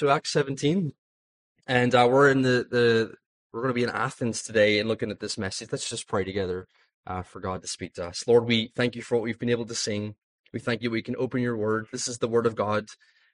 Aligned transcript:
So 0.00 0.08
Acts 0.08 0.30
17, 0.30 0.94
and 1.66 1.94
uh, 1.94 2.08
we're 2.10 2.30
in 2.30 2.40
the, 2.40 2.66
the 2.70 3.12
we're 3.52 3.60
going 3.60 3.68
to 3.68 3.74
be 3.74 3.82
in 3.82 3.90
Athens 3.90 4.42
today 4.42 4.78
and 4.78 4.88
looking 4.88 5.10
at 5.10 5.20
this 5.20 5.36
message. 5.36 5.68
Let's 5.70 5.90
just 5.90 6.08
pray 6.08 6.24
together 6.24 6.66
uh, 7.06 7.20
for 7.20 7.38
God 7.38 7.60
to 7.60 7.68
speak 7.68 7.92
to 7.96 8.06
us. 8.06 8.26
Lord, 8.26 8.46
we 8.46 8.72
thank 8.74 8.96
you 8.96 9.02
for 9.02 9.16
what 9.16 9.24
we've 9.24 9.38
been 9.38 9.50
able 9.50 9.66
to 9.66 9.74
sing. 9.74 10.14
We 10.54 10.58
thank 10.58 10.80
you 10.80 10.90
we 10.90 11.02
can 11.02 11.16
open 11.18 11.42
your 11.42 11.54
word. 11.54 11.86
This 11.92 12.08
is 12.08 12.16
the 12.16 12.28
word 12.28 12.46
of 12.46 12.54
God. 12.54 12.86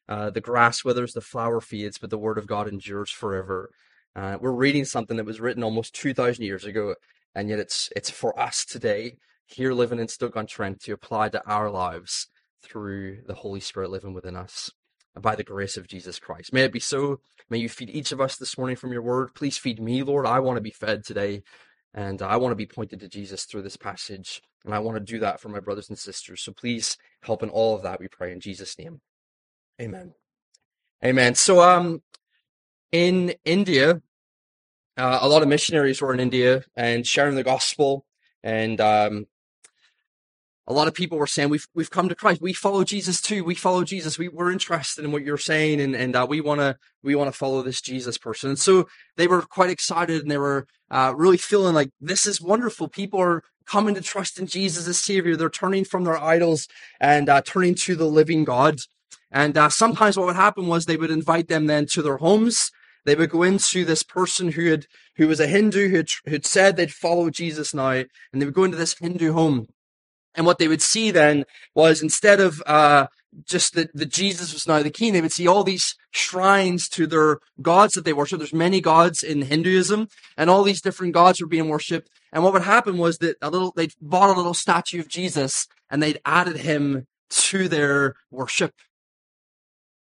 Uh, 0.08 0.30
the 0.30 0.40
grass 0.40 0.82
withers, 0.84 1.12
the 1.12 1.21
flower 1.21 1.60
fades, 1.60 1.98
but 1.98 2.10
the 2.10 2.18
word 2.18 2.37
of 2.37 2.49
God 2.49 2.67
endures 2.67 3.12
forever. 3.12 3.71
Uh, 4.17 4.38
we're 4.40 4.51
reading 4.51 4.85
something 4.85 5.17
that 5.19 5.24
was 5.24 5.40
written 5.40 5.62
almost 5.62 5.94
2,000 5.94 6.44
years 6.44 6.64
ago, 6.64 6.96
and 7.33 7.48
yet 7.48 7.60
it's 7.60 7.90
it's 7.94 8.10
for 8.10 8.37
us 8.37 8.64
today, 8.64 9.19
here 9.46 9.72
living 9.72 10.01
in 10.01 10.08
Stoke-on-Trent, 10.08 10.80
to 10.80 10.92
apply 10.94 11.28
to 11.28 11.48
our 11.48 11.71
lives 11.71 12.26
through 12.60 13.19
the 13.24 13.35
Holy 13.35 13.60
Spirit 13.60 13.90
living 13.90 14.14
within 14.14 14.35
us 14.35 14.72
by 15.21 15.35
the 15.35 15.44
grace 15.44 15.76
of 15.76 15.88
Jesus 15.88 16.19
Christ. 16.19 16.52
May 16.52 16.62
it 16.62 16.73
be 16.73 16.80
so. 16.80 17.20
May 17.48 17.59
you 17.59 17.69
feed 17.69 17.91
each 17.91 18.12
of 18.12 18.20
us 18.20 18.37
this 18.37 18.59
morning 18.59 18.77
from 18.77 18.92
your 18.92 19.02
word. 19.02 19.34
Please 19.34 19.56
feed 19.56 19.80
me, 19.80 20.02
Lord. 20.02 20.27
I 20.27 20.41
want 20.41 20.56
to 20.56 20.62
be 20.62 20.70
fed 20.70 21.04
today, 21.04 21.42
and 21.95 22.20
I 22.20 22.36
want 22.36 22.52
to 22.52 22.56
be 22.56 22.66
pointed 22.66 23.00
to 23.00 23.08
Jesus 23.08 23.44
through 23.44 23.62
this 23.62 23.77
passage, 23.77 24.42
and 24.64 24.74
I 24.74 24.78
want 24.80 24.96
to 24.98 25.12
do 25.12 25.18
that 25.20 25.41
for 25.41 25.48
my 25.48 25.60
brothers 25.60 25.88
and 25.88 25.98
sisters. 25.98 26.42
So 26.42 26.52
please 26.52 26.96
help 27.22 27.42
in 27.42 27.48
all 27.48 27.74
of 27.74 27.82
that, 27.82 28.00
we 28.00 28.08
pray 28.08 28.32
in 28.32 28.41
Jesus' 28.41 28.78
name. 28.78 29.00
Amen. 29.80 30.14
Amen. 31.05 31.34
So, 31.34 31.60
um, 31.60 32.02
in 32.92 33.34
India, 33.44 34.00
uh, 34.96 35.19
a 35.20 35.28
lot 35.28 35.42
of 35.42 35.48
missionaries 35.48 36.00
were 36.00 36.14
in 36.14 36.20
India 36.20 36.64
and 36.74 37.06
sharing 37.06 37.34
the 37.34 37.44
gospel, 37.44 38.06
and 38.42 38.80
um, 38.80 39.27
a 40.69 40.73
lot 40.73 40.88
of 40.88 40.95
people 40.95 41.19
were 41.19 41.27
saying 41.27 41.48
we've 41.48 41.69
we've 41.75 41.91
come 41.91 42.09
to 42.09 42.15
Christ. 42.15 42.43
We 42.43 42.52
follow 42.52 42.83
Jesus 42.83 43.20
too. 43.20 43.45
We 43.45 43.55
follow 43.55 43.84
Jesus. 43.84 44.19
We 44.19 44.29
we're 44.29 44.51
interested 44.51 45.05
in 45.05 45.12
what 45.12 45.25
you're 45.25 45.39
saying, 45.39 45.80
and 45.80 45.95
and 45.95 46.16
uh, 46.16 46.27
we 46.29 46.41
want 46.41 46.61
to 46.61 46.77
we 47.02 47.15
want 47.15 47.33
to 47.33 47.39
follow 47.39 47.62
this 47.62 47.80
Jesus 47.80 48.19
person. 48.19 48.51
And 48.51 48.59
so 48.59 48.89
they 49.16 49.29
were 49.29 49.42
quite 49.42 49.70
excited, 49.70 50.23
and 50.23 50.30
they 50.30 50.39
were 50.39 50.67
uh, 50.91 51.14
really 51.17 51.36
feeling 51.36 51.75
like 51.75 51.91
this 52.00 52.27
is 52.27 52.41
wonderful. 52.41 52.89
People 52.89 53.20
are 53.20 53.42
coming 53.64 53.95
to 53.95 54.00
trust 54.00 54.39
in 54.39 54.47
Jesus 54.47 54.89
as 54.89 54.98
Savior. 54.98 55.36
They're 55.36 55.50
turning 55.50 55.84
from 55.84 56.05
their 56.05 56.19
idols 56.19 56.67
and 57.01 57.28
uh, 57.28 57.42
turning 57.42 57.75
to 57.77 57.95
the 57.95 58.06
living 58.06 58.45
God. 58.45 58.80
And 59.30 59.56
uh, 59.58 59.69
sometimes 59.69 60.17
what 60.17 60.27
would 60.27 60.36
happen 60.36 60.67
was 60.67 60.86
they 60.86 60.97
would 60.97 61.11
invite 61.11 61.48
them 61.48 61.67
then 61.67 61.86
to 61.86 62.03
their 62.03 62.19
homes. 62.19 62.70
They 63.05 63.14
would 63.14 63.30
go 63.30 63.42
into 63.45 63.84
this 63.84 64.03
person 64.03 64.53
who 64.53 64.70
had 64.70 64.86
who 65.17 65.28
was 65.28 65.39
a 65.39 65.47
Hindu 65.47 65.89
who 65.91 65.97
had, 65.97 66.08
who'd 66.27 66.45
said 66.45 66.77
they'd 66.77 66.92
follow 66.92 67.30
Jesus 67.30 67.73
now, 67.73 67.91
and 67.91 68.06
they 68.33 68.45
would 68.45 68.55
go 68.55 68.64
into 68.64 68.77
this 68.77 68.98
Hindu 68.98 69.33
home 69.33 69.69
and 70.37 70.47
what 70.47 70.59
they 70.59 70.69
would 70.69 70.83
see 70.83 71.11
then 71.11 71.45
was 71.75 72.03
instead 72.03 72.41
of 72.41 72.62
uh, 72.67 73.06
just 73.45 73.75
that 73.75 73.91
the 73.95 74.06
Jesus 74.06 74.53
was 74.53 74.67
now 74.67 74.83
the 74.83 74.91
king, 74.91 75.12
they 75.12 75.20
would 75.20 75.33
see 75.33 75.47
all 75.47 75.65
these 75.65 75.95
shrines 76.11 76.89
to 76.91 77.06
their 77.06 77.39
gods 77.61 77.95
that 77.95 78.05
they 78.05 78.12
worship. 78.12 78.39
There's 78.39 78.53
many 78.53 78.81
gods 78.81 79.23
in 79.23 79.42
Hinduism, 79.42 80.09
and 80.37 80.48
all 80.48 80.62
these 80.62 80.81
different 80.81 81.14
gods 81.14 81.41
were 81.41 81.48
being 81.48 81.69
worshipped. 81.69 82.11
And 82.33 82.45
what 82.45 82.53
would 82.53 82.62
happen 82.62 82.98
was 82.98 83.19
that 83.19 83.37
a 83.42 83.51
little 83.51 83.73
they 83.77 83.89
bought 84.01 84.31
a 84.31 84.39
little 84.39 84.55
statue 84.55 85.01
of 85.01 85.09
Jesus 85.09 85.67
and 85.91 86.03
they'd 86.03 86.20
added 86.25 86.59
him 86.59 87.07
to 87.29 87.69
their 87.69 88.14
worship. 88.31 88.75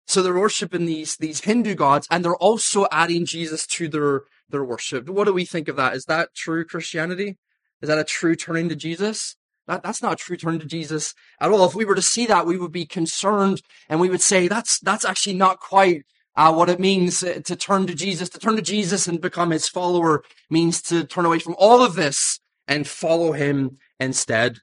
So 0.08 0.22
they're 0.22 0.34
worshiping 0.34 0.86
these 0.86 1.18
these 1.18 1.42
Hindu 1.42 1.76
gods, 1.76 2.08
and 2.12 2.24
they're 2.24 2.36
also 2.36 2.88
adding 2.92 3.26
Jesus 3.26 3.66
to 3.68 3.88
their 3.88 4.22
their 4.50 4.64
worship. 4.64 5.10
What 5.10 5.26
do 5.26 5.34
we 5.34 5.46
think 5.46 5.68
of 5.68 5.76
that? 5.78 5.96
Is 5.96 6.06
that 6.06 6.36
true 6.36 6.64
Christianity? 6.64 7.38
Is 7.82 7.90
that 7.90 7.98
a 7.98 8.04
true 8.04 8.36
turning 8.36 8.70
to 8.70 8.76
Jesus? 8.76 9.36
That, 9.68 9.84
that's 9.84 10.02
not 10.02 10.18
true 10.18 10.38
turn 10.38 10.60
to 10.60 10.66
Jesus 10.66 11.14
at 11.40 11.52
all. 11.52 11.66
If 11.66 11.76
we 11.76 11.86
were 11.86 11.96
to 11.96 12.02
see 12.02 12.26
that, 12.28 12.46
we 12.46 12.58
would 12.58 12.72
be 12.72 12.86
concerned 12.86 13.62
and 13.90 14.00
we 14.00 14.10
would 14.10 14.22
say 14.22 14.48
that's, 14.48 14.80
that's 14.80 15.06
actually 15.06 15.36
not 15.36 15.60
quite 15.60 16.04
uh, 16.36 16.54
what 16.54 16.70
it 16.70 16.80
means 16.80 17.20
to 17.20 17.56
turn 17.56 17.88
to 17.88 17.96
Jesus. 17.96 18.30
To 18.30 18.40
turn 18.40 18.56
to 18.58 18.62
Jesus 18.62 19.08
and 19.08 19.22
become 19.22 19.52
his 19.52 19.68
follower 19.70 20.24
means 20.50 20.82
to 20.84 21.06
turn 21.06 21.26
away 21.26 21.40
from 21.40 21.56
all 21.58 21.82
of 21.82 21.96
this 21.96 22.40
and 22.68 22.88
follow 22.88 23.32
him 23.32 23.78
instead. 24.00 24.58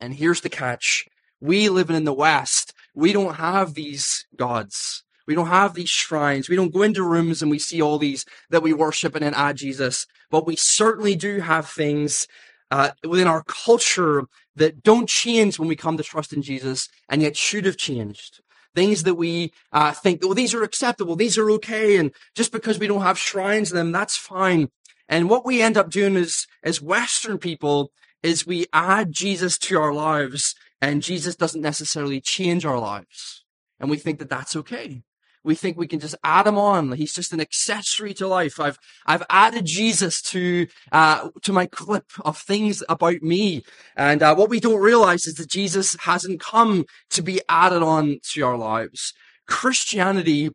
And 0.00 0.14
here's 0.14 0.40
the 0.40 0.48
catch. 0.48 1.06
We 1.40 1.68
living 1.68 1.96
in 1.96 2.04
the 2.04 2.12
West, 2.12 2.72
we 2.94 3.12
don't 3.12 3.36
have 3.36 3.74
these 3.74 4.26
gods. 4.36 5.04
We 5.26 5.34
don't 5.36 5.46
have 5.46 5.74
these 5.74 5.88
shrines. 5.88 6.48
We 6.48 6.56
don't 6.56 6.72
go 6.72 6.82
into 6.82 7.04
rooms 7.04 7.42
and 7.42 7.50
we 7.50 7.58
see 7.58 7.80
all 7.80 7.98
these 7.98 8.24
that 8.50 8.62
we 8.62 8.72
worship 8.72 9.14
and 9.14 9.24
then 9.24 9.34
add 9.34 9.56
Jesus. 9.56 10.06
But 10.30 10.46
we 10.46 10.56
certainly 10.56 11.14
do 11.14 11.40
have 11.40 11.68
things 11.68 12.26
uh, 12.72 12.90
within 13.06 13.26
our 13.28 13.44
culture 13.44 14.24
that 14.56 14.82
don't 14.82 15.06
change 15.06 15.58
when 15.58 15.68
we 15.68 15.76
come 15.76 15.98
to 15.98 16.02
trust 16.02 16.32
in 16.32 16.40
Jesus 16.40 16.88
and 17.06 17.20
yet 17.20 17.36
should 17.36 17.66
have 17.66 17.76
changed. 17.76 18.40
Things 18.74 19.02
that 19.02 19.16
we 19.16 19.52
uh, 19.72 19.92
think, 19.92 20.22
well, 20.22 20.32
these 20.32 20.54
are 20.54 20.62
acceptable, 20.62 21.14
these 21.14 21.36
are 21.36 21.50
okay, 21.50 21.98
and 21.98 22.12
just 22.34 22.50
because 22.50 22.78
we 22.78 22.86
don't 22.86 23.02
have 23.02 23.18
shrines 23.18 23.70
in 23.70 23.76
them, 23.76 23.92
that's 23.92 24.16
fine. 24.16 24.70
And 25.06 25.28
what 25.28 25.44
we 25.44 25.60
end 25.60 25.76
up 25.76 25.90
doing 25.90 26.16
is, 26.16 26.46
as 26.62 26.80
Western 26.80 27.36
people, 27.36 27.92
is 28.22 28.46
we 28.46 28.64
add 28.72 29.12
Jesus 29.12 29.58
to 29.58 29.78
our 29.78 29.92
lives, 29.92 30.54
and 30.80 31.02
Jesus 31.02 31.36
doesn't 31.36 31.60
necessarily 31.60 32.22
change 32.22 32.64
our 32.64 32.78
lives. 32.78 33.44
And 33.78 33.90
we 33.90 33.98
think 33.98 34.18
that 34.20 34.30
that's 34.30 34.56
okay 34.56 35.02
we 35.44 35.54
think 35.54 35.76
we 35.76 35.86
can 35.86 36.00
just 36.00 36.14
add 36.22 36.46
him 36.46 36.58
on. 36.58 36.92
He's 36.92 37.14
just 37.14 37.32
an 37.32 37.40
accessory 37.40 38.14
to 38.14 38.26
life. 38.26 38.60
I've, 38.60 38.78
I've 39.06 39.24
added 39.28 39.66
Jesus 39.66 40.22
to, 40.22 40.66
uh, 40.92 41.30
to 41.42 41.52
my 41.52 41.66
clip 41.66 42.10
of 42.24 42.38
things 42.38 42.82
about 42.88 43.22
me. 43.22 43.64
And, 43.96 44.22
uh, 44.22 44.34
what 44.34 44.50
we 44.50 44.60
don't 44.60 44.80
realize 44.80 45.26
is 45.26 45.34
that 45.34 45.50
Jesus 45.50 45.96
hasn't 46.00 46.40
come 46.40 46.86
to 47.10 47.22
be 47.22 47.40
added 47.48 47.82
on 47.82 48.18
to 48.32 48.42
our 48.44 48.56
lives. 48.56 49.14
Christianity 49.46 50.50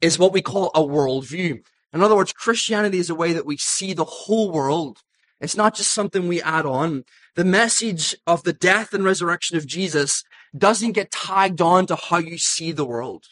is 0.00 0.18
what 0.18 0.32
we 0.32 0.42
call 0.42 0.70
a 0.74 0.80
worldview. 0.80 1.60
In 1.92 2.02
other 2.02 2.16
words, 2.16 2.32
Christianity 2.32 2.98
is 2.98 3.10
a 3.10 3.14
way 3.14 3.32
that 3.32 3.46
we 3.46 3.56
see 3.56 3.92
the 3.92 4.04
whole 4.04 4.50
world. 4.50 4.98
It's 5.40 5.56
not 5.56 5.74
just 5.74 5.92
something 5.92 6.26
we 6.26 6.40
add 6.42 6.66
on. 6.66 7.04
The 7.34 7.44
message 7.44 8.14
of 8.26 8.44
the 8.44 8.52
death 8.52 8.94
and 8.94 9.04
resurrection 9.04 9.56
of 9.56 9.66
Jesus 9.66 10.24
doesn't 10.56 10.92
get 10.92 11.10
tagged 11.10 11.60
on 11.60 11.86
to 11.86 11.96
how 11.96 12.18
you 12.18 12.38
see 12.38 12.72
the 12.72 12.84
world. 12.84 13.24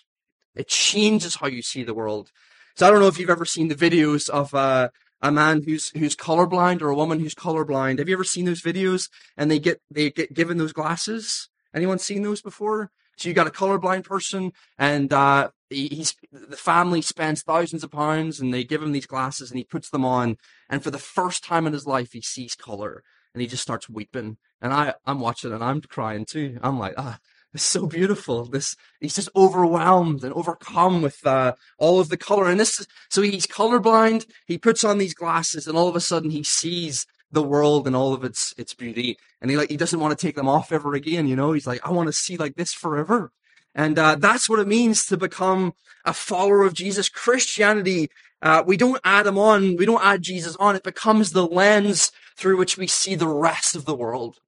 It 0.54 0.68
changes 0.68 1.36
how 1.36 1.46
you 1.46 1.62
see 1.62 1.82
the 1.82 1.94
world. 1.94 2.30
So 2.76 2.86
I 2.86 2.90
don't 2.90 3.00
know 3.00 3.08
if 3.08 3.18
you've 3.18 3.30
ever 3.30 3.44
seen 3.44 3.68
the 3.68 3.74
videos 3.74 4.28
of 4.28 4.54
uh, 4.54 4.88
a 5.20 5.30
man 5.30 5.62
who's 5.64 5.90
who's 5.90 6.16
colorblind 6.16 6.82
or 6.82 6.88
a 6.88 6.94
woman 6.94 7.20
who's 7.20 7.34
colorblind. 7.34 7.98
Have 7.98 8.08
you 8.08 8.14
ever 8.14 8.24
seen 8.24 8.46
those 8.46 8.62
videos? 8.62 9.08
And 9.36 9.50
they 9.50 9.58
get 9.58 9.80
they 9.90 10.10
get 10.10 10.34
given 10.34 10.58
those 10.58 10.72
glasses. 10.72 11.48
Anyone 11.74 11.98
seen 11.98 12.22
those 12.22 12.42
before? 12.42 12.90
So 13.16 13.28
you 13.28 13.34
got 13.34 13.46
a 13.46 13.50
colorblind 13.50 14.04
person, 14.04 14.52
and 14.78 15.12
uh, 15.12 15.50
he's 15.68 16.14
the 16.32 16.56
family 16.56 17.02
spends 17.02 17.42
thousands 17.42 17.84
of 17.84 17.90
pounds, 17.90 18.40
and 18.40 18.52
they 18.52 18.64
give 18.64 18.82
him 18.82 18.92
these 18.92 19.06
glasses, 19.06 19.50
and 19.50 19.58
he 19.58 19.64
puts 19.64 19.90
them 19.90 20.06
on, 20.06 20.38
and 20.70 20.82
for 20.82 20.90
the 20.90 20.98
first 20.98 21.44
time 21.44 21.66
in 21.66 21.74
his 21.74 21.86
life, 21.86 22.12
he 22.12 22.22
sees 22.22 22.54
color, 22.54 23.02
and 23.34 23.42
he 23.42 23.46
just 23.46 23.62
starts 23.62 23.90
weeping. 23.90 24.38
And 24.62 24.72
I 24.72 24.94
I'm 25.04 25.20
watching, 25.20 25.52
and 25.52 25.62
I'm 25.62 25.82
crying 25.82 26.24
too. 26.24 26.58
I'm 26.62 26.78
like, 26.78 26.94
ah, 26.96 27.18
it's 27.52 27.64
so 27.64 27.86
beautiful. 27.86 28.44
This 28.44 28.76
he's 29.00 29.16
just 29.16 29.28
overwhelmed 29.34 30.22
and 30.22 30.32
overcome 30.34 31.02
with 31.02 31.26
uh, 31.26 31.54
all 31.78 31.98
of 31.98 32.08
the 32.08 32.16
color. 32.16 32.48
And 32.48 32.60
this, 32.60 32.86
so 33.08 33.22
he's 33.22 33.46
colorblind. 33.46 34.26
He 34.46 34.56
puts 34.58 34.84
on 34.84 34.98
these 34.98 35.14
glasses, 35.14 35.66
and 35.66 35.76
all 35.76 35.88
of 35.88 35.96
a 35.96 36.00
sudden 36.00 36.30
he 36.30 36.44
sees 36.44 37.06
the 37.32 37.42
world 37.42 37.86
and 37.86 37.96
all 37.96 38.14
of 38.14 38.24
its 38.24 38.54
its 38.56 38.74
beauty. 38.74 39.18
And 39.40 39.50
he 39.50 39.56
like 39.56 39.70
he 39.70 39.76
doesn't 39.76 40.00
want 40.00 40.16
to 40.16 40.26
take 40.26 40.36
them 40.36 40.48
off 40.48 40.70
ever 40.70 40.94
again. 40.94 41.26
You 41.26 41.36
know, 41.36 41.52
he's 41.52 41.66
like, 41.66 41.80
I 41.84 41.90
want 41.90 42.06
to 42.06 42.12
see 42.12 42.36
like 42.36 42.54
this 42.54 42.72
forever. 42.72 43.32
And 43.74 43.98
uh, 43.98 44.16
that's 44.16 44.48
what 44.48 44.58
it 44.58 44.68
means 44.68 45.06
to 45.06 45.16
become 45.16 45.74
a 46.04 46.12
follower 46.12 46.62
of 46.62 46.74
Jesus. 46.74 47.08
Christianity, 47.08 48.10
uh, 48.42 48.62
we 48.66 48.76
don't 48.76 49.00
add 49.04 49.26
him 49.26 49.38
on. 49.38 49.76
We 49.76 49.86
don't 49.86 50.04
add 50.04 50.22
Jesus 50.22 50.56
on. 50.56 50.76
It 50.76 50.82
becomes 50.82 51.32
the 51.32 51.46
lens 51.46 52.10
through 52.36 52.56
which 52.56 52.76
we 52.76 52.86
see 52.86 53.14
the 53.14 53.28
rest 53.28 53.76
of 53.76 53.84
the 53.84 53.94
world. 53.94 54.38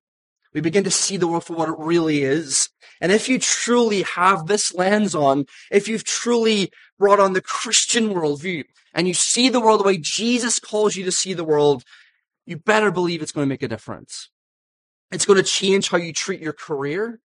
We 0.54 0.60
begin 0.60 0.84
to 0.84 0.90
see 0.90 1.16
the 1.16 1.26
world 1.26 1.44
for 1.44 1.54
what 1.54 1.68
it 1.68 1.78
really 1.78 2.22
is. 2.22 2.68
And 3.00 3.10
if 3.10 3.28
you 3.28 3.38
truly 3.38 4.02
have 4.02 4.46
this 4.46 4.74
lens 4.74 5.14
on, 5.14 5.46
if 5.70 5.88
you've 5.88 6.04
truly 6.04 6.70
brought 6.98 7.20
on 7.20 7.32
the 7.32 7.40
Christian 7.40 8.10
worldview 8.10 8.64
and 8.94 9.08
you 9.08 9.14
see 9.14 9.48
the 9.48 9.60
world 9.60 9.80
the 9.80 9.84
way 9.84 9.98
Jesus 9.98 10.58
calls 10.58 10.94
you 10.94 11.04
to 11.04 11.12
see 11.12 11.32
the 11.32 11.44
world, 11.44 11.84
you 12.46 12.56
better 12.56 12.90
believe 12.90 13.22
it's 13.22 13.32
going 13.32 13.46
to 13.46 13.48
make 13.48 13.62
a 13.62 13.68
difference. 13.68 14.28
It's 15.10 15.24
going 15.24 15.38
to 15.38 15.42
change 15.42 15.88
how 15.88 15.98
you 15.98 16.12
treat 16.12 16.40
your 16.40 16.52
career, 16.52 17.20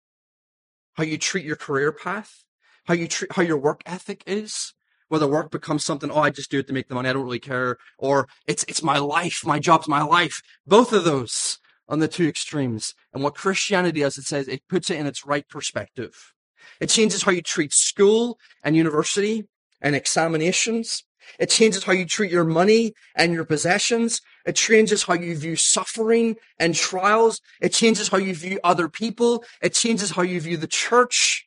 how 0.94 1.04
you 1.04 1.18
treat 1.18 1.46
your 1.46 1.56
career 1.56 1.92
path, 1.92 2.44
how 2.86 2.94
you 2.94 3.08
treat, 3.08 3.32
how 3.34 3.42
your 3.42 3.58
work 3.58 3.82
ethic 3.86 4.24
is. 4.26 4.74
Whether 5.08 5.28
work 5.28 5.52
becomes 5.52 5.86
something, 5.86 6.10
oh, 6.10 6.22
I 6.22 6.32
just 6.32 6.50
do 6.50 6.58
it 6.58 6.66
to 6.66 6.74
make 6.74 6.88
the 6.88 6.96
money. 6.96 7.10
I 7.10 7.14
don't 7.14 7.24
really 7.24 7.38
care. 7.38 7.78
Or 8.00 8.28
it's, 8.48 8.66
it's 8.68 8.82
my 8.82 8.98
life. 8.98 9.46
My 9.46 9.60
job's 9.60 9.88
my 9.88 10.02
life. 10.02 10.42
Both 10.66 10.92
of 10.94 11.04
those 11.04 11.60
on 11.88 12.00
the 12.00 12.08
two 12.08 12.28
extremes. 12.28 12.94
And 13.14 13.24
what 13.24 13.36
Christianity 13.36 14.02
does, 14.02 14.18
it 14.18 14.24
says 14.24 14.48
it 14.48 14.62
puts 14.68 14.90
it 14.90 14.98
in 14.98 15.06
its 15.06 15.26
right 15.26 15.48
perspective. 15.48 16.34
It 16.80 16.90
changes 16.90 17.24
how 17.24 17.32
you 17.32 17.42
treat 17.42 17.74
school 17.74 18.38
and 18.64 18.76
university 18.76 19.46
and 19.82 19.96
examinations. 19.96 21.04
It 21.40 21.50
changes 21.50 21.84
how 21.84 21.94
you 21.94 22.06
treat 22.06 22.32
your 22.32 22.44
money 22.44 22.94
and 23.16 23.34
your 23.34 23.46
possessions. 23.46 24.22
It 24.46 24.56
changes 24.56 25.04
how 25.04 25.16
you 25.16 25.36
view 25.36 25.56
suffering 25.56 26.36
and 26.60 26.76
trials. 26.76 27.42
It 27.62 27.74
changes 27.74 28.10
how 28.10 28.18
you 28.18 28.36
view 28.36 28.60
other 28.64 28.90
people. 28.90 29.44
It 29.62 29.74
changes 29.74 30.12
how 30.12 30.22
you 30.22 30.40
view 30.40 30.58
the 30.58 30.68
church. 30.68 31.46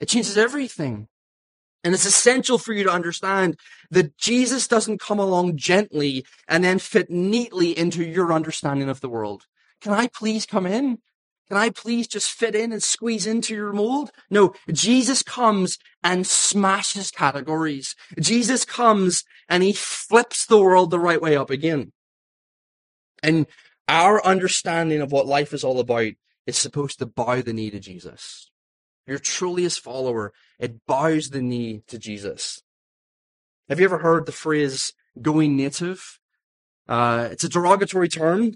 It 0.00 0.08
changes 0.08 0.38
everything. 0.38 1.08
And 1.84 1.94
it's 1.94 2.06
essential 2.06 2.58
for 2.58 2.72
you 2.72 2.84
to 2.84 2.92
understand 2.92 3.58
that 3.90 4.16
Jesus 4.16 4.68
doesn't 4.68 5.00
come 5.00 5.18
along 5.18 5.56
gently 5.56 6.24
and 6.46 6.62
then 6.62 6.78
fit 6.78 7.10
neatly 7.10 7.76
into 7.76 8.04
your 8.04 8.32
understanding 8.32 8.88
of 8.88 9.00
the 9.00 9.08
world. 9.08 9.46
Can 9.80 9.92
I 9.92 10.06
please 10.06 10.46
come 10.46 10.66
in? 10.66 10.98
Can 11.48 11.56
I 11.56 11.70
please 11.70 12.06
just 12.06 12.30
fit 12.30 12.54
in 12.54 12.72
and 12.72 12.82
squeeze 12.82 13.26
into 13.26 13.54
your 13.54 13.72
mold? 13.72 14.12
No, 14.30 14.54
Jesus 14.70 15.22
comes 15.22 15.78
and 16.02 16.26
smashes 16.26 17.10
categories. 17.10 17.94
Jesus 18.18 18.64
comes 18.64 19.24
and 19.48 19.62
he 19.62 19.72
flips 19.72 20.46
the 20.46 20.58
world 20.58 20.90
the 20.90 21.00
right 21.00 21.20
way 21.20 21.36
up 21.36 21.50
again. 21.50 21.92
And 23.22 23.46
our 23.88 24.24
understanding 24.24 25.02
of 25.02 25.12
what 25.12 25.26
life 25.26 25.52
is 25.52 25.64
all 25.64 25.80
about 25.80 26.12
is 26.46 26.56
supposed 26.56 26.98
to 27.00 27.06
bow 27.06 27.42
the 27.42 27.52
knee 27.52 27.70
to 27.70 27.80
Jesus. 27.80 28.50
You're 29.06 29.18
truly 29.18 29.64
his 29.64 29.78
follower. 29.78 30.32
It 30.62 30.86
bows 30.86 31.30
the 31.30 31.42
knee 31.42 31.82
to 31.88 31.98
Jesus. 31.98 32.62
Have 33.68 33.80
you 33.80 33.84
ever 33.84 33.98
heard 33.98 34.26
the 34.26 34.32
phrase 34.32 34.92
going 35.20 35.56
native? 35.56 36.20
Uh, 36.88 37.28
it's 37.32 37.42
a 37.42 37.48
derogatory 37.48 38.08
term 38.08 38.54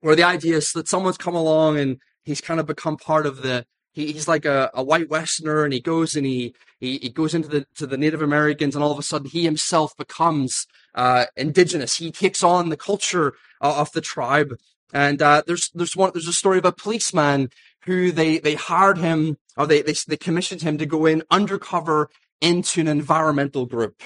where 0.00 0.16
the 0.16 0.24
idea 0.24 0.56
is 0.56 0.72
that 0.72 0.88
someone's 0.88 1.16
come 1.16 1.36
along 1.36 1.78
and 1.78 1.98
he's 2.24 2.40
kind 2.40 2.58
of 2.58 2.66
become 2.66 2.96
part 2.96 3.24
of 3.24 3.42
the 3.42 3.64
he, 3.92 4.12
he's 4.12 4.26
like 4.26 4.44
a, 4.44 4.70
a 4.74 4.82
white 4.82 5.10
westerner 5.10 5.62
and 5.62 5.72
he 5.72 5.80
goes 5.80 6.16
and 6.16 6.26
he, 6.26 6.54
he, 6.80 6.98
he 6.98 7.08
goes 7.08 7.34
into 7.34 7.48
the 7.48 7.66
to 7.76 7.86
the 7.86 7.96
native 7.96 8.22
americans 8.22 8.74
and 8.74 8.82
all 8.84 8.92
of 8.92 8.98
a 8.98 9.02
sudden 9.02 9.28
he 9.28 9.44
himself 9.44 9.96
becomes 9.96 10.66
uh, 10.94 11.26
indigenous 11.36 11.96
he 11.96 12.10
takes 12.10 12.42
on 12.42 12.68
the 12.68 12.76
culture 12.76 13.34
uh, 13.60 13.80
of 13.80 13.90
the 13.92 14.00
tribe 14.00 14.56
and 14.92 15.20
uh, 15.22 15.42
there's 15.46 15.70
there's 15.74 15.96
one 15.96 16.10
there's 16.14 16.28
a 16.28 16.32
story 16.32 16.58
of 16.58 16.64
a 16.64 16.72
policeman 16.72 17.50
who 17.84 18.10
they 18.12 18.38
they 18.38 18.54
hired 18.54 18.98
him 18.98 19.36
or 19.56 19.66
they 19.66 19.82
they, 19.82 19.94
they 20.06 20.16
commissioned 20.16 20.62
him 20.62 20.78
to 20.78 20.86
go 20.86 21.06
in 21.06 21.22
undercover 21.30 22.08
into 22.40 22.80
an 22.80 22.88
environmental 22.88 23.66
group 23.66 24.02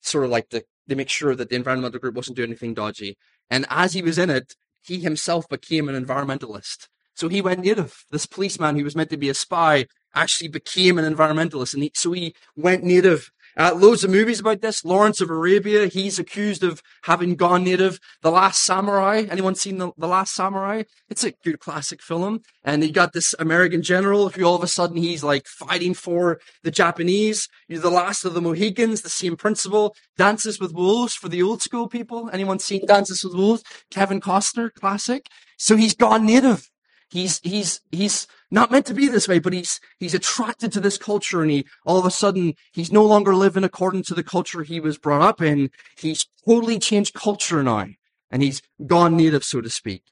sort 0.00 0.24
of 0.24 0.30
like 0.30 0.48
to, 0.50 0.64
make 0.88 1.08
sure 1.08 1.34
that 1.34 1.48
the 1.48 1.56
environmental 1.56 1.98
group 1.98 2.14
wasn't 2.14 2.36
doing 2.36 2.50
anything 2.50 2.74
dodgy 2.74 3.16
and 3.50 3.66
as 3.70 3.92
he 3.92 4.02
was 4.02 4.18
in 4.18 4.30
it 4.30 4.54
he 4.82 5.00
himself 5.00 5.48
became 5.48 5.88
an 5.88 6.04
environmentalist 6.04 6.86
so 7.16 7.28
he 7.28 7.40
went 7.40 7.64
native. 7.64 8.04
This 8.10 8.26
policeman 8.26 8.76
who 8.76 8.84
was 8.84 8.94
meant 8.94 9.08
to 9.08 9.16
be 9.16 9.30
a 9.30 9.34
spy 9.34 9.86
actually 10.14 10.48
became 10.48 10.98
an 10.98 11.12
environmentalist. 11.12 11.72
And 11.72 11.84
he, 11.84 11.92
so 11.94 12.12
he 12.12 12.34
went 12.54 12.84
native. 12.84 13.32
Uh, 13.58 13.74
loads 13.74 14.04
of 14.04 14.10
movies 14.10 14.40
about 14.40 14.60
this. 14.60 14.84
Lawrence 14.84 15.20
of 15.20 15.30
Arabia, 15.30 15.86
he's 15.86 16.18
accused 16.18 16.62
of 16.62 16.82
having 17.04 17.36
gone 17.36 17.64
native. 17.64 17.98
The 18.22 18.30
Last 18.30 18.62
Samurai, 18.62 19.24
anyone 19.30 19.54
seen 19.54 19.78
the, 19.78 19.92
the 19.96 20.06
Last 20.06 20.34
Samurai? 20.34 20.82
It's 21.08 21.24
a 21.24 21.32
good 21.42 21.58
classic 21.58 22.02
film. 22.02 22.40
And 22.62 22.84
you 22.84 22.92
got 22.92 23.14
this 23.14 23.34
American 23.38 23.82
general 23.82 24.28
who 24.28 24.44
all 24.44 24.56
of 24.56 24.62
a 24.62 24.68
sudden 24.68 24.98
he's 24.98 25.24
like 25.24 25.46
fighting 25.46 25.94
for 25.94 26.38
the 26.62 26.70
Japanese. 26.70 27.48
You're 27.66 27.80
the 27.80 27.90
last 27.90 28.24
of 28.24 28.34
the 28.34 28.42
Mohicans, 28.42 29.00
the 29.00 29.08
same 29.08 29.36
principle. 29.36 29.94
Dances 30.18 30.60
with 30.60 30.74
Wolves 30.74 31.14
for 31.14 31.28
the 31.30 31.42
old 31.42 31.62
school 31.62 31.88
people. 31.88 32.28
Anyone 32.32 32.58
seen 32.58 32.84
Dances 32.86 33.24
with 33.24 33.34
Wolves? 33.34 33.62
Kevin 33.90 34.20
Costner, 34.20 34.72
classic. 34.74 35.28
So 35.56 35.76
he's 35.76 35.94
gone 35.94 36.26
native. 36.26 36.68
He's, 37.08 37.40
he's, 37.44 37.80
he's 37.92 38.26
not 38.50 38.70
meant 38.70 38.86
to 38.86 38.94
be 38.94 39.06
this 39.06 39.28
way, 39.28 39.38
but 39.38 39.52
he's, 39.52 39.80
he's 39.98 40.14
attracted 40.14 40.72
to 40.72 40.80
this 40.80 40.98
culture 40.98 41.42
and 41.42 41.50
he, 41.50 41.66
all 41.84 41.98
of 41.98 42.04
a 42.04 42.10
sudden, 42.10 42.54
he's 42.72 42.92
no 42.92 43.04
longer 43.04 43.34
living 43.34 43.64
according 43.64 44.02
to 44.04 44.14
the 44.14 44.24
culture 44.24 44.62
he 44.62 44.80
was 44.80 44.98
brought 44.98 45.22
up 45.22 45.40
in. 45.40 45.70
He's 45.98 46.26
totally 46.44 46.78
changed 46.78 47.14
culture 47.14 47.62
now 47.62 47.86
and 48.30 48.42
he's 48.42 48.60
gone 48.86 49.16
native, 49.16 49.44
so 49.44 49.60
to 49.60 49.70
speak. 49.70 50.02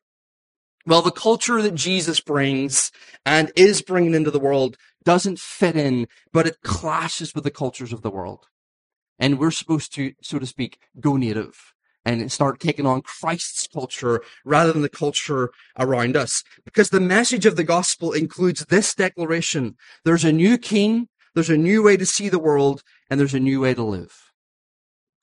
Well, 0.87 1.03
the 1.03 1.11
culture 1.11 1.63
that 1.63 1.75
Jesus 1.75 2.21
brings 2.21 2.93
and 3.25 3.51
is 3.57 3.83
bringing 3.83 4.15
into 4.15 4.31
the 4.31 4.39
world 4.39 4.77
doesn't 5.03 5.39
fit 5.39 5.77
in, 5.77 6.07
but 6.33 6.47
it 6.47 6.63
clashes 6.63 7.35
with 7.35 7.45
the 7.45 7.51
cultures 7.51 7.93
of 7.93 8.03
the 8.03 8.11
world. 8.11 8.47
And 9.19 9.39
we're 9.39 9.51
supposed 9.51 9.95
to, 9.95 10.13
so 10.23 10.39
to 10.39 10.47
speak, 10.47 10.79
go 11.01 11.17
native 11.17 11.74
and 12.05 12.31
start 12.31 12.61
taking 12.61 12.87
on 12.87 13.03
Christ's 13.03 13.67
culture 13.67 14.23
rather 14.45 14.73
than 14.73 14.83
the 14.83 14.89
culture 14.89 15.51
around 15.79 16.17
us. 16.17 16.45
Because 16.65 16.91
the 16.91 17.01
message 17.01 17.47
of 17.47 17.57
the 17.57 17.65
gospel 17.65 18.13
includes 18.13 18.65
this 18.67 18.95
declaration. 18.95 19.77
There's 20.05 20.25
a 20.25 20.33
new 20.33 20.59
king, 20.59 21.09
there's 21.35 21.51
a 21.51 21.57
new 21.57 21.83
way 21.83 21.97
to 21.97 22.07
see 22.07 22.29
the 22.29 22.39
world, 22.39 22.83
and 23.11 23.19
there's 23.19 23.35
a 23.35 23.41
new 23.41 23.61
way 23.61 23.75
to 23.75 23.83
live. 23.83 24.33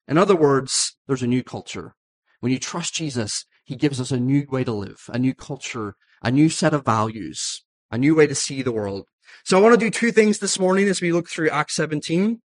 In 0.07 0.17
other 0.17 0.35
words, 0.35 0.97
there's 1.07 1.23
a 1.23 1.27
new 1.27 1.43
culture. 1.43 1.95
When 2.39 2.51
you 2.51 2.59
trust 2.59 2.95
Jesus, 2.95 3.45
he 3.63 3.75
gives 3.75 4.01
us 4.01 4.11
a 4.11 4.19
new 4.19 4.45
way 4.49 4.63
to 4.63 4.71
live, 4.71 5.09
a 5.09 5.19
new 5.19 5.33
culture, 5.33 5.95
a 6.23 6.31
new 6.31 6.49
set 6.49 6.73
of 6.73 6.83
values, 6.83 7.63
a 7.91 7.97
new 7.97 8.15
way 8.15 8.27
to 8.27 8.35
see 8.35 8.61
the 8.61 8.71
world. 8.71 9.05
So 9.45 9.57
I 9.57 9.61
want 9.61 9.79
to 9.79 9.85
do 9.85 9.89
two 9.89 10.11
things 10.11 10.39
this 10.39 10.59
morning 10.59 10.87
as 10.87 11.01
we 11.01 11.11
look 11.11 11.29
through 11.29 11.49
Acts 11.49 11.75
17. 11.75 12.41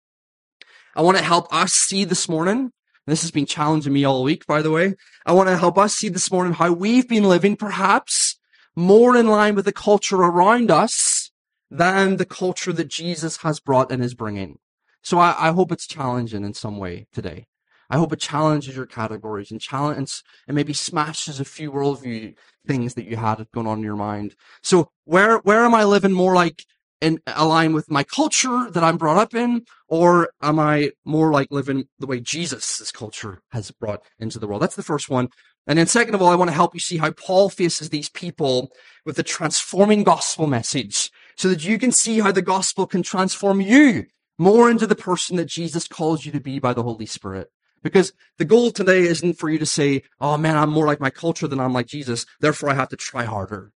I 0.97 1.03
want 1.03 1.19
to 1.19 1.25
help 1.25 1.53
us 1.53 1.73
see 1.73 2.05
this 2.05 2.29
morning 2.29 2.71
this 3.11 3.23
has 3.23 3.31
been 3.31 3.47
challenging 3.47 3.93
me 3.93 4.05
all 4.05 4.23
week, 4.23 4.47
by 4.47 4.63
the 4.63 4.71
way. 4.71 4.95
I 5.27 5.33
want 5.33 5.49
to 5.49 5.57
help 5.57 5.79
us 5.79 5.95
see 5.95 6.09
this 6.09 6.31
morning 6.31 6.53
how 6.53 6.73
we've 6.73 7.09
been 7.09 7.25
living 7.25 7.57
perhaps 7.57 8.39
more 8.77 9.17
in 9.17 9.27
line 9.27 9.55
with 9.55 9.65
the 9.65 9.73
culture 9.73 10.17
around 10.17 10.71
us 10.71 11.31
than 11.71 12.17
the 12.17 12.25
culture 12.25 12.73
that 12.73 12.89
Jesus 12.89 13.39
has 13.39 13.61
brought 13.61 13.93
and 13.93 14.03
is 14.03 14.15
bringing. 14.15 14.59
So 15.03 15.19
I, 15.19 15.35
I 15.39 15.53
hope 15.53 15.73
it's 15.73 15.87
challenging 15.87 16.45
in 16.45 16.55
some 16.55 16.79
way 16.79 17.07
today. 17.13 17.47
I 17.89 17.97
hope 17.97 18.13
it 18.13 18.21
challenges 18.21 18.77
your 18.77 18.87
categories 18.87 19.51
and 19.51 19.61
challenge 19.61 20.23
and 20.47 20.55
maybe 20.55 20.73
smashes 20.73 21.41
a 21.41 21.45
few 21.45 21.73
worldview 21.73 22.35
things 22.67 22.95
that 22.95 23.07
you 23.07 23.17
had 23.17 23.45
going 23.53 23.67
on 23.67 23.79
in 23.79 23.85
your 23.85 23.97
mind. 23.97 24.37
So 24.63 24.91
where 25.05 25.39
where 25.39 25.65
am 25.65 25.75
I 25.75 25.85
living 25.85 26.13
more 26.13 26.35
like 26.35 26.65
in 27.01 27.21
align 27.27 27.73
with 27.73 27.91
my 27.91 28.05
culture 28.05 28.69
that 28.71 28.85
I'm 28.85 28.97
brought 28.97 29.17
up 29.17 29.35
in, 29.35 29.65
or 29.89 30.31
am 30.43 30.59
I 30.59 30.91
more 31.05 31.33
like 31.33 31.49
living 31.51 31.87
the 31.99 32.07
way 32.07 32.21
Jesus' 32.21 32.93
culture 32.93 33.43
has 33.53 33.71
brought 33.71 34.03
into 34.19 34.39
the 34.39 34.47
world? 34.47 34.63
That's 34.63 34.77
the 34.77 34.83
first 34.83 35.09
one. 35.09 35.29
And 35.67 35.79
then 35.79 35.87
second 35.87 36.15
of 36.15 36.23
all, 36.23 36.29
I 36.29 36.37
want 36.37 36.49
to 36.49 36.55
help 36.55 36.75
you 36.75 36.81
see 36.81 36.97
how 36.97 37.11
Paul 37.13 37.49
faces 37.49 37.91
these 37.91 38.09
people 38.09 38.71
with 39.05 39.17
the 39.17 39.23
transforming 39.23 40.05
gospel 40.05 40.47
message 40.47 41.11
so 41.37 41.49
that 41.49 41.65
you 41.65 41.79
can 41.79 41.93
see 41.93 42.21
how 42.21 42.33
the 42.33 42.43
gospel 42.43 42.87
can 42.87 43.03
transform 43.03 43.61
you 43.61 44.07
more 44.39 44.71
into 44.71 44.87
the 44.87 44.95
person 44.95 45.37
that 45.37 45.47
Jesus 45.47 45.87
calls 45.87 46.25
you 46.25 46.33
to 46.33 46.41
be 46.41 46.59
by 46.59 46.73
the 46.73 46.83
Holy 46.83 47.07
Spirit. 47.07 47.49
Because 47.83 48.13
the 48.39 48.45
goal 48.45 48.71
today 48.71 49.01
isn't 49.01 49.39
for 49.39 49.49
you 49.49 49.59
to 49.59 49.67
say, 49.67 50.03
oh 50.21 50.37
man, 50.37 50.57
I'm 50.57 50.71
more 50.71 50.87
like 50.87 51.01
my 51.01 51.11
culture 51.11 51.47
than 51.47 51.61
I'm 51.61 51.73
like 51.73 51.87
Jesus. 51.87 52.27
Therefore 52.41 52.71
I 52.71 52.75
have 52.75 52.89
to 52.91 52.97
try 52.97 53.25
harder. 53.25 53.73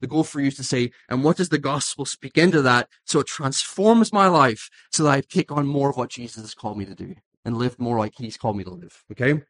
The 0.00 0.06
goal 0.06 0.24
for 0.24 0.40
you 0.40 0.48
is 0.48 0.56
to 0.56 0.64
say, 0.64 0.90
and 1.08 1.24
what 1.24 1.38
does 1.38 1.48
the 1.48 1.58
gospel 1.58 2.04
speak 2.04 2.36
into 2.36 2.60
that 2.62 2.88
so 3.04 3.20
it 3.20 3.26
transforms 3.26 4.12
my 4.12 4.28
life 4.28 4.68
so 4.90 5.04
that 5.04 5.10
I 5.10 5.20
take 5.22 5.50
on 5.50 5.66
more 5.66 5.90
of 5.90 5.96
what 5.96 6.10
Jesus 6.10 6.42
has 6.42 6.54
called 6.54 6.78
me 6.78 6.84
to 6.84 6.94
do 6.94 7.14
and 7.44 7.56
live 7.56 7.78
more 7.78 7.98
like 7.98 8.14
he's 8.16 8.36
called 8.36 8.56
me 8.56 8.64
to 8.64 8.70
live. 8.70 9.04
Okay? 9.12 9.42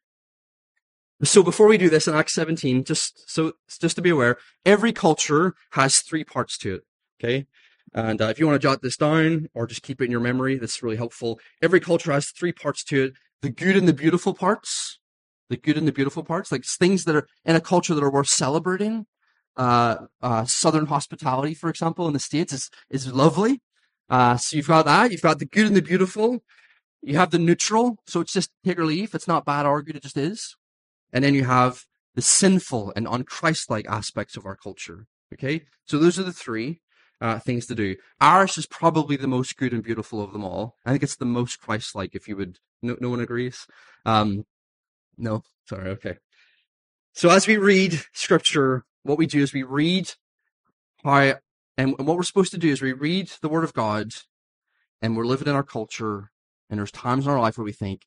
So 1.23 1.43
before 1.43 1.67
we 1.67 1.79
do 1.79 1.89
this 1.89 2.07
in 2.07 2.15
Acts 2.15 2.35
17, 2.35 2.85
just 2.85 3.29
so 3.29 3.55
just 3.81 3.97
to 3.97 4.03
be 4.03 4.11
aware, 4.11 4.37
every 4.65 4.93
culture 4.93 5.55
has 5.71 6.01
three 6.01 6.25
parts 6.25 6.59
to 6.59 6.75
it. 6.75 6.83
Okay? 7.19 7.47
And 7.95 8.21
uh, 8.21 8.27
if 8.27 8.39
you 8.39 8.47
want 8.47 8.61
to 8.61 8.67
jot 8.67 8.83
this 8.83 8.99
down 8.99 9.49
or 9.55 9.67
just 9.67 9.83
keep 9.83 10.03
it 10.03 10.05
in 10.05 10.11
your 10.11 10.21
memory, 10.21 10.59
that's 10.59 10.83
really 10.83 10.99
helpful. 10.99 11.41
Every 11.63 11.81
culture 11.81 12.13
has 12.13 12.29
three 12.29 12.53
parts 12.53 12.85
to 12.85 13.05
it: 13.05 13.13
the 13.41 13.49
good 13.49 13.77
and 13.77 13.89
the 13.89 13.95
beautiful 13.95 14.35
parts, 14.35 14.99
the 15.49 15.57
good 15.57 15.79
and 15.79 15.89
the 15.89 15.93
beautiful 15.93 16.23
parts, 16.23 16.53
like 16.53 16.65
things 16.65 17.05
that 17.05 17.17
are 17.17 17.27
in 17.47 17.57
a 17.57 17.61
culture 17.61 17.95
that 17.95 18.05
are 18.05 18.13
worth 18.13 18.29
celebrating, 18.29 19.07
uh, 19.57 20.07
uh, 20.23 20.45
Southern 20.45 20.87
hospitality, 20.87 21.55
for 21.55 21.71
example, 21.71 22.07
in 22.07 22.13
the 22.13 22.19
States 22.19 22.53
is, 22.53 22.71
is 22.91 23.13
lovely. 23.13 23.61
Uh, 24.09 24.37
so 24.37 24.57
you've 24.57 24.69
got 24.69 24.85
that. 24.85 25.11
You've 25.11 25.23
got 25.23 25.39
the 25.39 25.47
good 25.47 25.67
and 25.67 25.77
the 25.77 25.83
beautiful. 25.83 26.43
You 27.03 27.17
have 27.17 27.31
the 27.31 27.39
neutral. 27.39 27.99
So 28.07 28.21
it's 28.21 28.33
just 28.33 28.51
take 28.65 28.79
or 28.79 28.85
leave. 28.85 29.15
It's 29.15 29.29
not 29.29 29.45
bad 29.45 29.67
or 29.67 29.83
good. 29.83 29.97
It 29.97 30.03
just 30.03 30.17
is. 30.17 30.57
And 31.13 31.25
then 31.25 31.35
you 31.35 31.45
have 31.45 31.85
the 32.15 32.23
sinful 32.23 32.93
and 32.97 33.07
unchristlike 33.07 33.87
aspects 33.87 34.37
of 34.37 34.47
our 34.47 34.57
culture. 34.57 35.07
Okay. 35.33 35.63
So 35.87 35.99
those 35.99 36.19
are 36.19 36.25
the 36.25 36.33
three. 36.33 36.81
Uh, 37.19 37.39
things 37.39 37.65
to 37.65 37.75
do. 37.75 37.97
Irish 38.21 38.59
is 38.59 38.67
probably 38.67 39.17
the 39.17 39.27
most 39.27 39.57
good 39.57 39.73
and 39.73 39.83
beautiful 39.83 40.23
of 40.23 40.35
them 40.35 40.45
all. 40.45 40.75
I 40.85 40.91
think 40.91 41.03
it's 41.03 41.17
the 41.17 41.25
most 41.25 41.63
Christ-like. 41.63 42.15
If 42.15 42.29
you 42.29 42.37
would, 42.37 42.59
no, 42.83 42.95
no 43.01 43.09
one 43.09 43.21
agrees. 43.21 43.67
Um, 44.05 44.45
no, 45.17 45.43
sorry. 45.65 45.89
Okay. 45.93 46.19
So 47.15 47.31
as 47.31 47.47
we 47.47 47.57
read 47.57 48.03
scripture, 48.13 48.85
what 49.07 49.19
we 49.19 49.27
do 49.27 49.43
is 49.43 49.53
we 49.53 49.63
read 49.63 50.13
how, 51.05 51.35
and 51.77 51.97
what 51.99 52.17
we're 52.17 52.23
supposed 52.23 52.53
to 52.53 52.59
do 52.59 52.71
is 52.71 52.83
we 52.83 52.93
read 52.93 53.31
the 53.41 53.49
Word 53.49 53.65
of 53.65 53.75
God, 53.75 54.13
and 55.01 55.17
we're 55.17 55.27
living 55.27 55.49
in 55.49 55.55
our 55.55 55.63
culture, 55.63 56.31
and 56.69 56.79
there's 56.79 56.91
times 56.91 57.27
in 57.27 57.31
our 57.31 57.41
life 57.41 57.59
where 57.59 57.65
we 57.65 57.73
think, 57.73 58.03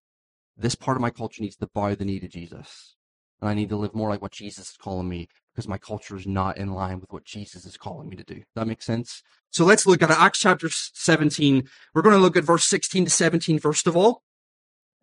this 0.58 0.76
part 0.76 0.98
of 0.98 1.02
my 1.02 1.10
culture 1.10 1.42
needs 1.42 1.56
to 1.56 1.70
bow 1.74 1.96
the 1.96 2.04
knee 2.04 2.20
to 2.20 2.28
Jesus. 2.28 2.96
And 3.40 3.50
I 3.50 3.54
need 3.54 3.70
to 3.70 3.78
live 3.78 3.96
more 3.96 4.10
like 4.10 4.22
what 4.22 4.34
Jesus 4.34 4.72
is 4.72 4.78
calling 4.78 5.08
me 5.08 5.30
because 5.54 5.68
my 5.68 5.78
culture 5.78 6.18
is 6.18 6.28
not 6.28 6.58
in 6.58 6.74
line 6.74 7.00
with 7.00 7.12
what 7.12 7.24
Jesus 7.24 7.66
is 7.66 7.78
calling 7.78 8.10
me 8.10 8.18
to 8.18 8.24
do. 8.24 8.44
That 8.56 8.68
makes 8.68 8.86
sense? 8.86 9.24
So 9.50 9.64
let's 9.64 9.88
look 9.88 10.02
at 10.02 10.12
Acts 10.12 10.40
chapter 10.40 10.68
17. 10.70 11.70
We're 11.94 12.02
going 12.02 12.16
to 12.16 12.22
look 12.22 12.36
at 12.36 12.44
verse 12.44 12.66
16 12.66 13.06
to 13.06 13.10
17 13.10 13.60
first 13.60 13.88
of 13.88 13.96
all. 13.96 14.24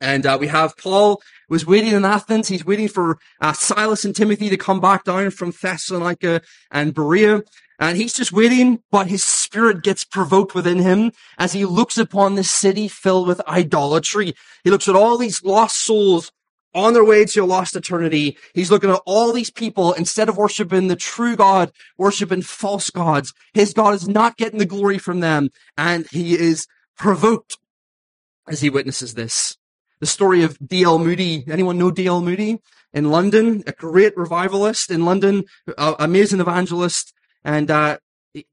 And 0.00 0.26
uh, 0.26 0.36
we 0.38 0.48
have 0.48 0.76
Paul 0.76 1.22
was 1.48 1.66
waiting 1.66 1.92
in 1.92 2.04
Athens. 2.04 2.48
He's 2.48 2.66
waiting 2.66 2.88
for 2.88 3.18
uh, 3.40 3.52
Silas 3.52 4.04
and 4.04 4.14
Timothy 4.14 4.50
to 4.50 4.56
come 4.56 4.80
back 4.80 5.04
down 5.04 5.30
from 5.30 5.52
Thessalonica 5.52 6.42
and 6.70 6.94
Berea. 6.94 7.42
And 7.78 7.96
he's 7.96 8.14
just 8.14 8.32
waiting, 8.32 8.82
but 8.90 9.06
his 9.06 9.22
spirit 9.22 9.82
gets 9.82 10.04
provoked 10.04 10.54
within 10.54 10.78
him 10.78 11.12
as 11.38 11.52
he 11.52 11.64
looks 11.64 11.98
upon 11.98 12.34
this 12.34 12.50
city 12.50 12.88
filled 12.88 13.28
with 13.28 13.46
idolatry. 13.46 14.34
He 14.64 14.70
looks 14.70 14.88
at 14.88 14.96
all 14.96 15.18
these 15.18 15.44
lost 15.44 15.84
souls 15.84 16.32
on 16.74 16.94
their 16.94 17.04
way 17.04 17.24
to 17.24 17.40
a 17.40 17.44
lost 17.44 17.76
eternity. 17.76 18.36
He's 18.54 18.70
looking 18.70 18.90
at 18.90 19.00
all 19.06 19.32
these 19.32 19.50
people 19.50 19.92
instead 19.94 20.28
of 20.28 20.36
worshiping 20.36 20.88
the 20.88 20.96
true 20.96 21.36
God, 21.36 21.70
worshiping 21.98 22.42
false 22.42 22.90
gods. 22.90 23.32
His 23.54 23.72
God 23.72 23.94
is 23.94 24.08
not 24.08 24.36
getting 24.36 24.58
the 24.58 24.66
glory 24.66 24.98
from 24.98 25.20
them. 25.20 25.50
And 25.76 26.06
he 26.10 26.34
is 26.38 26.66
provoked 26.96 27.58
as 28.48 28.60
he 28.60 28.70
witnesses 28.70 29.14
this. 29.14 29.56
The 30.00 30.06
story 30.06 30.42
of 30.42 30.58
D.L. 30.66 30.98
Moody. 30.98 31.44
Anyone 31.48 31.78
know 31.78 31.90
D.L. 31.90 32.20
Moody? 32.20 32.58
In 32.92 33.10
London, 33.10 33.62
a 33.66 33.72
great 33.72 34.16
revivalist 34.16 34.90
in 34.90 35.04
London, 35.04 35.44
amazing 35.76 36.40
evangelist. 36.40 37.12
And, 37.44 37.70
uh, 37.70 37.98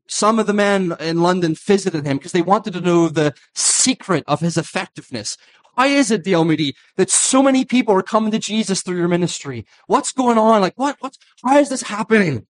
some 0.08 0.40
of 0.40 0.48
the 0.48 0.54
men 0.54 0.96
in 1.00 1.22
London 1.22 1.56
visited 1.56 2.06
him 2.06 2.18
because 2.18 2.32
they 2.32 2.42
wanted 2.42 2.74
to 2.74 2.82
know 2.82 3.10
the 3.10 3.34
secret 3.54 4.24
of 4.28 4.40
his 4.40 4.58
effectiveness. 4.58 5.38
Why 5.76 5.88
is 5.88 6.12
it, 6.12 6.24
D.L. 6.24 6.46
Moody, 6.46 6.76
that 6.98 7.10
so 7.10 7.42
many 7.42 7.66
people 7.66 7.96
are 7.96 8.04
coming 8.04 8.32
to 8.32 8.40
Jesus 8.40 8.82
through 8.82 8.98
your 8.98 9.08
ministry? 9.08 9.66
What's 9.88 10.12
going 10.12 10.38
on? 10.38 10.62
Like, 10.62 10.78
what, 10.78 10.98
what's, 11.00 11.18
why 11.42 11.60
is 11.60 11.70
this 11.70 11.84
happening? 11.84 12.46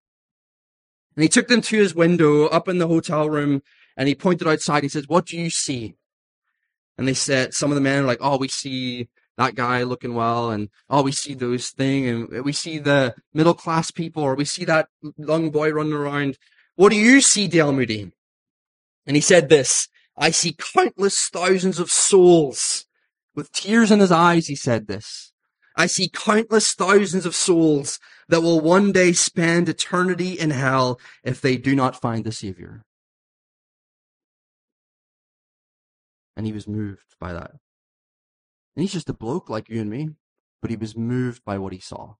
And 1.16 1.22
he 1.22 1.28
took 1.28 1.48
them 1.48 1.62
to 1.62 1.76
his 1.76 1.94
window 1.94 2.46
up 2.46 2.68
in 2.68 2.78
the 2.78 2.88
hotel 2.88 3.30
room 3.30 3.62
and 3.96 4.08
he 4.08 4.14
pointed 4.14 4.46
outside. 4.46 4.82
He 4.82 4.88
says, 4.88 5.08
what 5.08 5.26
do 5.26 5.38
you 5.38 5.48
see? 5.48 5.94
And 6.96 7.08
they 7.08 7.14
said, 7.14 7.54
some 7.54 7.70
of 7.70 7.74
the 7.74 7.80
men 7.80 8.04
are 8.04 8.06
like, 8.06 8.20
oh, 8.20 8.38
we 8.38 8.48
see 8.48 9.08
that 9.36 9.56
guy 9.56 9.82
looking 9.82 10.14
well, 10.14 10.50
and 10.50 10.68
oh, 10.88 11.02
we 11.02 11.12
see 11.12 11.34
those 11.34 11.70
thing, 11.70 12.06
and 12.06 12.44
we 12.44 12.52
see 12.52 12.78
the 12.78 13.14
middle 13.32 13.54
class 13.54 13.90
people, 13.90 14.22
or 14.22 14.34
we 14.34 14.44
see 14.44 14.64
that 14.64 14.88
young 15.16 15.50
boy 15.50 15.70
running 15.72 15.92
around. 15.92 16.38
What 16.76 16.90
do 16.90 16.96
you 16.96 17.20
see, 17.20 17.48
D.L. 17.48 17.72
Moody? 17.72 18.12
And 19.06 19.16
he 19.16 19.20
said 19.20 19.48
this, 19.48 19.88
I 20.16 20.30
see 20.30 20.56
countless 20.56 21.28
thousands 21.28 21.78
of 21.78 21.90
souls. 21.90 22.86
With 23.34 23.50
tears 23.50 23.90
in 23.90 23.98
his 23.98 24.12
eyes, 24.12 24.46
he 24.46 24.54
said 24.54 24.86
this. 24.86 25.32
I 25.76 25.86
see 25.86 26.08
countless 26.08 26.72
thousands 26.72 27.26
of 27.26 27.34
souls 27.34 27.98
that 28.28 28.42
will 28.42 28.60
one 28.60 28.92
day 28.92 29.12
spend 29.12 29.68
eternity 29.68 30.32
in 30.32 30.50
hell 30.50 31.00
if 31.24 31.40
they 31.40 31.56
do 31.56 31.74
not 31.74 32.00
find 32.00 32.24
the 32.24 32.30
Savior. 32.30 32.84
And 36.36 36.46
he 36.46 36.52
was 36.52 36.68
moved 36.68 37.16
by 37.20 37.32
that. 37.32 37.50
And 38.76 38.82
he's 38.82 38.92
just 38.92 39.08
a 39.08 39.14
bloke 39.14 39.48
like 39.48 39.68
you 39.68 39.80
and 39.80 39.90
me, 39.90 40.10
but 40.60 40.70
he 40.70 40.76
was 40.76 40.96
moved 40.96 41.44
by 41.44 41.58
what 41.58 41.72
he 41.72 41.80
saw. 41.80 42.14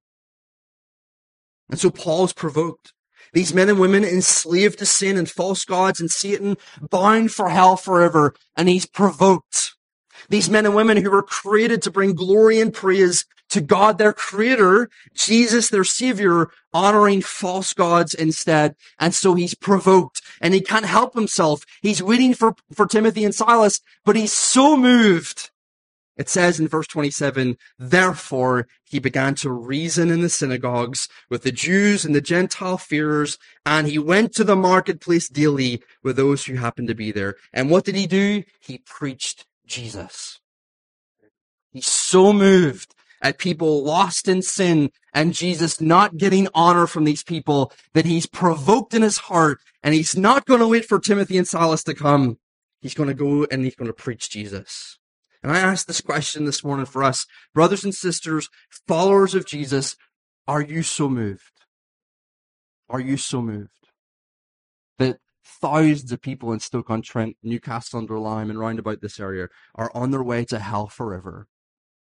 And 1.69 1.79
so 1.79 1.91
Paul's 1.91 2.33
provoked. 2.33 2.93
These 3.33 3.55
men 3.55 3.69
and 3.69 3.81
women 3.81 4.05
enslaved 4.05 4.79
to 4.81 4.87
sin 4.87 5.17
and 5.17 5.29
false 5.29 5.65
gods 5.65 6.01
and 6.01 6.11
Satan, 6.11 6.57
bound 6.91 7.33
for 7.33 7.49
hell 7.49 7.77
forever, 7.77 8.35
and 8.57 8.69
he's 8.69 8.87
provoked. 8.87 9.75
These 10.29 10.51
men 10.51 10.67
and 10.67 10.75
women 10.75 10.99
who 10.99 11.11
were 11.11 11.23
created 11.23 11.83
to 11.83 11.91
bring 11.91 12.15
glory 12.15 12.61
and 12.61 12.73
praise 12.73 13.25
to 13.55 13.61
God, 13.61 13.99
their 13.99 14.13
creator, 14.13 14.91
Jesus, 15.15 15.69
their 15.69 15.85
savior, 15.85 16.51
honoring 16.73 17.23
false 17.23 17.73
gods 17.73 18.13
instead. 18.13 18.75
And 18.99 19.15
so 19.15 19.35
he's 19.35 19.55
provoked 19.55 20.21
and 20.41 20.53
he 20.55 20.61
can't 20.61 20.85
help 20.85 21.15
himself. 21.15 21.65
He's 21.81 22.03
waiting 22.03 22.35
for, 22.35 22.57
for 22.73 22.85
Timothy 22.85 23.25
and 23.25 23.33
Silas, 23.33 23.81
but 24.05 24.17
he's 24.17 24.33
so 24.33 24.77
moved. 24.77 25.53
It 26.17 26.29
says 26.29 26.59
in 26.59 26.67
verse 26.67 26.89
27, 26.89 27.57
therefore 27.79 28.67
he 28.83 28.99
began 28.99 29.37
to 29.37 29.53
reason 29.53 30.11
in 30.11 30.21
the 30.21 30.29
synagogues 30.29 31.09
with 31.31 31.45
the 31.45 31.53
Jews 31.53 32.05
and 32.05 32.13
the 32.13 32.21
Gentile 32.21 32.79
fearers, 32.79 33.39
and 33.65 33.87
he 33.87 34.01
went 34.01 34.35
to 34.35 34.43
the 34.43 34.57
marketplace 34.57 35.29
daily 35.29 35.81
with 36.03 36.17
those 36.17 36.45
who 36.45 36.55
happened 36.55 36.89
to 36.89 36.95
be 36.95 37.13
there. 37.13 37.37
And 37.53 37.71
what 37.71 37.85
did 37.85 37.95
he 37.95 38.09
do? 38.09 38.43
He 38.59 38.79
preached 38.79 39.47
Jesus. 39.65 40.41
He's 41.73 41.87
so 41.87 42.33
moved 42.33 42.94
at 43.25 43.39
people 43.39 43.83
lost 43.83 44.29
in 44.29 44.43
sin 44.43 44.91
and 45.15 45.33
Jesus 45.33 45.81
not 45.81 46.19
getting 46.19 46.47
honor 46.55 46.87
from 46.87 47.05
these 47.05 47.25
people 47.25 47.73
that 47.95 48.05
he's 48.05 48.27
provoked 48.27 48.93
in 48.93 49.01
his 49.01 49.17
heart 49.17 49.59
and 49.83 49.95
he's 49.95 50.15
not 50.15 50.45
going 50.45 50.61
to 50.61 50.69
wait 50.69 50.85
for 50.85 51.01
Timothy 51.01 51.39
and 51.39 51.49
Silas 51.49 51.83
to 51.85 51.95
come. 51.95 52.39
He's 52.83 52.93
going 52.93 53.09
to 53.09 53.15
go 53.15 53.47
and 53.51 53.65
he's 53.65 53.75
going 53.75 53.89
to 53.89 53.95
preach 53.95 54.29
Jesus. 54.29 54.99
And 55.43 55.51
I 55.51 55.59
ask 55.59 55.87
this 55.87 56.03
question 56.03 56.45
this 56.45 56.63
morning 56.63 56.85
for 56.85 57.03
us, 57.03 57.27
brothers 57.55 57.83
and 57.83 57.95
sisters, 57.95 58.51
followers 58.87 59.35
of 59.35 59.47
Jesus, 59.47 59.97
are 60.47 60.61
you 60.61 60.83
so 60.83 61.09
moved? 61.09 61.41
Are 62.91 63.01
you 63.01 63.17
so 63.17 63.41
moved 63.41 63.71
that 64.99 65.17
thousands 65.47 66.13
of 66.13 66.21
people 66.21 66.53
in 66.53 66.61
Stoke-on-Trent, 66.61 67.39
Newcastle 67.43 68.01
under 68.01 68.19
Lyme, 68.19 68.51
and 68.51 68.59
round 68.59 68.79
about 68.79 69.01
this 69.01 69.19
area 69.19 69.49
are 69.75 69.91
on 69.95 70.11
their 70.11 70.23
way 70.23 70.45
to 70.45 70.59
hell 70.59 70.89
forever, 70.89 71.47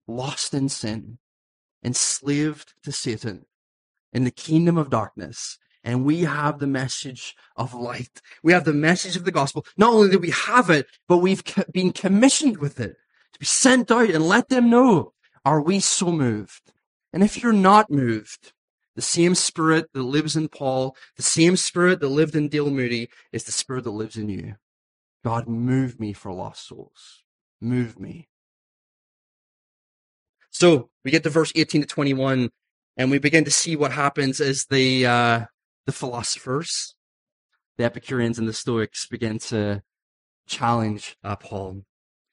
lost 0.07 0.55
in 0.55 0.69
sin, 0.69 1.19
enslaved 1.85 2.75
to 2.83 2.93
Satan, 2.93 3.47
in 4.13 4.25
the 4.25 4.31
kingdom 4.31 4.77
of 4.77 4.91
darkness. 4.91 5.59
And 5.85 6.05
we 6.05 6.23
have 6.23 6.59
the 6.59 6.67
message 6.67 7.37
of 7.55 7.73
light. 7.73 8.21
We 8.43 8.53
have 8.53 8.65
the 8.65 8.73
message 8.73 9.15
of 9.15 9.25
the 9.25 9.31
gospel. 9.31 9.65
Not 9.77 9.93
only 9.93 10.11
do 10.11 10.19
we 10.19 10.31
have 10.31 10.69
it, 10.69 10.89
but 11.07 11.19
we've 11.19 11.45
been 11.73 11.93
commissioned 11.93 12.59
with 12.59 12.81
it 12.81 12.97
to 13.33 13.39
be 13.39 13.47
sent 13.47 13.91
out 13.93 14.11
and 14.11 14.27
let 14.27 14.49
them 14.49 14.69
know. 14.69 15.13
Are 15.45 15.61
we 15.61 15.79
so 15.79 16.11
moved? 16.11 16.73
And 17.13 17.23
if 17.23 17.41
you're 17.41 17.53
not 17.53 17.89
moved, 17.89 18.53
the 18.97 19.03
same 19.03 19.35
spirit 19.37 19.93
that 19.93 20.03
lives 20.03 20.35
in 20.35 20.49
Paul, 20.49 20.97
the 21.17 21.23
same 21.23 21.57
spirit 21.57 22.01
that 22.01 22.09
lived 22.09 22.35
in 22.35 22.49
D.L. 22.49 22.71
Moody 22.71 23.09
is 23.31 23.45
the 23.45 23.53
spirit 23.53 23.85
that 23.85 23.91
lives 23.91 24.17
in 24.17 24.29
you. 24.29 24.57
God, 25.23 25.47
move 25.47 26.01
me 26.01 26.13
for 26.13 26.33
lost 26.33 26.67
souls. 26.67 27.23
Move 27.61 28.01
me. 28.01 28.29
So 30.59 30.89
we 31.05 31.11
get 31.11 31.23
to 31.25 31.29
verse 31.29 31.53
18 31.55 31.83
to 31.83 31.87
21 31.87 32.49
and 32.97 33.11
we 33.11 33.19
begin 33.19 33.45
to 33.45 33.51
see 33.51 33.77
what 33.77 33.93
happens 33.93 34.41
as 34.41 34.65
the, 34.71 35.05
uh, 35.05 35.41
the 35.85 35.93
philosophers, 35.93 36.95
the 37.77 37.85
Epicureans 37.85 38.39
and 38.39 38.49
the 38.49 38.55
Stoics 38.55 39.07
begin 39.07 39.39
to 39.41 39.83
challenge 40.47 41.19
uh, 41.23 41.37
Paul. 41.37 41.83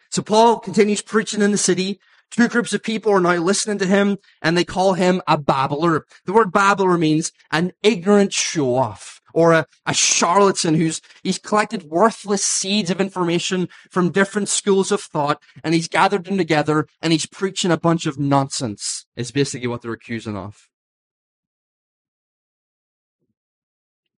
So 0.10 0.22
Paul 0.22 0.60
continues 0.60 1.01
preaching 1.01 1.42
in 1.42 1.51
the 1.51 1.58
city, 1.58 2.00
Two 2.32 2.48
groups 2.48 2.74
of 2.74 2.82
people 2.82 3.12
are 3.12 3.20
now 3.20 3.36
listening 3.36 3.77
to 3.80 3.86
him 3.86 4.18
and 4.42 4.58
they 4.58 4.63
call 4.63 4.94
him 4.94 5.22
a 5.27 5.38
babbler. 5.38 6.06
The 6.25 6.34
word 6.34 6.51
babbler 6.51 6.98
means 6.98 7.32
an 7.51 7.74
ignorant 7.84 8.34
show 8.34 8.74
off 8.75 9.22
or 9.34 9.52
a, 9.52 9.66
a 9.86 9.94
charlatan 9.94 10.75
who's, 10.75 11.02
he's 11.24 11.38
collected 11.38 11.84
worthless 11.84 12.44
seeds 12.44 12.90
of 12.90 13.02
information 13.02 13.68
from 13.90 14.12
different 14.12 14.50
schools 14.50 14.92
of 14.92 15.02
thought 15.02 15.42
and 15.63 15.74
he's 15.74 15.88
gathered 15.88 16.25
them 16.25 16.38
together 16.38 16.88
and 17.02 17.12
he's 17.12 17.25
preaching 17.25 17.72
a 17.72 17.78
bunch 17.78 18.06
of 18.06 18.20
nonsense 18.20 19.06
is 19.16 19.32
basically 19.32 19.68
what 19.68 19.82
they're 19.82 19.94
accusing 19.94 20.38
of. 20.38 20.70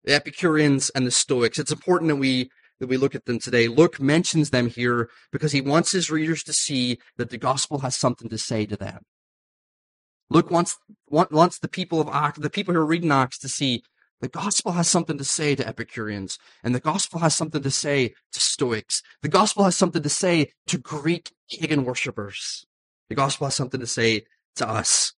The 0.04 0.14
Epicureans 0.14 0.90
and 0.90 1.04
the 1.04 1.10
Stoics. 1.10 1.58
It's 1.58 1.72
important 1.72 2.08
that 2.08 2.16
we 2.16 2.50
that 2.78 2.88
we 2.88 2.96
look 2.96 3.14
at 3.14 3.24
them 3.24 3.38
today. 3.38 3.68
Luke 3.68 4.00
mentions 4.00 4.50
them 4.50 4.68
here 4.68 5.08
because 5.32 5.52
he 5.52 5.60
wants 5.60 5.92
his 5.92 6.10
readers 6.10 6.42
to 6.44 6.52
see 6.52 6.98
that 7.16 7.30
the 7.30 7.38
gospel 7.38 7.78
has 7.78 7.96
something 7.96 8.28
to 8.28 8.38
say 8.38 8.66
to 8.66 8.76
them. 8.76 9.00
Luke 10.28 10.50
wants, 10.50 10.76
wants 11.08 11.58
the 11.58 11.68
people 11.68 12.00
of 12.00 12.08
Acts, 12.08 12.38
the 12.38 12.50
people 12.50 12.74
who 12.74 12.80
are 12.80 12.86
reading 12.86 13.12
Acts 13.12 13.38
to 13.38 13.48
see 13.48 13.82
the 14.20 14.28
gospel 14.28 14.72
has 14.72 14.88
something 14.88 15.18
to 15.18 15.24
say 15.24 15.54
to 15.54 15.66
Epicureans, 15.66 16.38
and 16.64 16.74
the 16.74 16.80
gospel 16.80 17.20
has 17.20 17.36
something 17.36 17.62
to 17.62 17.70
say 17.70 18.14
to 18.32 18.40
Stoics. 18.40 19.02
The 19.22 19.28
gospel 19.28 19.64
has 19.64 19.76
something 19.76 20.02
to 20.02 20.08
say 20.08 20.52
to 20.68 20.78
Greek 20.78 21.32
pagan 21.50 21.84
worshippers. 21.84 22.66
The 23.08 23.14
gospel 23.14 23.46
has 23.46 23.54
something 23.54 23.80
to 23.80 23.86
say 23.86 24.24
to 24.56 24.68
us. 24.68 25.12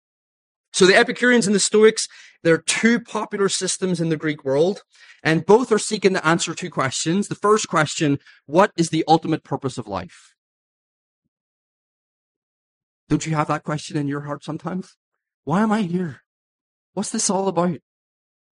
So 0.73 0.87
the 0.87 0.97
Epicureans 0.97 1.47
and 1.47 1.55
the 1.55 1.61
Stoics, 1.61 2.09
they're 2.43 2.59
two 2.59 3.01
popular 3.01 3.49
systems 3.49 4.01
in 4.01 4.09
the 4.09 4.17
Greek 4.17 4.45
world, 4.45 4.83
and 5.23 5.47
both 5.47 5.71
are 5.73 5.79
seeking 5.79 6.15
to 6.15 6.27
answer 6.27 6.55
two 6.55 6.71
questions. 6.71 7.29
The 7.29 7.35
first 7.35 7.69
question, 7.69 8.19
what 8.47 8.73
is 8.77 8.91
the 8.91 9.05
ultimate 9.07 9.45
purpose 9.45 9.79
of 9.79 9.87
life? 9.87 10.35
Don't 13.09 13.27
you 13.27 13.35
have 13.35 13.49
that 13.49 13.63
question 13.63 13.97
in 13.97 14.09
your 14.09 14.23
heart 14.23 14.43
sometimes? 14.43 14.97
Why 15.45 15.63
am 15.63 15.71
I 15.71 15.83
here? 15.83 16.23
What's 16.95 17.11
this 17.11 17.31
all 17.31 17.47
about? 17.47 17.79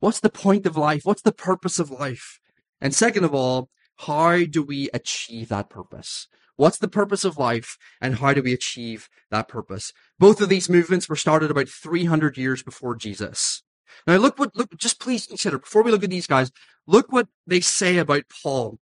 What's 0.00 0.20
the 0.20 0.30
point 0.30 0.66
of 0.66 0.76
life? 0.76 1.02
What's 1.04 1.22
the 1.22 1.32
purpose 1.32 1.78
of 1.78 1.90
life? 1.90 2.40
And 2.80 2.94
second 2.94 3.24
of 3.24 3.34
all, 3.34 3.70
how 3.98 4.44
do 4.44 4.62
we 4.62 4.90
achieve 4.92 5.48
that 5.48 5.70
purpose? 5.70 6.28
What's 6.56 6.78
the 6.78 6.88
purpose 6.88 7.24
of 7.24 7.38
life 7.38 7.76
and 8.00 8.16
how 8.16 8.32
do 8.32 8.42
we 8.42 8.52
achieve 8.52 9.08
that 9.30 9.48
purpose? 9.48 9.92
Both 10.18 10.40
of 10.40 10.48
these 10.48 10.68
movements 10.68 11.08
were 11.08 11.16
started 11.16 11.50
about 11.50 11.68
300 11.68 12.36
years 12.36 12.62
before 12.62 12.94
Jesus. 12.94 13.62
Now 14.06 14.16
look 14.16 14.38
what, 14.38 14.54
look, 14.56 14.76
just 14.76 15.00
please 15.00 15.26
consider, 15.26 15.58
before 15.58 15.82
we 15.82 15.90
look 15.90 16.04
at 16.04 16.10
these 16.10 16.26
guys, 16.26 16.50
look 16.86 17.12
what 17.12 17.28
they 17.46 17.60
say 17.60 17.98
about 17.98 18.24
Paul. 18.42 18.78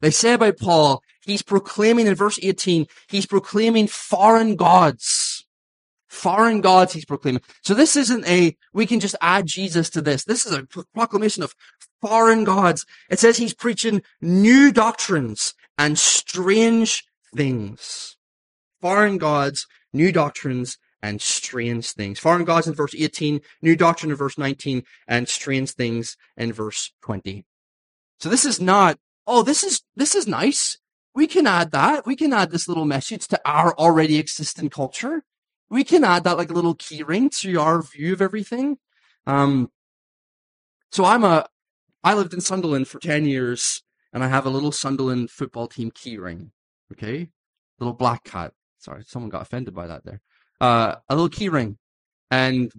They 0.00 0.10
say 0.10 0.34
about 0.34 0.58
Paul, 0.58 1.02
he's 1.24 1.42
proclaiming 1.42 2.06
in 2.06 2.14
verse 2.14 2.38
18, 2.42 2.86
he's 3.08 3.26
proclaiming 3.26 3.86
foreign 3.86 4.54
gods. 4.56 5.33
Foreign 6.14 6.60
gods 6.60 6.92
he's 6.92 7.04
proclaiming. 7.04 7.42
So 7.62 7.74
this 7.74 7.96
isn't 7.96 8.24
a, 8.26 8.56
we 8.72 8.86
can 8.86 9.00
just 9.00 9.16
add 9.20 9.46
Jesus 9.46 9.90
to 9.90 10.00
this. 10.00 10.24
This 10.24 10.46
is 10.46 10.52
a 10.52 10.64
proclamation 10.94 11.42
of 11.42 11.56
foreign 12.00 12.44
gods. 12.44 12.86
It 13.10 13.18
says 13.18 13.36
he's 13.36 13.52
preaching 13.52 14.00
new 14.22 14.70
doctrines 14.70 15.54
and 15.76 15.98
strange 15.98 17.04
things. 17.36 18.16
Foreign 18.80 19.18
gods, 19.18 19.66
new 19.92 20.12
doctrines, 20.12 20.78
and 21.02 21.20
strange 21.20 21.90
things. 21.90 22.20
Foreign 22.20 22.44
gods 22.44 22.68
in 22.68 22.74
verse 22.74 22.94
18, 22.96 23.40
new 23.60 23.74
doctrine 23.74 24.12
in 24.12 24.16
verse 24.16 24.38
19, 24.38 24.84
and 25.08 25.28
strange 25.28 25.72
things 25.72 26.16
in 26.36 26.52
verse 26.52 26.92
20. 27.02 27.44
So 28.20 28.28
this 28.28 28.44
is 28.44 28.60
not, 28.60 28.98
oh, 29.26 29.42
this 29.42 29.64
is, 29.64 29.82
this 29.96 30.14
is 30.14 30.28
nice. 30.28 30.78
We 31.12 31.26
can 31.26 31.48
add 31.48 31.72
that. 31.72 32.06
We 32.06 32.14
can 32.14 32.32
add 32.32 32.52
this 32.52 32.68
little 32.68 32.84
message 32.84 33.26
to 33.28 33.40
our 33.44 33.74
already 33.74 34.16
existing 34.18 34.70
culture. 34.70 35.24
We 35.74 35.82
can 35.82 36.04
add 36.04 36.22
that 36.22 36.38
like 36.38 36.52
little 36.52 36.76
keyring 36.76 37.36
to 37.40 37.60
our 37.60 37.82
view 37.82 38.12
of 38.12 38.22
everything. 38.22 38.78
Um, 39.26 39.72
so 40.92 41.04
I'm 41.04 41.24
a, 41.24 41.48
I 42.04 42.14
lived 42.14 42.32
in 42.32 42.40
Sunderland 42.40 42.86
for 42.86 43.00
10 43.00 43.26
years 43.26 43.82
and 44.12 44.22
I 44.22 44.28
have 44.28 44.46
a 44.46 44.50
little 44.50 44.70
Sunderland 44.70 45.32
football 45.32 45.66
team 45.66 45.90
keyring. 45.90 46.50
Okay. 46.92 47.30
Little 47.80 47.92
black 47.92 48.22
cat. 48.22 48.52
Sorry, 48.78 49.02
someone 49.04 49.30
got 49.30 49.42
offended 49.42 49.74
by 49.74 49.88
that 49.88 50.04
there. 50.04 50.20
Uh, 50.60 50.94
a 51.08 51.16
little 51.16 51.28
keyring. 51.28 51.78
And 52.30 52.70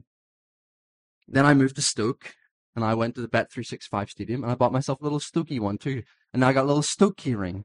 then 1.27 1.45
I 1.45 1.53
moved 1.53 1.75
to 1.75 1.81
Stoke 1.81 2.33
and 2.77 2.85
I 2.85 2.93
went 2.93 3.15
to 3.15 3.21
the 3.21 3.27
Bet365 3.27 4.09
stadium 4.09 4.43
and 4.43 4.53
I 4.53 4.55
bought 4.55 4.71
myself 4.71 5.01
a 5.01 5.03
little 5.03 5.19
Stokey 5.19 5.59
one 5.59 5.77
too. 5.77 6.03
And 6.31 6.39
now 6.39 6.47
I 6.47 6.53
got 6.53 6.63
a 6.63 6.71
little 6.71 6.81
Stoke 6.81 7.17
keyring. 7.17 7.63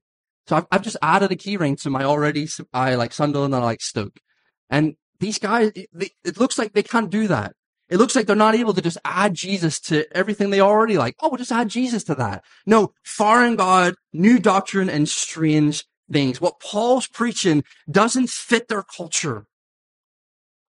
So 0.49 0.57
I've, 0.57 0.67
I've 0.73 0.83
just 0.83 0.97
added 1.01 1.31
a 1.31 1.37
keyring 1.37 1.81
to 1.83 1.91
my 1.91 2.03
already, 2.03 2.49
I 2.75 2.97
like 2.97 3.13
Sunderland 3.13 3.55
and 3.55 3.63
I 3.63 3.65
like 3.65 3.81
Stoke. 3.81 4.19
And 4.69 4.97
these 5.21 5.39
guys, 5.39 5.73
it 5.75 6.39
looks 6.39 6.59
like 6.59 6.73
they 6.73 6.83
can't 6.83 7.11
do 7.11 7.29
that. 7.29 7.53
It 7.89 7.99
looks 7.99 8.15
like 8.15 8.27
they're 8.27 8.37
not 8.37 8.55
able 8.55 8.73
to 8.75 8.81
just 8.81 8.99
add 9.05 9.35
Jesus 9.35 9.81
to 9.81 10.07
everything 10.17 10.50
they 10.50 10.61
already 10.61 10.97
like. 10.97 11.17
Oh, 11.21 11.29
we'll 11.29 11.39
just 11.39 11.53
add 11.53 11.69
Jesus 11.69 12.05
to 12.05 12.15
that. 12.15 12.45
No, 12.65 12.93
foreign 13.05 13.57
God, 13.57 13.95
new 14.12 14.39
doctrine, 14.39 14.89
and 14.89 15.09
strange 15.09 15.85
things. 16.11 16.41
What 16.41 16.61
Paul's 16.61 17.09
preaching 17.09 17.65
doesn't 17.91 18.31
fit 18.31 18.69
their 18.69 18.85
culture. 18.85 19.47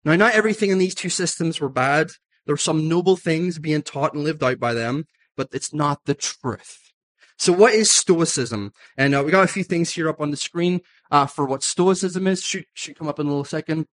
Now, 0.05 0.15
not 0.15 0.35
everything 0.35 0.69
in 0.69 0.77
these 0.77 0.95
two 0.95 1.09
systems 1.09 1.59
were 1.59 1.69
bad. 1.69 2.11
There's 2.45 2.61
some 2.61 2.87
noble 2.87 3.17
things 3.17 3.59
being 3.59 3.81
taught 3.81 4.13
and 4.13 4.23
lived 4.23 4.43
out 4.43 4.59
by 4.59 4.73
them, 4.73 5.05
but 5.35 5.49
it's 5.51 5.73
not 5.73 6.05
the 6.05 6.13
truth. 6.13 6.79
So 7.39 7.51
what 7.51 7.73
is 7.73 7.91
Stoicism? 7.91 8.73
And 8.95 9.13
uh, 9.13 9.23
we 9.23 9.31
got 9.31 9.43
a 9.43 9.51
few 9.51 9.63
things 9.63 9.91
here 9.91 10.07
up 10.07 10.21
on 10.21 10.31
the 10.31 10.37
screen 10.37 10.81
uh, 11.11 11.25
for 11.25 11.45
what 11.45 11.61
Stoicism 11.61 12.25
is. 12.27 12.43
Should, 12.43 12.65
should 12.73 12.97
come 12.97 13.07
up 13.07 13.19
in 13.19 13.25
a 13.25 13.29
little 13.29 13.43
second. 13.43 13.87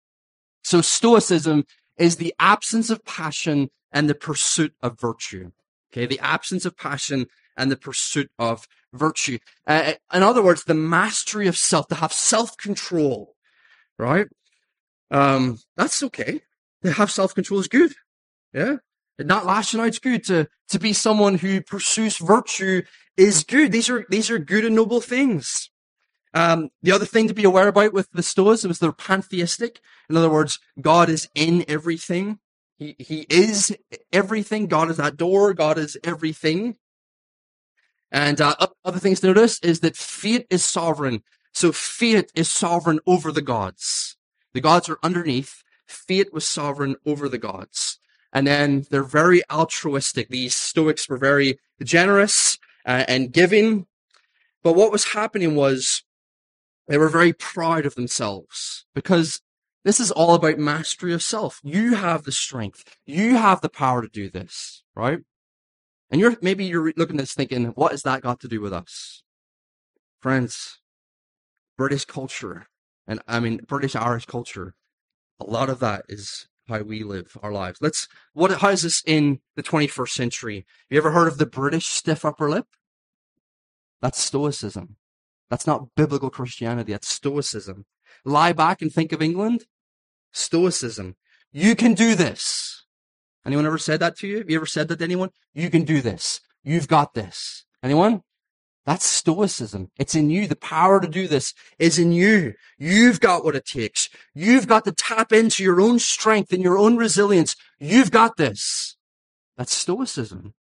So 0.62 0.81
Stoicism 0.81 1.64
is 1.97 2.16
the 2.16 2.35
absence 2.38 2.90
of 2.90 3.04
passion 3.04 3.71
and 3.92 4.09
the 4.09 4.14
pursuit 4.14 4.75
of 4.83 4.99
virtue. 4.99 5.52
Okay, 5.92 6.07
the 6.07 6.21
absence 6.21 6.64
of 6.64 6.76
passion 6.76 7.26
and 7.57 7.71
the 7.71 7.76
pursuit 7.76 8.31
of 8.38 8.66
virtue. 8.95 9.38
Uh, 9.66 9.95
in 10.12 10.23
other 10.23 10.42
words, 10.42 10.64
the 10.64 10.75
mastery 10.75 11.47
of 11.47 11.57
self, 11.57 11.88
to 11.88 11.97
have 11.97 12.12
self-control, 12.12 13.35
right? 13.99 14.26
Um, 15.11 15.59
that's 15.76 16.02
okay. 16.02 16.40
To 16.83 16.92
have 16.92 17.11
self-control 17.11 17.61
is 17.61 17.69
good. 17.69 17.92
Yeah. 18.54 18.76
And 19.19 19.28
not 19.28 19.45
lashing 19.45 19.81
out 19.81 19.88
is 19.88 19.99
good. 19.99 20.25
To, 20.25 20.49
to 20.71 20.78
be 20.78 20.95
someone 20.95 21.37
who 21.37 21.61
pursues 21.61 22.16
virtue 22.16 22.83
is 23.16 23.45
good. 23.45 23.71
These 23.71 23.90
are, 23.90 24.07
these 24.09 24.31
are 24.31 24.38
good 24.38 24.64
and 24.64 24.75
noble 24.75 25.02
things. 25.02 25.71
Um, 26.34 26.70
the 26.82 26.92
other 26.92 27.04
thing 27.04 27.28
to 27.28 27.34
be 27.34 27.44
aware 27.44 27.68
about 27.68 27.92
with 27.92 28.10
the 28.12 28.22
Stoics 28.22 28.64
was 28.64 28.78
they're 28.78 28.92
pantheistic. 28.92 29.80
In 30.08 30.16
other 30.16 30.30
words, 30.30 30.58
God 30.80 31.08
is 31.08 31.28
in 31.34 31.64
everything. 31.68 32.38
He, 32.78 32.96
he 32.98 33.26
is 33.28 33.76
everything. 34.12 34.66
God 34.66 34.90
is 34.90 34.96
that 34.96 35.16
door. 35.16 35.52
God 35.52 35.78
is 35.78 35.98
everything. 36.02 36.76
And 38.10 38.40
uh, 38.40 38.54
other 38.84 38.98
things 38.98 39.20
to 39.20 39.28
notice 39.28 39.58
is 39.60 39.80
that 39.80 39.96
fate 39.96 40.46
is 40.50 40.64
sovereign. 40.64 41.22
So 41.52 41.72
fate 41.72 42.30
is 42.34 42.50
sovereign 42.50 43.00
over 43.06 43.30
the 43.30 43.42
gods. 43.42 44.16
The 44.54 44.60
gods 44.60 44.88
are 44.88 44.98
underneath. 45.02 45.62
Fate 45.86 46.32
was 46.32 46.46
sovereign 46.46 46.96
over 47.07 47.28
the 47.28 47.38
gods. 47.38 47.98
And 48.33 48.46
then 48.46 48.87
they're 48.90 49.02
very 49.02 49.42
altruistic. 49.50 50.28
These 50.28 50.54
Stoics 50.54 51.09
were 51.09 51.18
very 51.18 51.59
generous 51.83 52.59
uh, 52.87 53.04
and 53.07 53.33
giving. 53.33 53.87
But 54.62 54.74
what 54.74 54.92
was 54.92 55.12
happening 55.12 55.54
was 55.54 56.02
they 56.92 56.98
were 56.98 57.09
very 57.09 57.33
proud 57.33 57.87
of 57.87 57.94
themselves 57.94 58.85
because 58.94 59.40
this 59.83 59.98
is 59.98 60.11
all 60.11 60.35
about 60.35 60.59
mastery 60.59 61.14
of 61.14 61.22
self. 61.22 61.59
You 61.64 61.94
have 61.94 62.24
the 62.24 62.33
strength. 62.33 62.98
You 63.07 63.38
have 63.38 63.62
the 63.62 63.70
power 63.70 64.02
to 64.02 64.09
do 64.09 64.28
this, 64.28 64.83
right? 64.94 65.20
And 66.11 66.20
you're, 66.20 66.37
maybe 66.42 66.66
you're 66.66 66.92
looking 66.94 67.16
at 67.16 67.22
this 67.22 67.33
thinking, 67.33 67.64
what 67.68 67.92
has 67.92 68.02
that 68.02 68.20
got 68.20 68.40
to 68.40 68.48
do 68.48 68.61
with 68.61 68.74
us? 68.74 69.22
Friends, 70.20 70.81
British 71.78 72.05
culture, 72.05 72.66
and 73.07 73.22
I 73.26 73.40
mean, 73.40 73.62
British 73.66 73.96
Irish 73.96 74.26
culture, 74.26 74.74
a 75.40 75.44
lot 75.44 75.70
of 75.70 75.78
that 75.78 76.05
is 76.11 76.46
how 76.68 76.83
we 76.83 77.05
live 77.05 77.38
our 77.42 77.52
lives. 77.52 77.78
Let's, 77.81 78.07
what, 78.35 78.61
how 78.61 78.68
is 78.68 78.83
this 78.83 79.02
in 79.07 79.40
the 79.57 79.62
21st 79.62 80.11
century? 80.11 80.66
You 80.90 80.98
ever 80.98 81.12
heard 81.12 81.28
of 81.28 81.38
the 81.38 81.46
British 81.46 81.87
stiff 81.87 82.22
upper 82.22 82.50
lip? 82.50 82.66
That's 84.02 84.20
stoicism. 84.20 84.96
That's 85.52 85.66
not 85.66 85.94
biblical 85.94 86.30
Christianity. 86.30 86.92
That's 86.92 87.10
stoicism. 87.10 87.84
Lie 88.24 88.54
back 88.54 88.80
and 88.80 88.90
think 88.90 89.12
of 89.12 89.20
England. 89.20 89.66
Stoicism. 90.32 91.16
You 91.52 91.76
can 91.76 91.92
do 91.92 92.14
this. 92.14 92.86
Anyone 93.44 93.66
ever 93.66 93.76
said 93.76 94.00
that 94.00 94.16
to 94.20 94.26
you? 94.26 94.38
Have 94.38 94.48
you 94.48 94.56
ever 94.56 94.64
said 94.64 94.88
that 94.88 95.00
to 95.00 95.04
anyone? 95.04 95.28
You 95.52 95.68
can 95.68 95.84
do 95.84 96.00
this. 96.00 96.40
You've 96.64 96.88
got 96.88 97.12
this. 97.12 97.66
Anyone? 97.82 98.22
That's 98.86 99.04
stoicism. 99.04 99.90
It's 99.98 100.14
in 100.14 100.30
you. 100.30 100.46
The 100.46 100.56
power 100.56 101.02
to 101.02 101.06
do 101.06 101.28
this 101.28 101.52
is 101.78 101.98
in 101.98 102.12
you. 102.12 102.54
You've 102.78 103.20
got 103.20 103.44
what 103.44 103.54
it 103.54 103.66
takes. 103.66 104.08
You've 104.34 104.66
got 104.66 104.86
to 104.86 104.92
tap 104.92 105.32
into 105.32 105.62
your 105.62 105.82
own 105.82 105.98
strength 105.98 106.54
and 106.54 106.62
your 106.62 106.78
own 106.78 106.96
resilience. 106.96 107.56
You've 107.78 108.10
got 108.10 108.38
this. 108.38 108.96
That's 109.58 109.74
stoicism. 109.74 110.54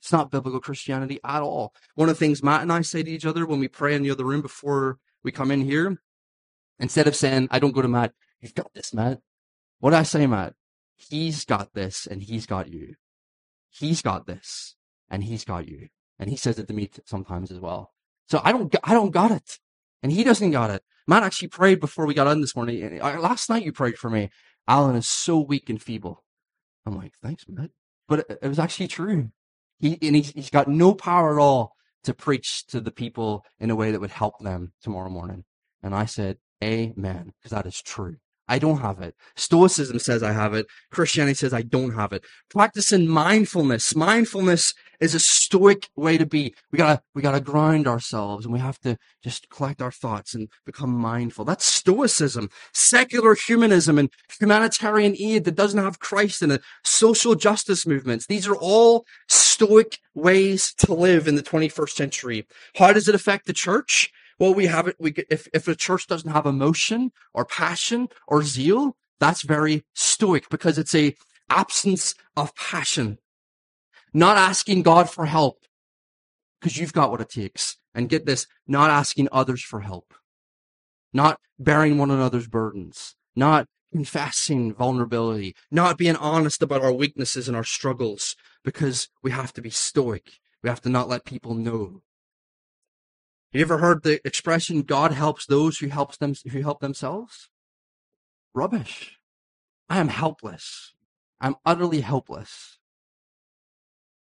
It's 0.00 0.12
not 0.12 0.30
biblical 0.30 0.60
Christianity 0.60 1.20
at 1.24 1.42
all. 1.42 1.74
One 1.94 2.08
of 2.08 2.16
the 2.16 2.18
things 2.18 2.42
Matt 2.42 2.62
and 2.62 2.72
I 2.72 2.80
say 2.80 3.02
to 3.02 3.10
each 3.10 3.26
other 3.26 3.44
when 3.44 3.60
we 3.60 3.68
pray 3.68 3.94
in 3.94 4.02
the 4.02 4.10
other 4.10 4.24
room 4.24 4.40
before 4.40 4.98
we 5.22 5.30
come 5.30 5.50
in 5.50 5.60
here, 5.60 6.00
instead 6.78 7.06
of 7.06 7.14
saying, 7.14 7.48
I 7.50 7.58
don't 7.58 7.74
go 7.74 7.82
to 7.82 7.88
Matt, 7.88 8.14
you've 8.40 8.54
got 8.54 8.72
this, 8.74 8.94
Matt. 8.94 9.20
What 9.78 9.90
do 9.90 9.96
I 9.96 10.02
say, 10.02 10.26
Matt? 10.26 10.54
He's 10.96 11.44
got 11.44 11.74
this 11.74 12.06
and 12.06 12.22
he's 12.22 12.46
got 12.46 12.72
you. 12.72 12.94
He's 13.68 14.02
got 14.02 14.26
this 14.26 14.76
and 15.10 15.24
he's 15.24 15.44
got 15.44 15.68
you. 15.68 15.88
And 16.18 16.30
he 16.30 16.36
says 16.36 16.58
it 16.58 16.68
to 16.68 16.74
me 16.74 16.90
sometimes 17.04 17.50
as 17.50 17.60
well. 17.60 17.92
So 18.28 18.40
I 18.44 18.52
don't, 18.52 18.74
I 18.84 18.94
don't 18.94 19.10
got 19.10 19.30
it. 19.30 19.58
And 20.02 20.12
he 20.12 20.24
doesn't 20.24 20.50
got 20.50 20.70
it. 20.70 20.82
Matt 21.06 21.22
actually 21.22 21.48
prayed 21.48 21.80
before 21.80 22.06
we 22.06 22.14
got 22.14 22.26
on 22.26 22.40
this 22.40 22.56
morning. 22.56 23.00
Uh, 23.02 23.18
last 23.20 23.50
night 23.50 23.64
you 23.64 23.72
prayed 23.72 23.98
for 23.98 24.08
me. 24.08 24.30
Alan 24.68 24.96
is 24.96 25.08
so 25.08 25.38
weak 25.38 25.68
and 25.68 25.82
feeble. 25.82 26.24
I'm 26.86 26.96
like, 26.96 27.14
thanks, 27.22 27.44
Matt. 27.48 27.70
But 28.08 28.20
it, 28.20 28.38
it 28.42 28.48
was 28.48 28.58
actually 28.58 28.88
true. 28.88 29.30
He, 29.80 29.98
and 30.02 30.14
he's, 30.14 30.30
he's 30.30 30.50
got 30.50 30.68
no 30.68 30.94
power 30.94 31.38
at 31.38 31.42
all 31.42 31.74
to 32.04 32.14
preach 32.14 32.66
to 32.68 32.80
the 32.80 32.90
people 32.90 33.44
in 33.58 33.70
a 33.70 33.76
way 33.76 33.90
that 33.90 34.00
would 34.00 34.10
help 34.10 34.38
them 34.40 34.72
tomorrow 34.82 35.10
morning. 35.10 35.44
And 35.82 35.94
I 35.94 36.04
said, 36.04 36.38
amen, 36.62 37.32
because 37.38 37.50
that 37.50 37.66
is 37.66 37.80
true. 37.80 38.16
I 38.50 38.58
don't 38.58 38.80
have 38.80 39.00
it. 39.00 39.14
Stoicism 39.36 40.00
says 40.00 40.24
I 40.24 40.32
have 40.32 40.54
it. 40.54 40.66
Christianity 40.90 41.34
says 41.34 41.54
I 41.54 41.62
don't 41.62 41.94
have 41.94 42.12
it. 42.12 42.24
Practicing 42.50 43.06
mindfulness. 43.06 43.94
Mindfulness 43.94 44.74
is 44.98 45.14
a 45.14 45.20
stoic 45.20 45.88
way 45.94 46.18
to 46.18 46.26
be. 46.26 46.52
We 46.72 46.76
gotta, 46.76 47.00
we 47.14 47.22
gotta 47.22 47.40
grind 47.40 47.86
ourselves 47.86 48.44
and 48.44 48.52
we 48.52 48.58
have 48.58 48.80
to 48.80 48.98
just 49.22 49.48
collect 49.50 49.80
our 49.80 49.92
thoughts 49.92 50.34
and 50.34 50.48
become 50.66 50.90
mindful. 50.90 51.44
That's 51.44 51.64
stoicism. 51.64 52.50
Secular 52.74 53.36
humanism 53.36 53.98
and 53.98 54.10
humanitarian 54.40 55.14
aid 55.16 55.44
that 55.44 55.54
doesn't 55.54 55.82
have 55.82 56.00
Christ 56.00 56.42
in 56.42 56.50
it. 56.50 56.60
Social 56.82 57.36
justice 57.36 57.86
movements. 57.86 58.26
These 58.26 58.48
are 58.48 58.56
all 58.56 59.06
stoic 59.28 60.00
ways 60.12 60.74
to 60.78 60.92
live 60.92 61.28
in 61.28 61.36
the 61.36 61.42
21st 61.44 61.90
century. 61.90 62.46
How 62.74 62.92
does 62.92 63.08
it 63.08 63.14
affect 63.14 63.46
the 63.46 63.52
church? 63.52 64.10
Well, 64.40 64.54
we 64.54 64.66
have 64.66 64.88
it. 64.88 64.96
We 64.98 65.12
if 65.28 65.48
if 65.52 65.68
a 65.68 65.76
church 65.76 66.06
doesn't 66.06 66.32
have 66.32 66.46
emotion 66.46 67.12
or 67.34 67.44
passion 67.44 68.08
or 68.26 68.42
zeal, 68.42 68.96
that's 69.20 69.42
very 69.42 69.84
stoic 69.94 70.48
because 70.48 70.78
it's 70.78 70.94
a 70.94 71.14
absence 71.50 72.14
of 72.38 72.56
passion. 72.56 73.18
Not 74.14 74.38
asking 74.38 74.82
God 74.82 75.10
for 75.10 75.26
help 75.26 75.58
because 76.58 76.78
you've 76.78 76.94
got 76.94 77.10
what 77.10 77.20
it 77.20 77.28
takes. 77.28 77.76
And 77.94 78.08
get 78.08 78.24
this, 78.24 78.46
not 78.68 78.88
asking 78.88 79.28
others 79.32 79.62
for 79.62 79.80
help. 79.80 80.14
Not 81.12 81.40
bearing 81.58 81.98
one 81.98 82.10
another's 82.10 82.46
burdens. 82.46 83.16
Not 83.36 83.66
confessing 83.92 84.72
vulnerability. 84.72 85.54
Not 85.70 85.98
being 85.98 86.16
honest 86.16 86.62
about 86.62 86.82
our 86.82 86.92
weaknesses 86.92 87.48
and 87.48 87.56
our 87.56 87.64
struggles 87.64 88.36
because 88.64 89.08
we 89.22 89.32
have 89.32 89.52
to 89.54 89.60
be 89.60 89.70
stoic. 89.70 90.38
We 90.62 90.68
have 90.68 90.80
to 90.82 90.88
not 90.88 91.08
let 91.08 91.24
people 91.24 91.54
know 91.54 92.02
you 93.52 93.62
ever 93.62 93.78
heard 93.78 94.02
the 94.02 94.20
expression, 94.26 94.82
God 94.82 95.12
helps 95.12 95.46
those 95.46 95.78
who 95.78 95.88
helps 95.88 96.16
them, 96.16 96.34
who 96.50 96.62
help 96.62 96.80
themselves? 96.80 97.50
Rubbish. 98.54 99.18
I 99.88 99.98
am 99.98 100.08
helpless. 100.08 100.94
I'm 101.40 101.56
utterly 101.64 102.00
helpless. 102.00 102.78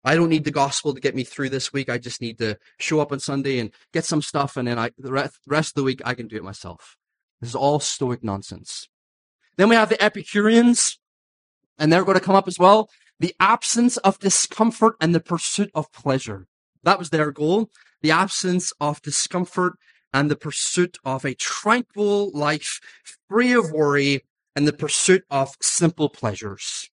I 0.03 0.15
don't 0.15 0.29
need 0.29 0.43
the 0.43 0.51
gospel 0.51 0.93
to 0.93 0.99
get 0.99 1.15
me 1.15 1.23
through 1.23 1.49
this 1.49 1.71
week. 1.71 1.89
I 1.89 1.97
just 1.97 2.19
need 2.19 2.37
to 2.39 2.57
show 2.77 2.99
up 2.99 3.13
on 3.13 3.19
Sunday 3.19 3.59
and 3.59 3.71
get 3.93 4.03
some 4.03 4.21
stuff, 4.21 4.57
and 4.57 4.67
then 4.67 4.77
I, 4.77 4.91
the 4.97 5.31
rest 5.47 5.71
of 5.71 5.75
the 5.75 5.83
week 5.83 6.01
I 6.03 6.13
can 6.13 6.27
do 6.27 6.35
it 6.35 6.43
myself. 6.43 6.97
This 7.39 7.51
is 7.51 7.55
all 7.55 7.79
Stoic 7.79 8.23
nonsense. 8.23 8.89
Then 9.55 9.69
we 9.69 9.75
have 9.75 9.89
the 9.89 10.03
Epicureans, 10.03 10.99
and 11.79 11.91
they're 11.91 12.03
going 12.03 12.17
to 12.17 12.23
come 12.23 12.35
up 12.35 12.47
as 12.47 12.59
well. 12.59 12.89
The 13.19 13.35
absence 13.39 13.95
of 13.97 14.19
discomfort 14.19 14.95
and 14.99 15.15
the 15.15 15.21
pursuit 15.21 15.71
of 15.73 15.91
pleasure. 15.93 16.47
That 16.83 16.99
was 16.99 17.11
their 17.11 17.31
goal. 17.31 17.69
The 18.03 18.11
absence 18.11 18.71
of 18.79 19.01
discomfort 19.01 19.73
and 20.13 20.29
the 20.29 20.35
pursuit 20.35 20.99
of 21.03 21.25
a 21.25 21.33
tranquil 21.33 22.29
life, 22.31 22.79
free 23.27 23.53
of 23.53 23.71
worry, 23.71 24.21
and 24.55 24.67
the 24.67 24.73
pursuit 24.73 25.23
of 25.31 25.55
simple 25.61 26.09
pleasures. 26.09 26.91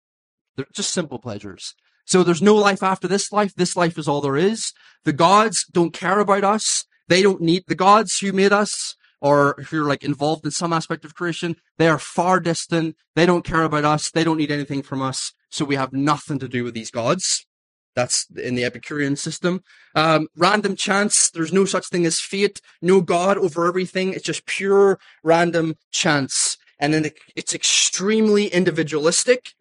They're 0.55 0.65
just 0.73 0.91
simple 0.91 1.19
pleasures. 1.19 1.75
So 2.05 2.23
there's 2.23 2.41
no 2.41 2.55
life 2.55 2.81
after 2.81 3.07
this 3.07 3.31
life. 3.31 3.53
This 3.53 3.77
life 3.77 3.99
is 3.99 4.07
all 4.07 4.21
there 4.21 4.35
is. 4.35 4.73
The 5.03 5.13
gods 5.13 5.65
don't 5.71 5.93
care 5.93 6.19
about 6.19 6.43
us. 6.43 6.85
They 7.07 7.21
don't 7.21 7.41
need 7.41 7.65
the 7.67 7.75
gods 7.75 8.17
who 8.17 8.33
made 8.33 8.51
us 8.51 8.95
or 9.23 9.55
if 9.57 9.71
you're 9.71 9.87
like 9.87 10.03
involved 10.03 10.43
in 10.43 10.51
some 10.51 10.73
aspect 10.73 11.05
of 11.05 11.15
creation, 11.15 11.55
they 11.77 11.87
are 11.87 11.97
far 11.97 12.41
distant. 12.41 12.97
They 13.15 13.25
don't 13.25 13.45
care 13.45 13.63
about 13.63 13.85
us. 13.85 14.11
They 14.11 14.25
don't 14.25 14.37
need 14.37 14.51
anything 14.51 14.83
from 14.83 15.01
us. 15.01 15.31
So 15.49 15.63
we 15.63 15.77
have 15.77 15.93
nothing 15.93 16.39
to 16.39 16.49
do 16.49 16.65
with 16.65 16.73
these 16.73 16.91
gods. 16.91 17.47
That's 17.95 18.27
in 18.35 18.55
the 18.55 18.63
Epicurean 18.63 19.15
system. 19.15 19.63
Um, 19.95 20.27
random 20.35 20.75
chance. 20.75 21.29
There's 21.29 21.53
no 21.53 21.65
such 21.65 21.87
thing 21.87 22.05
as 22.05 22.19
fate. 22.19 22.59
No 22.81 23.01
God 23.01 23.37
over 23.37 23.67
everything. 23.67 24.13
It's 24.13 24.23
just 24.23 24.45
pure 24.45 24.99
random 25.23 25.75
chance. 25.91 26.57
And 26.79 26.93
then 26.93 27.11
it's 27.35 27.53
extremely 27.53 28.47
individualistic 28.47 29.53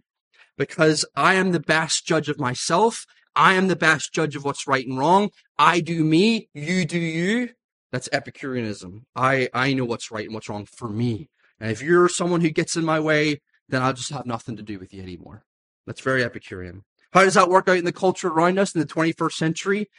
because 0.56 1.04
I 1.14 1.34
am 1.34 1.52
the 1.52 1.60
best 1.60 2.06
judge 2.06 2.28
of 2.28 2.40
myself. 2.40 3.04
I 3.34 3.54
am 3.54 3.68
the 3.68 3.76
best 3.76 4.12
judge 4.12 4.36
of 4.36 4.44
what's 4.44 4.66
right 4.66 4.86
and 4.86 4.98
wrong. 4.98 5.30
I 5.58 5.80
do 5.80 6.04
me. 6.04 6.48
You 6.54 6.84
do 6.84 6.98
you. 6.98 7.50
That's 7.90 8.08
Epicureanism. 8.12 9.06
I, 9.14 9.48
I 9.52 9.74
know 9.74 9.84
what's 9.84 10.10
right 10.10 10.24
and 10.24 10.34
what's 10.34 10.48
wrong 10.48 10.66
for 10.66 10.88
me. 10.88 11.28
And 11.60 11.70
if 11.70 11.82
you're 11.82 12.08
someone 12.08 12.40
who 12.40 12.50
gets 12.50 12.76
in 12.76 12.84
my 12.84 12.98
way, 12.98 13.40
then 13.68 13.82
I'll 13.82 13.92
just 13.92 14.10
have 14.10 14.26
nothing 14.26 14.56
to 14.56 14.62
do 14.62 14.78
with 14.78 14.92
you 14.92 15.02
anymore. 15.02 15.44
That's 15.86 16.00
very 16.00 16.24
Epicurean. 16.24 16.82
How 17.12 17.24
does 17.24 17.34
that 17.34 17.50
work 17.50 17.68
out 17.68 17.76
in 17.76 17.84
the 17.84 17.92
culture 17.92 18.28
around 18.28 18.58
us 18.58 18.74
in 18.74 18.80
the 18.80 18.86
21st 18.86 19.32
century? 19.32 19.90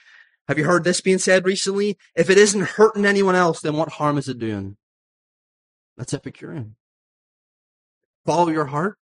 Have 0.47 0.57
you 0.57 0.65
heard 0.65 0.83
this 0.83 0.99
being 0.99 1.19
said 1.19 1.45
recently? 1.45 1.97
If 2.15 2.29
it 2.29 2.37
isn't 2.37 2.69
hurting 2.69 3.05
anyone 3.05 3.35
else, 3.35 3.61
then 3.61 3.75
what 3.75 3.93
harm 3.93 4.17
is 4.17 4.27
it 4.27 4.39
doing? 4.39 4.77
That's 5.95 6.13
Epicurean. 6.13 6.75
Follow 8.25 8.49
your 8.49 8.65
heart. 8.65 8.97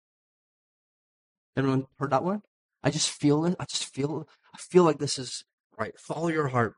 Anyone 1.55 1.87
heard 1.99 2.11
that 2.11 2.23
one? 2.23 2.41
I 2.83 2.89
just 2.89 3.09
feel 3.09 3.45
it. 3.45 3.55
I 3.59 3.65
just 3.65 3.85
feel, 3.85 4.27
I 4.53 4.57
feel 4.57 4.83
like 4.83 4.99
this 4.99 5.17
is 5.17 5.43
right. 5.77 5.97
Follow 5.99 6.27
your 6.27 6.49
heart. 6.49 6.75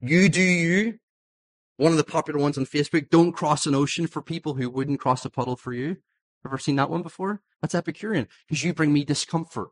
You 0.00 0.28
do 0.28 0.42
you. 0.42 0.98
One 1.76 1.90
of 1.90 1.98
the 1.98 2.04
popular 2.04 2.38
ones 2.38 2.56
on 2.56 2.66
Facebook, 2.66 3.10
don't 3.10 3.32
cross 3.32 3.66
an 3.66 3.74
ocean 3.74 4.06
for 4.06 4.22
people 4.22 4.54
who 4.54 4.70
wouldn't 4.70 5.00
cross 5.00 5.24
a 5.24 5.30
puddle 5.30 5.56
for 5.56 5.72
you. 5.72 5.96
Ever 6.46 6.58
seen 6.58 6.76
that 6.76 6.90
one 6.90 7.02
before? 7.02 7.40
That's 7.60 7.74
Epicurean 7.74 8.28
because 8.46 8.62
you 8.62 8.74
bring 8.74 8.92
me 8.92 9.04
discomfort. 9.04 9.70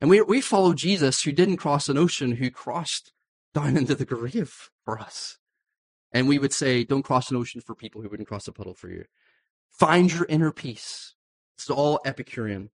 And 0.00 0.10
we, 0.10 0.20
we 0.20 0.40
follow 0.40 0.74
Jesus 0.74 1.22
who 1.22 1.32
didn't 1.32 1.56
cross 1.56 1.88
an 1.88 1.96
ocean, 1.96 2.32
who 2.32 2.50
crossed 2.50 3.12
down 3.54 3.76
into 3.76 3.94
the 3.94 4.04
grave 4.04 4.70
for 4.84 4.98
us. 4.98 5.38
And 6.12 6.28
we 6.28 6.38
would 6.38 6.52
say, 6.52 6.84
don't 6.84 7.02
cross 7.02 7.30
an 7.30 7.36
ocean 7.36 7.60
for 7.60 7.74
people 7.74 8.02
who 8.02 8.08
wouldn't 8.08 8.28
cross 8.28 8.46
a 8.48 8.52
puddle 8.52 8.74
for 8.74 8.88
you. 8.88 9.04
Find 9.70 10.12
your 10.12 10.26
inner 10.28 10.52
peace. 10.52 11.14
It's 11.56 11.70
all 11.70 12.00
Epicurean. 12.04 12.70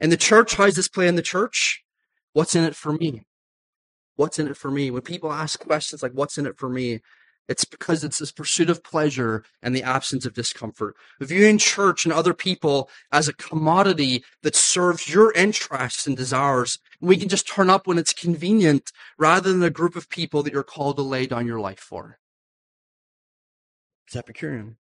And 0.00 0.12
the 0.12 0.16
church, 0.16 0.54
how 0.54 0.66
does 0.66 0.76
this 0.76 0.88
play 0.88 1.08
in 1.08 1.16
the 1.16 1.22
church? 1.22 1.82
What's 2.32 2.54
in 2.54 2.64
it 2.64 2.76
for 2.76 2.92
me? 2.92 3.26
What's 4.16 4.38
in 4.38 4.46
it 4.48 4.56
for 4.56 4.70
me? 4.70 4.90
When 4.90 5.02
people 5.02 5.32
ask 5.32 5.58
questions 5.58 6.02
like, 6.02 6.12
what's 6.12 6.38
in 6.38 6.46
it 6.46 6.58
for 6.58 6.68
me? 6.68 7.00
It's 7.48 7.64
because 7.64 8.02
it's 8.02 8.18
this 8.18 8.32
pursuit 8.32 8.68
of 8.68 8.82
pleasure 8.82 9.44
and 9.62 9.74
the 9.74 9.82
absence 9.82 10.26
of 10.26 10.34
discomfort. 10.34 10.96
Viewing 11.20 11.58
church 11.58 12.04
and 12.04 12.12
other 12.12 12.34
people 12.34 12.90
as 13.12 13.28
a 13.28 13.34
commodity 13.34 14.24
that 14.42 14.56
serves 14.56 15.08
your 15.08 15.32
interests 15.32 16.06
and 16.06 16.16
desires. 16.16 16.78
We 17.00 17.16
can 17.16 17.28
just 17.28 17.46
turn 17.46 17.70
up 17.70 17.86
when 17.86 17.98
it's 17.98 18.12
convenient 18.12 18.90
rather 19.16 19.52
than 19.52 19.62
a 19.62 19.70
group 19.70 19.94
of 19.96 20.08
people 20.08 20.42
that 20.42 20.52
you're 20.52 20.62
called 20.62 20.96
to 20.96 21.02
lay 21.02 21.26
down 21.26 21.46
your 21.46 21.60
life 21.60 21.78
for. 21.78 22.18
It's 24.06 24.16
Epicurean. 24.16 24.76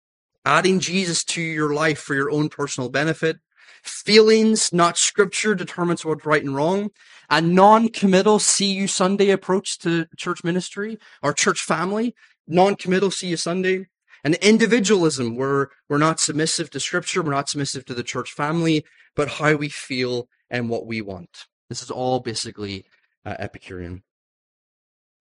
Adding 0.45 0.79
Jesus 0.79 1.23
to 1.25 1.41
your 1.41 1.73
life 1.73 1.99
for 1.99 2.15
your 2.15 2.31
own 2.31 2.49
personal 2.49 2.89
benefit 2.89 3.37
Feelings, 3.83 4.71
not 4.71 4.97
scripture, 4.97 5.55
determines 5.55 6.05
what's 6.05 6.25
right 6.25 6.43
and 6.43 6.55
wrong. 6.55 6.91
A 7.29 7.41
non-committal 7.41 8.37
see 8.39 8.71
you 8.71 8.87
Sunday 8.87 9.31
approach 9.31 9.79
to 9.79 10.05
church 10.17 10.43
ministry 10.43 10.99
or 11.23 11.33
church 11.33 11.61
family. 11.61 12.13
Non-committal 12.51 13.11
see 13.11 13.27
you 13.27 13.37
Sunday. 13.37 13.87
And 14.23 14.35
individualism, 14.35 15.35
where 15.35 15.69
we're 15.89 15.97
not 15.97 16.19
submissive 16.19 16.69
to 16.71 16.79
scripture, 16.79 17.23
we're 17.23 17.31
not 17.31 17.49
submissive 17.49 17.85
to 17.85 17.93
the 17.93 18.03
church 18.03 18.31
family, 18.31 18.85
but 19.15 19.29
how 19.29 19.55
we 19.55 19.69
feel 19.69 20.27
and 20.49 20.69
what 20.69 20.85
we 20.85 21.01
want. 21.01 21.47
This 21.69 21.81
is 21.81 21.89
all 21.89 22.19
basically 22.19 22.85
uh, 23.25 23.35
Epicurean. 23.39 24.03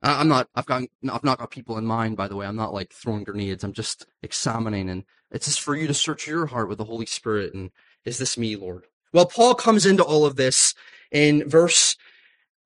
I'm 0.02 0.28
not, 0.28 0.48
I've 0.54 0.66
got, 0.66 0.82
I've 1.08 1.24
not 1.24 1.38
got 1.38 1.50
people 1.50 1.78
in 1.78 1.86
mind, 1.86 2.16
by 2.16 2.26
the 2.26 2.34
way. 2.34 2.46
I'm 2.46 2.56
not 2.56 2.74
like 2.74 2.92
throwing 2.92 3.24
grenades. 3.24 3.62
I'm 3.62 3.72
just 3.72 4.06
examining 4.22 4.90
and 4.90 5.04
it's 5.30 5.46
just 5.46 5.60
for 5.60 5.76
you 5.76 5.86
to 5.86 5.94
search 5.94 6.26
your 6.26 6.46
heart 6.46 6.68
with 6.68 6.78
the 6.78 6.84
Holy 6.84 7.06
Spirit 7.06 7.54
and 7.54 7.70
is 8.04 8.18
this 8.18 8.36
me, 8.36 8.56
Lord? 8.56 8.86
Well, 9.12 9.26
Paul 9.26 9.54
comes 9.54 9.86
into 9.86 10.02
all 10.02 10.24
of 10.26 10.36
this 10.36 10.74
in 11.12 11.48
verse 11.48 11.96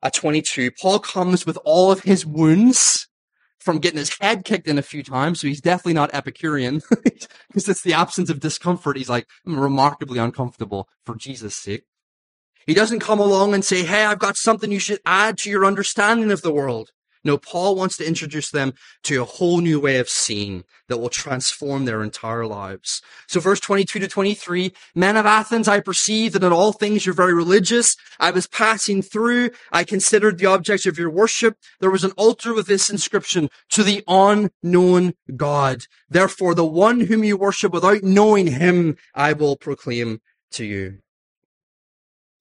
uh, 0.02 0.10
22. 0.10 0.70
Paul 0.70 1.00
comes 1.00 1.44
with 1.44 1.58
all 1.64 1.92
of 1.92 2.04
his 2.04 2.24
wounds 2.24 3.08
from 3.64 3.78
getting 3.78 3.98
his 3.98 4.16
head 4.20 4.44
kicked 4.44 4.68
in 4.68 4.78
a 4.78 4.82
few 4.82 5.02
times. 5.02 5.40
So 5.40 5.46
he's 5.46 5.62
definitely 5.62 5.94
not 5.94 6.14
Epicurean 6.14 6.82
because 7.02 7.68
it's 7.68 7.82
the 7.82 7.94
absence 7.94 8.28
of 8.28 8.38
discomfort. 8.38 8.98
He's 8.98 9.08
like, 9.08 9.26
remarkably 9.46 10.18
uncomfortable 10.18 10.86
for 11.04 11.16
Jesus' 11.16 11.56
sake. 11.56 11.84
He 12.66 12.74
doesn't 12.74 13.00
come 13.00 13.20
along 13.20 13.54
and 13.54 13.64
say, 13.64 13.82
Hey, 13.84 14.04
I've 14.04 14.18
got 14.18 14.36
something 14.36 14.70
you 14.70 14.78
should 14.78 15.00
add 15.04 15.38
to 15.38 15.50
your 15.50 15.64
understanding 15.64 16.30
of 16.30 16.42
the 16.42 16.52
world. 16.52 16.90
No, 17.24 17.38
Paul 17.38 17.74
wants 17.74 17.96
to 17.96 18.06
introduce 18.06 18.50
them 18.50 18.74
to 19.04 19.22
a 19.22 19.24
whole 19.24 19.60
new 19.60 19.80
way 19.80 19.98
of 19.98 20.08
seeing 20.10 20.64
that 20.88 20.98
will 20.98 21.08
transform 21.08 21.84
their 21.86 22.02
entire 22.02 22.46
lives. 22.46 23.00
So 23.26 23.40
verse 23.40 23.60
22 23.60 23.98
to 23.98 24.08
23, 24.08 24.72
men 24.94 25.16
of 25.16 25.24
Athens, 25.24 25.66
I 25.66 25.80
perceive 25.80 26.34
that 26.34 26.44
in 26.44 26.52
all 26.52 26.72
things 26.72 27.06
you're 27.06 27.14
very 27.14 27.32
religious. 27.32 27.96
I 28.20 28.30
was 28.30 28.46
passing 28.46 29.00
through. 29.00 29.50
I 29.72 29.84
considered 29.84 30.38
the 30.38 30.46
objects 30.46 30.84
of 30.84 30.98
your 30.98 31.10
worship. 31.10 31.56
There 31.80 31.90
was 31.90 32.04
an 32.04 32.12
altar 32.12 32.52
with 32.52 32.66
this 32.66 32.90
inscription 32.90 33.48
to 33.70 33.82
the 33.82 34.04
unknown 34.06 35.14
God. 35.34 35.86
Therefore, 36.10 36.54
the 36.54 36.66
one 36.66 37.00
whom 37.00 37.24
you 37.24 37.36
worship 37.38 37.72
without 37.72 38.02
knowing 38.02 38.48
him, 38.48 38.96
I 39.14 39.32
will 39.32 39.56
proclaim 39.56 40.20
to 40.52 40.64
you. 40.64 40.98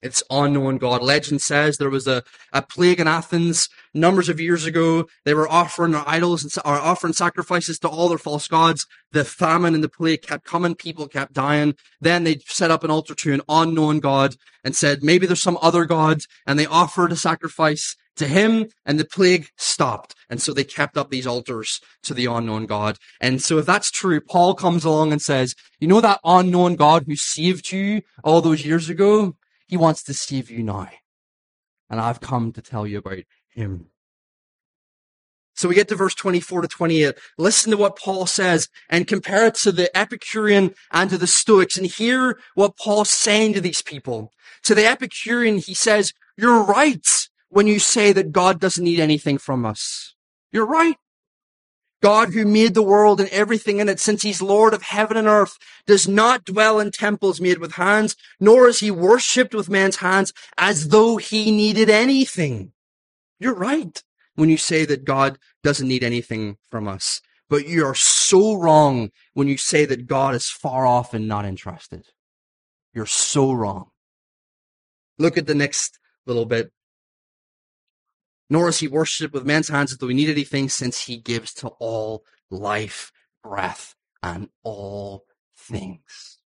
It's 0.04 0.22
unknown 0.30 0.80
God. 0.80 1.02
Legend 1.02 1.42
says 1.42 1.78
there 1.78 1.89
was 1.89 2.08
a, 2.08 2.24
a 2.52 2.62
plague 2.62 3.00
in 3.00 3.08
Athens 3.08 3.70
numbers 3.94 4.28
of 4.28 4.39
years 4.39 4.66
ago. 4.66 5.08
They 5.24 5.34
were 5.34 5.50
offering 5.50 5.94
their 5.94 6.04
idols 6.06 6.44
and 6.44 6.54
or 6.66 6.74
offering 6.74 7.13
sacrifices 7.13 7.80
to 7.80 7.88
all 7.88 8.10
their 8.10 8.18
false 8.18 8.50
gods. 8.50 8.86
The 9.13 9.24
famine 9.24 9.74
and 9.74 9.84
the 9.84 9.89
plague 9.89 10.22
kept 10.22 10.44
coming. 10.44 10.76
People 10.76 11.08
kept 11.08 11.32
dying. 11.32 11.76
Then 12.02 12.26
they 12.26 12.39
set 12.46 12.70
up 12.70 12.84
an 12.84 12.92
altar 12.92 13.16
to 13.16 13.34
an 13.34 13.42
unknown 13.48 14.02
God 14.02 14.36
and 14.63 14.76
said, 14.76 15.04
maybe 15.04 15.26
there's 15.26 15.42
some 15.42 15.58
other 15.62 15.86
God. 15.86 16.20
And 16.46 16.60
they 16.60 16.66
offered 16.66 17.13
a 17.13 17.16
sacrifice 17.16 17.96
to 18.18 18.28
him 18.28 18.68
and 18.86 19.00
the 19.00 19.06
plague 19.06 19.48
stopped. 19.58 20.16
And 20.30 20.42
so 20.42 20.54
they 20.54 20.66
kept 20.66 20.98
up 20.98 21.10
these 21.10 21.26
altars 21.26 21.80
to 22.04 22.13
the 22.13 22.26
unknown 22.26 22.66
God. 22.66 22.98
And 23.22 23.42
so 23.42 23.58
if 23.58 23.66
that's 23.66 23.89
true, 23.89 24.20
Paul 24.20 24.54
comes 24.54 24.84
along 24.84 25.13
and 25.13 25.22
says, 25.22 25.56
you 25.80 25.88
know 25.88 26.02
that 26.02 26.20
unknown 26.26 26.76
God 26.76 27.06
who 27.08 27.16
saved 27.16 27.72
you 27.72 28.02
all 28.24 28.42
those 28.42 28.66
years 28.66 28.89
ago? 28.89 29.36
He 29.73 29.77
wants 29.77 30.03
to 30.03 30.13
save 30.13 30.51
you 30.51 30.62
now. 30.62 30.88
And 31.89 31.99
I've 31.99 32.21
come 32.21 32.51
to 32.51 32.62
tell 32.62 32.86
you 32.86 32.99
about 32.99 33.23
him. 33.55 33.88
So 35.55 35.67
we 35.67 35.73
get 35.73 35.88
to 35.88 35.95
verse 35.95 36.13
24 36.13 36.62
to 36.62 36.67
28. 36.67 37.15
Listen 37.39 37.71
to 37.71 37.77
what 37.77 37.97
Paul 37.97 38.27
says 38.27 38.69
and 38.88 39.07
compare 39.07 39.47
it 39.47 39.55
to 39.63 39.71
the 39.71 39.89
Epicurean 39.97 40.75
and 40.91 41.09
to 41.09 41.17
the 41.17 41.25
Stoics 41.25 41.75
and 41.75 41.88
hear 41.88 42.38
what 42.53 42.77
Paul's 42.77 43.09
saying 43.09 43.53
to 43.53 43.62
these 43.62 43.81
people. 43.81 44.31
To 44.65 44.75
the 44.75 44.86
Epicurean, 44.86 45.57
he 45.57 45.73
says, 45.73 46.13
you're 46.38 46.62
right 46.62 47.27
when 47.49 47.65
you 47.65 47.79
say 47.79 48.13
that 48.13 48.31
God 48.31 48.59
doesn't 48.59 48.83
need 48.83 48.99
anything 48.99 49.39
from 49.39 49.65
us. 49.65 50.13
You're 50.51 50.67
right. 50.67 50.97
God 52.04 52.34
who 52.34 52.46
made 52.46 52.74
the 52.74 52.84
world 52.84 53.22
and 53.22 53.30
everything 53.30 53.80
in 53.80 53.88
it, 53.88 53.98
since 53.98 54.24
he's 54.24 54.42
Lord 54.42 54.74
of 54.74 54.82
heaven 54.82 55.16
and 55.16 55.26
earth, 55.26 55.58
does 55.88 56.06
not 56.06 56.44
dwell 56.44 56.78
in 56.82 56.92
temples 56.92 57.39
made 57.39 57.60
with 57.60 57.72
hands, 57.72 58.18
nor 58.42 58.68
is 58.68 58.82
he 58.82 58.92
worshipped 58.92 59.56
with 59.56 59.70
man's 59.70 59.96
hands 59.96 60.34
as 60.58 60.89
though 60.89 61.16
he 61.16 61.50
needed 61.50 61.89
anything. 61.89 62.74
You're 63.39 63.56
right 63.56 64.04
when 64.36 64.50
you 64.50 64.58
say 64.58 64.84
that 64.84 65.06
God 65.06 65.39
doesn't 65.63 65.88
need 65.88 66.04
anything 66.04 66.58
from 66.70 66.89
us, 66.89 67.22
but 67.50 67.70
you 67.70 67.86
are 67.86 67.96
so 67.96 68.56
wrong 68.56 69.10
when 69.34 69.48
you 69.48 69.56
say 69.56 69.86
that 69.86 70.06
God 70.06 70.36
is 70.36 70.50
far 70.50 70.86
off 70.86 71.13
and 71.13 71.26
not 71.26 71.46
interested. 71.46 72.06
You're 72.94 73.06
so 73.06 73.54
wrong. 73.54 73.92
Look 75.18 75.38
at 75.38 75.48
the 75.48 75.56
next 75.56 76.00
little 76.26 76.46
bit. 76.46 76.74
Nor 78.54 78.70
is 78.70 78.78
he 78.78 78.88
worshipped 78.88 79.34
with 79.34 79.48
men's 79.48 79.70
hands 79.70 79.92
as 79.92 79.98
though 79.98 80.10
he 80.10 80.13
needed 80.13 80.36
anything, 80.36 80.70
since 80.70 81.06
he 81.06 81.18
gives 81.18 81.56
to 81.56 81.70
all 81.80 82.24
life, 82.52 83.12
breath, 83.44 83.96
and 84.22 84.50
all 84.62 85.26
things. 85.58 86.38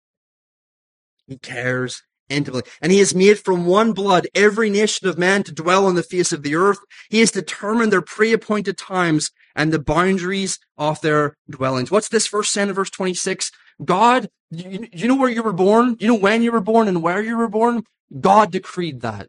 He 1.27 1.37
cares 1.37 2.05
intimately. 2.29 2.71
And 2.81 2.92
he 2.92 3.01
has 3.01 3.12
made 3.12 3.40
from 3.40 3.66
one 3.66 3.92
blood 3.92 4.29
every 4.37 4.71
nation 4.71 5.09
of 5.09 5.19
man 5.19 5.42
to 5.42 5.53
dwell 5.53 5.85
on 5.85 5.97
the 5.97 6.05
face 6.05 6.33
of 6.33 6.45
the 6.45 6.55
earth. 6.55 6.79
He 7.11 7.19
has 7.19 7.33
determined 7.33 7.92
their 7.92 8.03
pre-appointed 8.03 8.79
times 8.79 9.33
and 9.57 9.73
the 9.73 9.81
boundaries 9.81 10.61
of 10.79 11.01
their 11.01 11.37
dwellings. 11.51 11.90
What's 11.90 12.09
this 12.09 12.29
verse 12.29 12.51
saying 12.51 12.69
in 12.69 12.75
verse 12.77 12.90
26? 12.90 13.51
God, 13.85 14.29
you 14.53 15.09
know 15.09 15.16
where 15.16 15.29
you 15.29 15.42
were 15.42 15.53
born? 15.53 15.97
You 15.99 16.07
know 16.07 16.14
when 16.14 16.45
you 16.45 16.53
were 16.53 16.61
born 16.61 16.87
and 16.87 17.03
where 17.03 17.21
you 17.21 17.37
were 17.37 17.49
born? 17.49 17.83
God 18.21 18.53
decreed 18.53 19.01
that. 19.01 19.27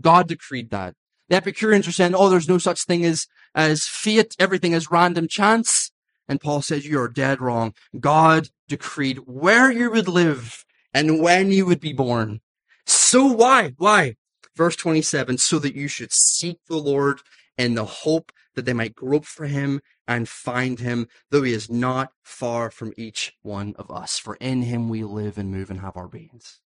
God 0.00 0.28
decreed 0.28 0.70
that. 0.70 0.94
The 1.28 1.36
Epicureans 1.36 1.86
are 1.86 1.92
saying, 1.92 2.14
oh, 2.14 2.28
there's 2.28 2.48
no 2.48 2.58
such 2.58 2.84
thing 2.84 3.04
as, 3.04 3.26
as 3.54 3.84
fate. 3.84 4.34
Everything 4.38 4.72
is 4.72 4.90
random 4.90 5.28
chance. 5.28 5.90
And 6.28 6.40
Paul 6.40 6.62
says, 6.62 6.86
you're 6.86 7.08
dead 7.08 7.40
wrong. 7.40 7.74
God 7.98 8.48
decreed 8.68 9.20
where 9.26 9.70
you 9.70 9.90
would 9.90 10.08
live 10.08 10.64
and 10.92 11.20
when 11.20 11.50
you 11.50 11.66
would 11.66 11.80
be 11.80 11.92
born. 11.92 12.40
So 12.86 13.26
why? 13.26 13.74
Why? 13.78 14.16
Verse 14.56 14.76
27, 14.76 15.38
so 15.38 15.58
that 15.58 15.74
you 15.74 15.88
should 15.88 16.12
seek 16.12 16.58
the 16.66 16.76
Lord 16.76 17.20
in 17.56 17.74
the 17.74 17.84
hope 17.84 18.32
that 18.54 18.64
they 18.64 18.72
might 18.72 18.94
grope 18.94 19.24
for 19.24 19.46
him 19.46 19.80
and 20.06 20.28
find 20.28 20.80
him, 20.80 21.06
though 21.30 21.42
he 21.42 21.52
is 21.52 21.70
not 21.70 22.12
far 22.22 22.70
from 22.70 22.92
each 22.96 23.34
one 23.42 23.74
of 23.78 23.90
us. 23.90 24.18
For 24.18 24.36
in 24.36 24.62
him 24.62 24.88
we 24.88 25.04
live 25.04 25.38
and 25.38 25.50
move 25.50 25.70
and 25.70 25.80
have 25.80 25.96
our 25.96 26.08
beings. 26.08 26.60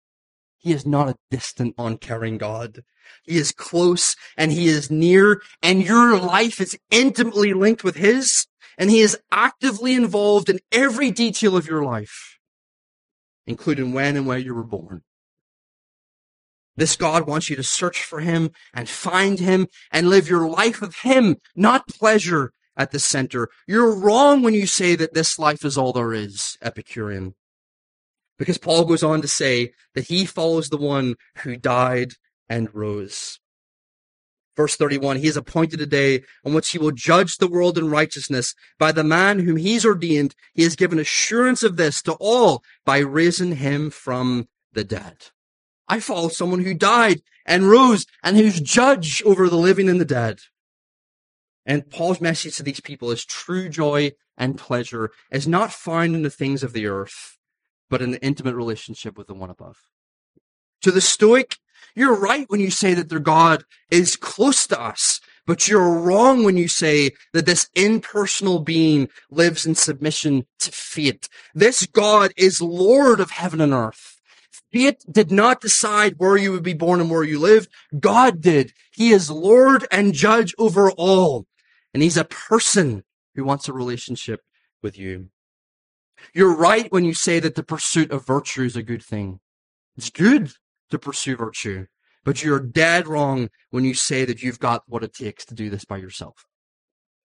He 0.62 0.72
is 0.72 0.86
not 0.86 1.10
a 1.10 1.16
distant, 1.32 1.74
uncaring 1.80 2.38
God. 2.38 2.84
He 3.24 3.38
is 3.38 3.52
close 3.52 4.16
and 4.38 4.52
he 4.52 4.68
is 4.68 4.92
near 4.92 5.42
and 5.62 5.84
your 5.84 6.20
life 6.20 6.62
is 6.62 6.78
intimately 6.92 7.54
linked 7.54 7.84
with 7.84 7.96
his 7.96 8.46
and 8.78 8.92
he 8.92 9.00
is 9.00 9.18
actively 9.32 9.96
involved 9.96 10.50
in 10.50 10.60
every 10.72 11.10
detail 11.10 11.58
of 11.58 11.68
your 11.68 11.84
life, 11.84 12.38
including 13.48 13.92
when 13.92 14.16
and 14.16 14.28
where 14.28 14.38
you 14.38 14.54
were 14.54 14.64
born. 14.64 15.02
This 16.78 16.96
God 16.96 17.28
wants 17.28 17.50
you 17.50 17.56
to 17.56 17.64
search 17.64 18.04
for 18.04 18.20
him 18.20 18.52
and 18.72 18.88
find 18.88 19.40
him 19.40 19.68
and 19.92 20.10
live 20.10 20.30
your 20.30 20.48
life 20.48 20.80
with 20.80 20.96
him, 20.98 21.38
not 21.56 21.88
pleasure 21.88 22.54
at 22.78 22.92
the 22.92 23.00
center. 23.00 23.50
You're 23.68 23.94
wrong 23.94 24.42
when 24.42 24.54
you 24.54 24.68
say 24.68 24.96
that 24.96 25.14
this 25.14 25.38
life 25.38 25.66
is 25.66 25.78
all 25.78 25.92
there 25.92 26.14
is, 26.14 26.58
Epicurean. 26.62 27.34
Because 28.42 28.58
Paul 28.58 28.86
goes 28.86 29.04
on 29.04 29.22
to 29.22 29.28
say 29.28 29.72
that 29.94 30.08
he 30.08 30.26
follows 30.26 30.70
the 30.70 30.78
one 30.78 31.14
who 31.44 31.56
died 31.56 32.14
and 32.50 32.74
rose. 32.74 33.40
Verse 34.58 34.76
31, 34.76 35.18
he 35.18 35.28
has 35.28 35.38
appointed 35.38 35.80
a 35.80 35.86
day 35.86 36.24
on 36.44 36.56
which 36.56 36.72
he 36.72 36.80
will 36.80 36.90
judge 36.90 37.38
the 37.38 37.48
world 37.48 37.78
in 37.78 37.92
righteousness. 37.92 38.56
By 38.80 38.94
the 38.94 39.04
man 39.04 39.38
whom 39.38 39.58
he's 39.58 39.86
ordained, 39.86 40.34
he 40.56 40.64
has 40.64 40.76
given 40.76 40.98
assurance 40.98 41.62
of 41.62 41.78
this 41.78 42.02
to 42.02 42.14
all 42.14 42.64
by 42.84 42.98
raising 42.98 43.58
him 43.58 43.92
from 43.92 44.48
the 44.74 44.84
dead. 44.84 45.18
I 45.88 46.00
follow 46.00 46.30
someone 46.30 46.64
who 46.64 46.74
died 46.74 47.22
and 47.46 47.70
rose 47.70 48.08
and 48.24 48.36
who's 48.38 48.60
judge 48.60 49.22
over 49.22 49.50
the 49.50 49.56
living 49.56 49.88
and 49.88 50.02
the 50.02 50.04
dead. 50.04 50.40
And 51.64 51.92
Paul's 51.92 52.20
message 52.20 52.56
to 52.56 52.64
these 52.64 52.80
people 52.80 53.12
is 53.12 53.24
true 53.24 53.70
joy 53.70 54.14
and 54.36 54.58
pleasure 54.58 55.12
is 55.30 55.48
not 55.48 55.72
found 55.72 56.16
in 56.16 56.24
the 56.24 56.32
things 56.32 56.64
of 56.64 56.74
the 56.74 56.88
earth, 56.88 57.38
but 57.92 58.00
the 58.00 58.24
intimate 58.24 58.56
relationship 58.56 59.18
with 59.18 59.28
the 59.28 59.34
one 59.36 59.50
above. 59.50 59.78
To 60.82 60.92
the 60.92 61.02
Stoic, 61.02 61.58
you're 61.94 62.16
right 62.16 62.50
when 62.50 62.62
you 62.62 62.72
say 62.72 62.94
that 62.94 63.10
their 63.10 63.20
God 63.20 63.66
is 63.92 64.16
close 64.16 64.66
to 64.68 64.82
us, 64.82 65.20
but 65.46 65.68
you're 65.68 66.00
wrong 66.00 66.46
when 66.46 66.56
you 66.56 66.70
say 66.70 67.12
that 67.34 67.46
this 67.46 67.70
impersonal 67.76 68.60
being 68.60 69.10
lives 69.30 69.66
in 69.66 69.76
submission 69.76 70.48
to 70.60 70.72
fate. 70.72 71.28
This 71.54 71.86
God 71.86 72.32
is 72.38 72.62
Lord 72.62 73.20
of 73.20 73.32
heaven 73.32 73.60
and 73.60 73.74
earth. 73.74 74.22
Fate 74.72 75.04
did 75.12 75.30
not 75.30 75.60
decide 75.60 76.14
where 76.18 76.38
you 76.38 76.54
would 76.54 76.64
be 76.64 76.74
born 76.74 77.02
and 77.02 77.12
where 77.12 77.24
you 77.24 77.40
lived. 77.40 77.68
God 78.00 78.40
did. 78.40 78.72
He 78.94 79.12
is 79.12 79.30
Lord 79.30 79.86
and 79.92 80.14
judge 80.14 80.56
over 80.58 80.90
all. 80.92 81.46
And 81.94 82.02
he's 82.02 82.16
a 82.16 82.24
person 82.24 83.04
who 83.36 83.44
wants 83.44 83.68
a 83.68 83.74
relationship 83.74 84.42
with 84.82 84.98
you. 84.98 85.28
You're 86.34 86.56
right 86.56 86.92
when 86.92 87.06
you 87.06 87.14
say 87.14 87.40
that 87.40 87.56
the 87.56 87.64
pursuit 87.64 88.12
of 88.12 88.26
virtue 88.26 88.64
is 88.64 88.76
a 88.76 88.84
good 88.84 89.04
thing. 89.04 89.40
It's 89.98 90.10
good 90.10 90.52
to 90.90 91.00
pursue 91.00 91.36
virtue, 91.36 91.88
but 92.24 92.44
you're 92.44 92.60
dead 92.60 93.08
wrong 93.08 93.50
when 93.70 93.84
you 93.86 93.94
say 93.94 94.26
that 94.26 94.42
you've 94.42 94.60
got 94.60 94.84
what 94.88 95.04
it 95.04 95.14
takes 95.14 95.46
to 95.46 95.56
do 95.56 95.70
this 95.70 95.86
by 95.86 95.98
yourself. 95.98 96.46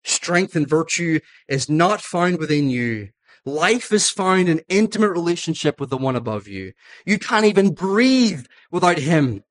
Strength 0.04 0.56
and 0.56 0.68
virtue 0.68 1.20
is 1.48 1.68
not 1.68 2.00
found 2.00 2.38
within 2.38 2.70
you. 2.70 3.10
Life 3.44 3.92
is 3.92 4.10
found 4.10 4.48
in 4.48 4.62
intimate 4.68 5.10
relationship 5.10 5.80
with 5.80 5.90
the 5.90 5.96
one 5.96 6.16
above 6.16 6.46
you. 6.46 6.72
You 7.04 7.18
can't 7.18 7.44
even 7.44 7.74
breathe 7.74 8.46
without 8.70 8.98
him. 8.98 9.42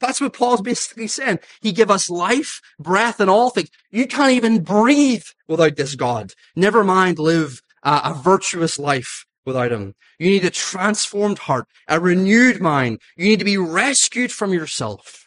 That's 0.00 0.20
what 0.20 0.34
Paul's 0.34 0.60
basically 0.60 1.08
saying. 1.08 1.40
He 1.60 1.72
give 1.72 1.90
us 1.90 2.10
life, 2.10 2.60
breath, 2.78 3.20
and 3.20 3.30
all 3.30 3.50
things. 3.50 3.70
You 3.90 4.06
can't 4.06 4.32
even 4.32 4.62
breathe 4.62 5.24
without 5.48 5.76
this 5.76 5.94
God. 5.94 6.32
Never 6.54 6.84
mind 6.84 7.18
live 7.18 7.61
a 7.82 8.14
virtuous 8.14 8.78
life 8.78 9.24
without 9.44 9.72
him. 9.72 9.94
You 10.18 10.30
need 10.30 10.44
a 10.44 10.50
transformed 10.50 11.40
heart, 11.40 11.66
a 11.88 11.98
renewed 12.00 12.60
mind. 12.60 13.00
You 13.16 13.24
need 13.24 13.38
to 13.40 13.44
be 13.44 13.58
rescued 13.58 14.32
from 14.32 14.52
yourself. 14.52 15.26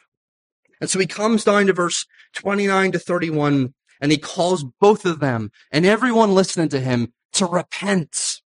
And 0.79 0.89
so 0.89 0.99
he 0.99 1.07
comes 1.07 1.43
down 1.43 1.67
to 1.67 1.73
verse 1.73 2.05
29 2.33 2.93
to 2.93 2.99
31 2.99 3.73
and 4.01 4.11
he 4.11 4.17
calls 4.17 4.65
both 4.79 5.05
of 5.05 5.19
them 5.19 5.51
and 5.71 5.85
everyone 5.85 6.33
listening 6.33 6.69
to 6.69 6.79
him 6.79 7.13
to 7.33 7.45
repent. 7.45 8.41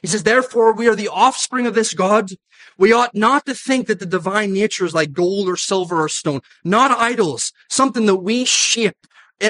He 0.00 0.08
says, 0.08 0.22
therefore 0.22 0.72
we 0.74 0.88
are 0.88 0.96
the 0.96 1.08
offspring 1.08 1.66
of 1.66 1.74
this 1.74 1.94
God. 1.94 2.30
We 2.78 2.92
ought 2.92 3.14
not 3.14 3.46
to 3.46 3.54
think 3.54 3.86
that 3.86 4.00
the 4.00 4.06
divine 4.06 4.52
nature 4.52 4.84
is 4.84 4.94
like 4.94 5.12
gold 5.12 5.48
or 5.48 5.56
silver 5.56 6.02
or 6.02 6.08
stone, 6.08 6.40
not 6.64 6.98
idols, 6.98 7.52
something 7.68 8.06
that 8.06 8.16
we 8.16 8.44
shape, 8.44 8.96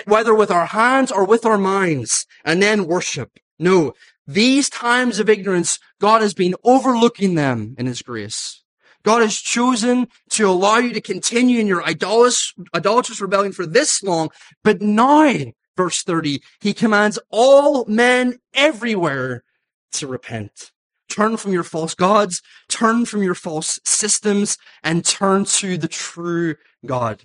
whether 0.04 0.34
with 0.34 0.50
our 0.50 0.66
hands 0.66 1.10
or 1.10 1.24
with 1.24 1.46
our 1.46 1.56
minds, 1.56 2.26
and 2.44 2.62
then 2.62 2.86
worship. 2.86 3.38
No, 3.58 3.94
these 4.26 4.68
times 4.68 5.18
of 5.18 5.28
ignorance, 5.28 5.78
God 6.00 6.22
has 6.22 6.34
been 6.34 6.54
overlooking 6.64 7.34
them 7.34 7.74
in 7.78 7.86
His 7.86 8.02
grace. 8.02 8.62
God 9.04 9.20
has 9.20 9.36
chosen 9.36 10.08
to 10.30 10.48
allow 10.48 10.78
you 10.78 10.92
to 10.94 11.00
continue 11.00 11.60
in 11.60 11.66
your 11.66 11.84
idolatrous, 11.84 12.54
idolatrous 12.74 13.20
rebellion 13.20 13.52
for 13.52 13.66
this 13.66 14.02
long, 14.02 14.30
but 14.62 14.80
now, 14.80 15.52
verse 15.76 16.02
30, 16.02 16.40
He 16.60 16.72
commands 16.72 17.18
all 17.30 17.84
men 17.84 18.38
everywhere 18.54 19.44
to 19.92 20.06
repent. 20.06 20.72
Turn 21.08 21.36
from 21.36 21.52
your 21.52 21.62
false 21.62 21.94
gods, 21.94 22.42
turn 22.68 23.04
from 23.04 23.22
your 23.22 23.34
false 23.34 23.78
systems, 23.84 24.56
and 24.82 25.04
turn 25.04 25.44
to 25.44 25.76
the 25.76 25.86
true 25.86 26.56
God. 26.84 27.24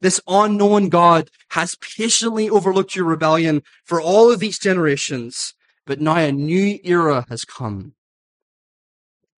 This 0.00 0.20
unknown 0.26 0.88
God 0.88 1.30
has 1.50 1.76
patiently 1.76 2.48
overlooked 2.48 2.96
your 2.96 3.04
rebellion 3.04 3.62
for 3.84 4.00
all 4.00 4.32
of 4.32 4.40
these 4.40 4.58
generations 4.58 5.54
but 5.90 6.00
now 6.00 6.14
a 6.14 6.30
new 6.30 6.78
era 6.84 7.26
has 7.30 7.42
come 7.42 7.94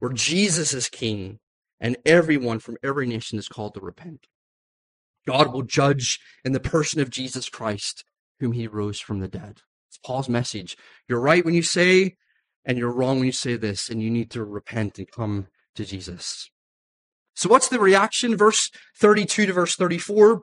where 0.01 0.12
Jesus 0.12 0.75
is 0.75 0.91
king 0.91 1.38
and 1.81 1.97
everyone 2.05 2.59
from 2.59 2.77
every 2.85 3.07
nation 3.07 3.38
is 3.38 3.49
called 3.49 3.73
to 3.73 3.81
repent. 3.81 4.27
God 5.27 5.51
will 5.51 5.62
judge 5.62 6.21
in 6.45 6.53
the 6.53 6.61
person 6.61 7.01
of 7.01 7.09
Jesus 7.09 7.49
Christ, 7.49 8.05
whom 8.38 8.53
he 8.53 8.67
rose 8.67 9.01
from 9.01 9.21
the 9.21 9.29
dead. 9.29 9.62
It's 9.88 9.97
Paul's 10.05 10.29
message. 10.29 10.77
You're 11.09 11.23
right 11.23 11.43
when 11.43 11.55
you 11.55 11.62
say, 11.62 12.17
and 12.67 12.77
you're 12.77 12.93
wrong 12.93 13.17
when 13.17 13.27
you 13.27 13.33
say 13.33 13.57
this, 13.57 13.88
and 13.88 14.03
you 14.03 14.11
need 14.11 14.31
to 14.33 14.45
repent 14.45 14.99
and 14.99 15.11
come 15.11 15.47
to 15.77 15.87
Jesus. 15.87 16.51
So 17.35 17.49
what's 17.49 17.69
the 17.69 17.81
reaction? 17.81 18.37
Verse 18.37 18.71
32 18.99 19.47
to 19.47 19.53
verse 19.55 19.75
34. 19.75 20.43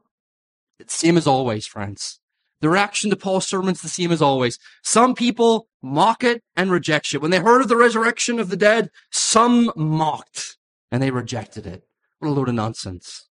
It's 0.79 0.95
same 0.95 1.17
as 1.17 1.27
always, 1.27 1.67
friends. 1.67 2.19
The 2.61 2.69
reaction 2.69 3.09
to 3.09 3.15
Paul's 3.15 3.47
sermon's 3.47 3.81
the 3.81 3.87
same 3.87 4.11
as 4.11 4.21
always. 4.21 4.59
Some 4.83 5.15
people 5.15 5.67
mock 5.81 6.23
it 6.23 6.43
and 6.55 6.71
reject 6.71 7.13
it. 7.13 7.19
When 7.19 7.31
they 7.31 7.39
heard 7.39 7.61
of 7.61 7.69
the 7.69 7.77
resurrection 7.77 8.39
of 8.39 8.49
the 8.49 8.57
dead, 8.57 8.89
some 9.11 9.71
mocked 9.75 10.57
and 10.91 11.01
they 11.01 11.11
rejected 11.11 11.65
it. 11.65 11.83
What 12.19 12.29
a 12.29 12.31
load 12.31 12.49
of 12.49 12.55
nonsense. 12.55 13.29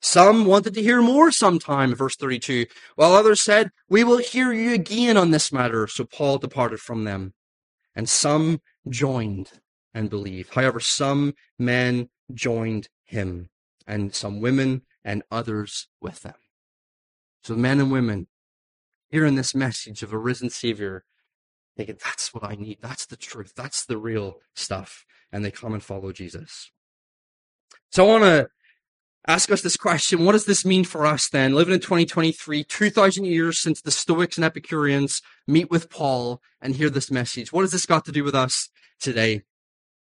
Some 0.00 0.46
wanted 0.46 0.74
to 0.74 0.82
hear 0.82 1.02
more 1.02 1.30
sometime, 1.32 1.94
verse 1.94 2.16
32, 2.16 2.66
while 2.94 3.12
others 3.12 3.42
said, 3.42 3.70
we 3.88 4.04
will 4.04 4.18
hear 4.18 4.52
you 4.52 4.72
again 4.72 5.16
on 5.16 5.32
this 5.32 5.52
matter. 5.52 5.86
So 5.86 6.04
Paul 6.04 6.38
departed 6.38 6.80
from 6.80 7.04
them 7.04 7.34
and 7.94 8.08
some 8.08 8.60
joined 8.88 9.50
and 9.92 10.08
believed. 10.08 10.54
However, 10.54 10.80
some 10.80 11.34
men 11.58 12.08
joined 12.32 12.88
him 13.04 13.50
and 13.86 14.14
some 14.14 14.40
women 14.40 14.82
and 15.04 15.22
others 15.30 15.88
with 16.00 16.22
them. 16.22 16.34
So 17.42 17.56
men 17.56 17.80
and 17.80 17.90
women 17.90 18.28
hearing 19.08 19.34
this 19.34 19.54
message 19.54 20.02
of 20.02 20.12
a 20.12 20.18
risen 20.18 20.50
Savior, 20.50 21.04
thinking, 21.76 21.98
that's 22.02 22.34
what 22.34 22.44
I 22.44 22.54
need. 22.54 22.78
That's 22.80 23.06
the 23.06 23.16
truth. 23.16 23.52
That's 23.56 23.84
the 23.84 23.96
real 23.96 24.38
stuff. 24.54 25.04
And 25.32 25.44
they 25.44 25.50
come 25.50 25.74
and 25.74 25.82
follow 25.82 26.12
Jesus. 26.12 26.70
So 27.90 28.04
I 28.04 28.08
want 28.08 28.24
to 28.24 28.48
ask 29.26 29.50
us 29.50 29.62
this 29.62 29.76
question. 29.76 30.24
What 30.24 30.32
does 30.32 30.46
this 30.46 30.64
mean 30.64 30.84
for 30.84 31.06
us 31.06 31.28
then? 31.28 31.54
Living 31.54 31.74
in 31.74 31.80
2023, 31.80 32.64
2000 32.64 33.24
years 33.24 33.58
since 33.58 33.80
the 33.80 33.90
Stoics 33.90 34.36
and 34.36 34.44
Epicureans 34.44 35.22
meet 35.46 35.70
with 35.70 35.90
Paul 35.90 36.40
and 36.60 36.74
hear 36.74 36.90
this 36.90 37.10
message. 37.10 37.52
What 37.52 37.62
has 37.62 37.72
this 37.72 37.86
got 37.86 38.04
to 38.06 38.12
do 38.12 38.24
with 38.24 38.34
us 38.34 38.70
today? 39.00 39.42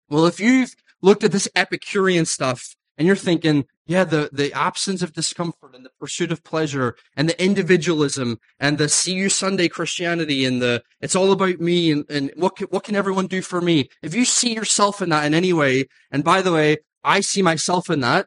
Well, 0.09 0.27
if 0.27 0.40
you've 0.40 0.74
looked 1.03 1.24
at 1.24 1.33
this 1.33 1.48
Epicurean 1.55 2.24
stuff 2.24 2.74
and 2.98 3.06
you're 3.06 3.16
thinking, 3.16 3.64
yeah, 3.87 4.02
the, 4.02 4.28
the 4.32 4.52
absence 4.52 5.02
of 5.02 5.12
discomfort 5.12 5.74
and 5.74 5.87
the 5.87 5.90
pursuit 6.00 6.32
of 6.32 6.42
pleasure 6.42 6.96
and 7.16 7.28
the 7.28 7.42
individualism 7.42 8.40
and 8.58 8.76
the 8.76 8.88
see 8.88 9.14
you 9.14 9.28
Sunday 9.28 9.68
Christianity 9.68 10.44
and 10.44 10.61
the, 10.61 10.82
it's 11.00 11.14
all 11.14 11.30
about 11.30 11.61
me 11.61 11.92
and, 11.92 12.04
and 12.11 12.32
what 12.34 12.56
can, 12.56 12.66
what 12.66 12.82
can 12.82 12.96
everyone 12.96 13.28
do 13.28 13.40
for 13.40 13.61
me? 13.61 13.88
If 14.02 14.14
you 14.14 14.24
see 14.24 14.52
yourself 14.52 15.00
in 15.00 15.11
that 15.11 15.24
in 15.24 15.32
any 15.32 15.52
way, 15.52 15.87
and 16.11 16.24
by 16.24 16.42
the 16.42 16.52
way, 16.52 16.78
I 17.04 17.20
see 17.20 17.40
myself 17.40 17.88
in 17.88 18.00
that, 18.00 18.26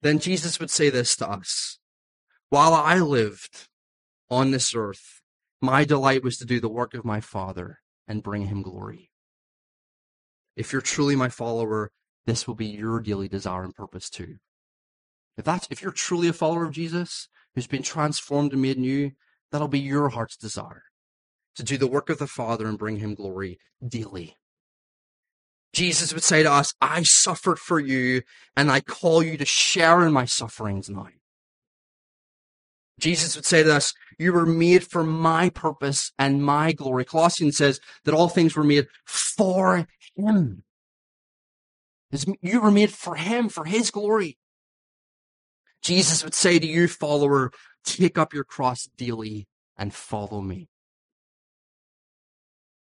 then 0.00 0.18
Jesus 0.18 0.58
would 0.58 0.70
say 0.70 0.88
this 0.88 1.14
to 1.16 1.28
us. 1.28 1.78
While 2.48 2.72
I 2.72 2.98
lived 2.98 3.68
on 4.30 4.50
this 4.50 4.74
earth, 4.74 5.20
my 5.60 5.84
delight 5.84 6.24
was 6.24 6.38
to 6.38 6.46
do 6.46 6.60
the 6.60 6.68
work 6.68 6.94
of 6.94 7.04
my 7.04 7.20
Father 7.20 7.80
and 8.08 8.22
bring 8.22 8.46
him 8.46 8.62
glory. 8.62 9.10
If 10.56 10.72
you're 10.72 10.82
truly 10.82 11.14
my 11.14 11.28
follower, 11.28 11.92
this 12.26 12.46
will 12.46 12.54
be 12.54 12.66
your 12.66 13.00
daily 13.00 13.28
desire 13.28 13.64
and 13.64 13.74
purpose 13.74 14.08
too. 14.08 14.36
If 15.36 15.44
that's, 15.44 15.66
if 15.70 15.82
you're 15.82 15.92
truly 15.92 16.28
a 16.28 16.32
follower 16.32 16.64
of 16.64 16.72
Jesus, 16.72 17.28
who's 17.54 17.66
been 17.66 17.82
transformed 17.82 18.52
and 18.52 18.62
made 18.62 18.78
new, 18.78 19.12
that'll 19.50 19.68
be 19.68 19.80
your 19.80 20.08
heart's 20.10 20.36
desire 20.36 20.84
to 21.56 21.62
do 21.62 21.76
the 21.76 21.86
work 21.86 22.08
of 22.08 22.18
the 22.18 22.26
Father 22.26 22.66
and 22.66 22.78
bring 22.78 22.96
him 22.96 23.14
glory 23.14 23.58
daily. 23.86 24.36
Jesus 25.72 26.12
would 26.12 26.22
say 26.22 26.42
to 26.42 26.52
us, 26.52 26.74
I 26.80 27.02
suffered 27.02 27.58
for 27.58 27.80
you 27.80 28.22
and 28.56 28.70
I 28.70 28.80
call 28.80 29.22
you 29.22 29.36
to 29.38 29.44
share 29.44 30.04
in 30.06 30.12
my 30.12 30.26
sufferings 30.26 30.88
now. 30.88 31.08
Jesus 33.00 33.34
would 33.34 33.46
say 33.46 33.62
to 33.62 33.74
us, 33.74 33.94
you 34.18 34.32
were 34.32 34.46
made 34.46 34.84
for 34.84 35.02
my 35.02 35.48
purpose 35.50 36.12
and 36.18 36.44
my 36.44 36.72
glory. 36.72 37.04
Colossians 37.04 37.56
says 37.56 37.80
that 38.04 38.14
all 38.14 38.28
things 38.28 38.54
were 38.54 38.64
made 38.64 38.86
for 39.06 39.88
him. 40.14 40.62
You 42.40 42.60
were 42.60 42.70
made 42.70 42.92
for 42.92 43.14
him, 43.14 43.48
for 43.48 43.64
his 43.64 43.90
glory. 43.90 44.38
Jesus 45.82 46.22
would 46.22 46.34
say 46.34 46.58
to 46.58 46.66
you, 46.66 46.86
follower, 46.86 47.50
take 47.84 48.18
up 48.18 48.34
your 48.34 48.44
cross 48.44 48.88
daily 48.96 49.48
and 49.76 49.94
follow 49.94 50.40
me. 50.40 50.68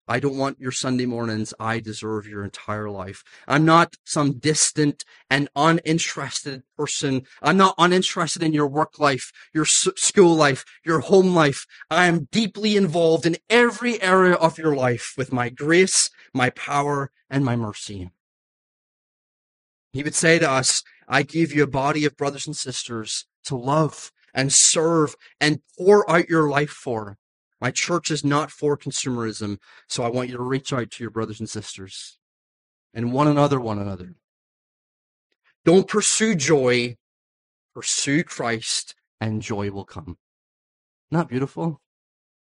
I 0.07 0.19
don't 0.19 0.37
want 0.37 0.59
your 0.59 0.73
Sunday 0.73 1.05
mornings. 1.05 1.53
I 1.57 1.79
deserve 1.79 2.27
your 2.27 2.43
entire 2.43 2.89
life. 2.89 3.23
I'm 3.47 3.63
not 3.63 3.95
some 4.03 4.39
distant 4.39 5.05
and 5.29 5.47
uninterested 5.55 6.63
person. 6.77 7.21
I'm 7.41 7.55
not 7.55 7.75
uninterested 7.77 8.43
in 8.43 8.51
your 8.51 8.67
work 8.67 8.99
life, 8.99 9.31
your 9.53 9.63
school 9.63 10.35
life, 10.35 10.65
your 10.83 10.99
home 10.99 11.33
life. 11.33 11.65
I 11.89 12.07
am 12.07 12.27
deeply 12.29 12.75
involved 12.75 13.25
in 13.25 13.37
every 13.49 14.01
area 14.01 14.33
of 14.33 14.57
your 14.57 14.75
life 14.75 15.13
with 15.17 15.31
my 15.31 15.47
grace, 15.47 16.09
my 16.33 16.49
power, 16.49 17.11
and 17.29 17.45
my 17.45 17.55
mercy. 17.55 18.11
He 19.93 20.03
would 20.03 20.15
say 20.15 20.39
to 20.39 20.49
us, 20.49 20.83
I 21.07 21.23
give 21.23 21.53
you 21.53 21.63
a 21.63 21.67
body 21.67 22.05
of 22.05 22.17
brothers 22.17 22.47
and 22.47 22.55
sisters 22.55 23.25
to 23.45 23.55
love 23.55 24.11
and 24.33 24.51
serve 24.53 25.15
and 25.39 25.59
pour 25.77 26.09
out 26.09 26.29
your 26.29 26.49
life 26.49 26.69
for. 26.69 27.17
My 27.59 27.71
church 27.71 28.09
is 28.09 28.23
not 28.23 28.49
for 28.49 28.77
consumerism, 28.77 29.57
so 29.87 30.03
I 30.03 30.09
want 30.09 30.29
you 30.29 30.37
to 30.37 30.43
reach 30.43 30.73
out 30.73 30.91
to 30.91 31.03
your 31.03 31.11
brothers 31.11 31.39
and 31.39 31.49
sisters 31.49 32.17
and 32.93 33.13
one 33.13 33.27
another, 33.27 33.59
one 33.59 33.79
another. 33.79 34.15
Don't 35.63 35.87
pursue 35.87 36.35
joy, 36.35 36.97
pursue 37.73 38.23
Christ, 38.23 38.95
and 39.19 39.41
joy 39.41 39.69
will 39.69 39.85
come. 39.85 40.17
Not 41.11 41.29
beautiful? 41.29 41.81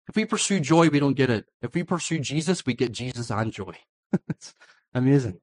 If 0.07 0.15
we 0.15 0.25
pursue 0.25 0.59
joy, 0.59 0.89
we 0.89 0.99
don't 0.99 1.13
get 1.13 1.29
it. 1.29 1.45
If 1.61 1.75
we 1.75 1.83
pursue 1.83 2.19
Jesus, 2.19 2.65
we 2.65 2.73
get 2.73 2.91
Jesus 2.91 3.29
and 3.29 3.51
joy. 3.51 3.75
it's 4.29 4.55
amazing. 4.93 5.39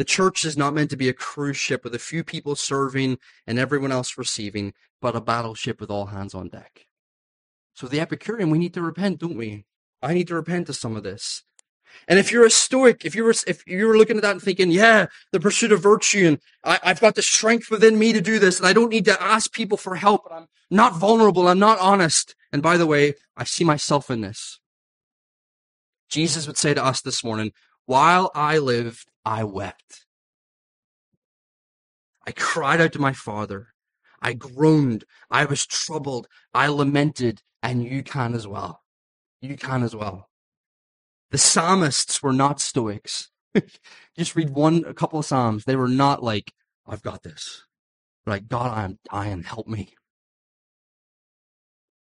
The 0.00 0.04
church 0.06 0.46
is 0.46 0.56
not 0.56 0.72
meant 0.72 0.88
to 0.92 0.96
be 0.96 1.10
a 1.10 1.12
cruise 1.12 1.58
ship 1.58 1.84
with 1.84 1.94
a 1.94 1.98
few 1.98 2.24
people 2.24 2.56
serving 2.56 3.18
and 3.46 3.58
everyone 3.58 3.92
else 3.92 4.16
receiving, 4.16 4.72
but 4.98 5.14
a 5.14 5.20
battleship 5.20 5.78
with 5.78 5.90
all 5.90 6.06
hands 6.06 6.32
on 6.34 6.48
deck. 6.48 6.86
So 7.74 7.86
the 7.86 8.00
Epicurean, 8.00 8.48
we 8.48 8.56
need 8.56 8.72
to 8.72 8.80
repent, 8.80 9.20
don't 9.20 9.36
we? 9.36 9.66
I 10.00 10.14
need 10.14 10.28
to 10.28 10.36
repent 10.36 10.70
of 10.70 10.76
some 10.76 10.96
of 10.96 11.02
this. 11.02 11.42
And 12.08 12.18
if 12.18 12.32
you're 12.32 12.46
a 12.46 12.50
stoic, 12.50 13.04
if 13.04 13.14
you 13.14 13.24
were, 13.24 13.34
if 13.46 13.62
you 13.66 13.86
were 13.86 13.98
looking 13.98 14.16
at 14.16 14.22
that 14.22 14.30
and 14.30 14.40
thinking, 14.40 14.70
yeah, 14.70 15.08
the 15.32 15.38
pursuit 15.38 15.70
of 15.70 15.82
virtue 15.82 16.28
and 16.28 16.38
I, 16.64 16.80
I've 16.82 17.00
got 17.00 17.14
the 17.14 17.20
strength 17.20 17.70
within 17.70 17.98
me 17.98 18.14
to 18.14 18.22
do 18.22 18.38
this 18.38 18.58
and 18.58 18.66
I 18.66 18.72
don't 18.72 18.88
need 18.88 19.04
to 19.04 19.22
ask 19.22 19.52
people 19.52 19.76
for 19.76 19.96
help 19.96 20.24
and 20.30 20.34
I'm 20.34 20.46
not 20.70 20.96
vulnerable, 20.96 21.46
I'm 21.46 21.58
not 21.58 21.78
honest. 21.78 22.34
And 22.54 22.62
by 22.62 22.78
the 22.78 22.86
way, 22.86 23.16
I 23.36 23.44
see 23.44 23.64
myself 23.64 24.10
in 24.10 24.22
this. 24.22 24.60
Jesus 26.08 26.46
would 26.46 26.56
say 26.56 26.72
to 26.72 26.82
us 26.82 27.02
this 27.02 27.22
morning, 27.22 27.52
while 27.84 28.30
I 28.34 28.56
lived, 28.56 29.09
I 29.24 29.44
wept. 29.44 30.06
I 32.26 32.32
cried 32.32 32.80
out 32.80 32.92
to 32.92 32.98
my 32.98 33.12
father. 33.12 33.68
I 34.22 34.34
groaned. 34.34 35.04
I 35.30 35.44
was 35.44 35.66
troubled. 35.66 36.26
I 36.52 36.68
lamented 36.68 37.42
and 37.62 37.84
you 37.84 38.02
can 38.02 38.34
as 38.34 38.46
well. 38.46 38.82
You 39.40 39.56
can 39.56 39.82
as 39.82 39.96
well. 39.96 40.28
The 41.30 41.38
psalmists 41.38 42.22
were 42.22 42.32
not 42.32 42.60
stoics. 42.60 43.30
Just 44.16 44.36
read 44.36 44.50
one, 44.50 44.84
a 44.86 44.94
couple 44.94 45.18
of 45.18 45.24
psalms. 45.24 45.64
They 45.64 45.76
were 45.76 45.88
not 45.88 46.22
like, 46.22 46.52
I've 46.86 47.02
got 47.02 47.22
this. 47.22 47.64
like, 48.26 48.48
God, 48.48 48.76
I'm 48.76 48.98
dying. 49.10 49.42
Help 49.42 49.66
me. 49.66 49.94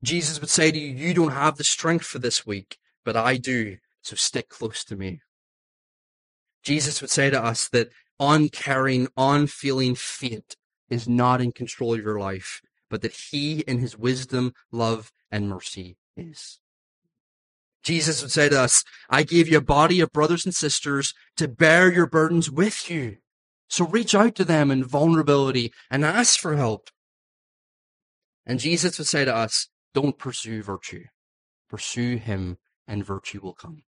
Jesus 0.02 0.40
would 0.40 0.50
say 0.50 0.70
to 0.70 0.78
you, 0.78 0.94
you 0.94 1.14
don't 1.14 1.32
have 1.32 1.56
the 1.56 1.64
strength 1.64 2.06
for 2.06 2.18
this 2.18 2.46
week, 2.46 2.78
but 3.04 3.16
I 3.16 3.36
do. 3.36 3.76
So 4.02 4.16
stick 4.16 4.48
close 4.48 4.82
to 4.84 4.96
me. 4.96 5.20
Jesus 6.62 7.00
would 7.00 7.10
say 7.10 7.30
to 7.30 7.42
us 7.42 7.68
that 7.68 7.90
uncaring, 8.18 9.08
unfeeling 9.16 9.94
fate 9.94 10.56
is 10.88 11.08
not 11.08 11.40
in 11.40 11.52
control 11.52 11.94
of 11.94 12.02
your 12.02 12.18
life, 12.18 12.60
but 12.88 13.02
that 13.02 13.12
he 13.30 13.60
in 13.60 13.78
his 13.78 13.96
wisdom, 13.96 14.52
love, 14.70 15.12
and 15.30 15.48
mercy 15.48 15.96
is. 16.16 16.60
Jesus 17.82 18.20
would 18.20 18.32
say 18.32 18.48
to 18.48 18.60
us, 18.60 18.84
I 19.08 19.22
gave 19.22 19.48
you 19.48 19.58
a 19.58 19.62
body 19.62 20.00
of 20.00 20.12
brothers 20.12 20.44
and 20.44 20.54
sisters 20.54 21.14
to 21.36 21.48
bear 21.48 21.90
your 21.90 22.06
burdens 22.06 22.50
with 22.50 22.90
you. 22.90 23.18
So 23.68 23.86
reach 23.86 24.14
out 24.14 24.34
to 24.34 24.44
them 24.44 24.70
in 24.70 24.84
vulnerability 24.84 25.72
and 25.90 26.04
ask 26.04 26.38
for 26.38 26.56
help. 26.56 26.90
And 28.44 28.58
Jesus 28.58 28.98
would 28.98 29.06
say 29.06 29.24
to 29.24 29.34
us, 29.34 29.68
don't 29.94 30.18
pursue 30.18 30.62
virtue. 30.62 31.04
Pursue 31.68 32.16
him 32.16 32.58
and 32.86 33.04
virtue 33.04 33.40
will 33.40 33.54
come. 33.54 33.84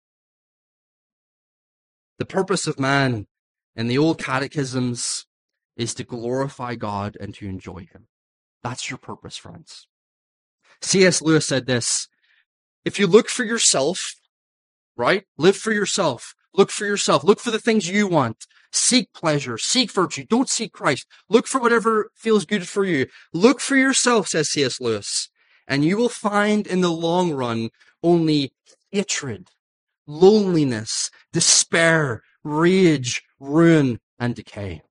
The 2.21 2.27
purpose 2.27 2.67
of 2.67 2.79
man 2.79 3.29
in 3.75 3.89
the 3.89 3.97
old 3.97 4.23
catechisms 4.23 5.25
is 5.75 5.95
to 5.95 6.05
glorify 6.05 6.75
God 6.75 7.17
and 7.19 7.35
to 7.37 7.49
enjoy 7.49 7.89
him. 7.91 8.09
That's 8.63 8.91
your 8.91 8.99
purpose, 8.99 9.39
friends. 9.39 9.89
C.S. 10.83 11.23
Lewis 11.23 11.47
said 11.47 11.65
this 11.65 12.09
If 12.85 12.99
you 12.99 13.07
look 13.07 13.31
for 13.31 13.43
yourself, 13.43 14.17
right? 14.99 15.25
Live 15.39 15.57
for 15.57 15.73
yourself. 15.73 16.35
Look 16.53 16.71
for 16.71 16.85
yourself. 16.85 17.25
Look 17.25 17.41
for 17.41 17.51
the 17.51 17.59
things 17.59 17.89
you 17.89 18.07
want. 18.07 18.45
Seek 18.71 19.15
pleasure. 19.15 19.57
Seek 19.57 19.91
virtue. 19.91 20.27
Don't 20.29 20.51
seek 20.51 20.75
Christ. 20.75 21.07
Look 21.31 21.47
for 21.47 21.59
whatever 21.59 22.11
feels 22.15 22.45
good 22.45 22.69
for 22.69 22.85
you. 22.85 23.07
Look 23.33 23.61
for 23.61 23.77
yourself, 23.77 24.29
says 24.29 24.51
C.S. 24.51 24.79
Lewis. 24.79 25.31
And 25.67 25.87
you 25.87 25.97
will 25.97 26.11
find 26.11 26.67
in 26.67 26.83
the 26.83 26.93
long 26.93 27.33
run 27.33 27.71
only 28.03 28.53
hatred, 28.93 29.49
loneliness, 30.11 31.11
despair, 31.33 32.23
rage, 32.43 33.23
ruin, 33.39 34.01
and 34.19 34.35
decay. 34.35 34.83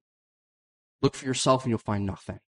Look 1.02 1.16
for 1.16 1.26
yourself 1.26 1.64
and 1.64 1.70
you'll 1.70 1.80
find 1.80 2.06
nothing. 2.06 2.40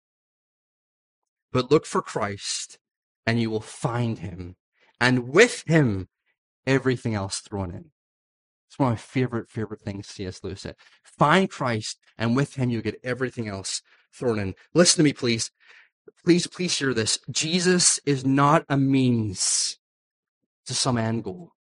But 1.52 1.70
look 1.70 1.84
for 1.84 2.00
Christ 2.00 2.78
and 3.26 3.40
you 3.40 3.50
will 3.50 3.60
find 3.60 4.18
him. 4.18 4.56
And 5.00 5.28
with 5.28 5.64
him, 5.66 6.08
everything 6.66 7.14
else 7.14 7.40
thrown 7.40 7.70
in. 7.70 7.90
It's 8.68 8.78
one 8.78 8.92
of 8.92 8.98
my 8.98 9.00
favorite, 9.00 9.48
favorite 9.48 9.80
things 9.80 10.06
C.S. 10.06 10.44
Lewis 10.44 10.60
said. 10.60 10.76
Find 11.02 11.50
Christ, 11.50 11.98
and 12.16 12.36
with 12.36 12.54
him 12.54 12.70
you 12.70 12.82
get 12.82 13.00
everything 13.02 13.48
else 13.48 13.82
thrown 14.14 14.38
in. 14.38 14.54
Listen 14.74 14.98
to 14.98 15.02
me, 15.02 15.12
please. 15.12 15.50
Please, 16.24 16.46
please 16.46 16.78
hear 16.78 16.94
this. 16.94 17.18
Jesus 17.30 17.98
is 18.06 18.24
not 18.24 18.64
a 18.68 18.76
means 18.76 19.78
to 20.66 20.74
some 20.74 20.96
end 20.98 21.24
goal. 21.24 21.52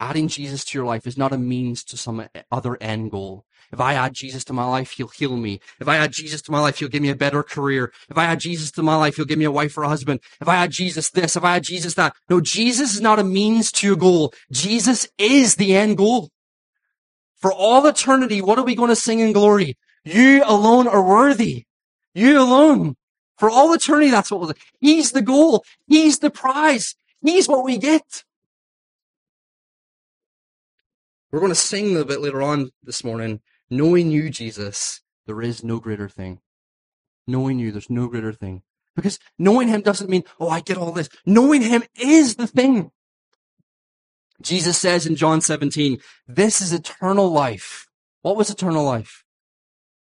Adding 0.00 0.28
Jesus 0.28 0.64
to 0.64 0.78
your 0.78 0.86
life 0.86 1.06
is 1.06 1.16
not 1.16 1.32
a 1.32 1.38
means 1.38 1.84
to 1.84 1.96
some 1.96 2.26
other 2.50 2.76
end 2.80 3.10
goal. 3.10 3.44
If 3.72 3.80
I 3.80 3.94
add 3.94 4.14
Jesus 4.14 4.44
to 4.44 4.52
my 4.52 4.64
life, 4.64 4.92
he'll 4.92 5.08
heal 5.08 5.36
me. 5.36 5.60
If 5.80 5.88
I 5.88 5.96
add 5.96 6.12
Jesus 6.12 6.42
to 6.42 6.52
my 6.52 6.60
life, 6.60 6.78
he'll 6.78 6.88
give 6.88 7.02
me 7.02 7.10
a 7.10 7.16
better 7.16 7.42
career. 7.42 7.92
If 8.10 8.18
I 8.18 8.24
add 8.24 8.40
Jesus 8.40 8.70
to 8.72 8.82
my 8.82 8.96
life, 8.96 9.16
he'll 9.16 9.24
give 9.24 9.38
me 9.38 9.44
a 9.44 9.50
wife 9.50 9.76
or 9.78 9.84
a 9.84 9.88
husband. 9.88 10.20
If 10.40 10.48
I 10.48 10.56
add 10.56 10.70
Jesus 10.70 11.10
this, 11.10 11.36
if 11.36 11.44
I 11.44 11.56
add 11.56 11.64
Jesus 11.64 11.94
that. 11.94 12.14
No, 12.28 12.40
Jesus 12.40 12.94
is 12.94 13.00
not 13.00 13.18
a 13.18 13.24
means 13.24 13.72
to 13.72 13.94
a 13.94 13.96
goal. 13.96 14.32
Jesus 14.52 15.08
is 15.18 15.56
the 15.56 15.74
end 15.74 15.96
goal. 15.96 16.30
For 17.36 17.52
all 17.52 17.86
eternity, 17.86 18.40
what 18.40 18.58
are 18.58 18.64
we 18.64 18.74
going 18.74 18.90
to 18.90 18.96
sing 18.96 19.20
in 19.20 19.32
glory? 19.32 19.76
You 20.04 20.42
alone 20.44 20.86
are 20.86 21.02
worthy. 21.02 21.64
You 22.14 22.40
alone. 22.40 22.96
For 23.38 23.50
all 23.50 23.72
eternity, 23.72 24.10
that's 24.10 24.30
what 24.30 24.40
we'll 24.40 24.50
do. 24.50 24.60
He's 24.80 25.12
the 25.12 25.22
goal. 25.22 25.64
He's 25.86 26.20
the 26.20 26.30
prize. 26.30 26.94
He's 27.22 27.48
what 27.48 27.64
we 27.64 27.78
get. 27.78 28.24
We're 31.34 31.40
going 31.40 31.50
to 31.50 31.56
sing 31.56 31.96
a 31.96 32.04
bit 32.04 32.20
later 32.20 32.42
on 32.42 32.70
this 32.84 33.02
morning. 33.02 33.40
Knowing 33.68 34.12
you, 34.12 34.30
Jesus, 34.30 35.00
there 35.26 35.42
is 35.42 35.64
no 35.64 35.80
greater 35.80 36.08
thing. 36.08 36.38
Knowing 37.26 37.58
you, 37.58 37.72
there's 37.72 37.90
no 37.90 38.06
greater 38.06 38.32
thing. 38.32 38.62
Because 38.94 39.18
knowing 39.36 39.66
him 39.66 39.80
doesn't 39.80 40.08
mean, 40.08 40.22
oh, 40.38 40.48
I 40.48 40.60
get 40.60 40.76
all 40.76 40.92
this. 40.92 41.08
Knowing 41.26 41.62
him 41.62 41.82
is 41.96 42.36
the 42.36 42.46
thing. 42.46 42.92
Jesus 44.42 44.78
says 44.78 45.06
in 45.06 45.16
John 45.16 45.40
17, 45.40 45.98
this 46.28 46.60
is 46.60 46.72
eternal 46.72 47.28
life. 47.28 47.88
What 48.22 48.36
was 48.36 48.48
eternal 48.48 48.84
life? 48.84 49.24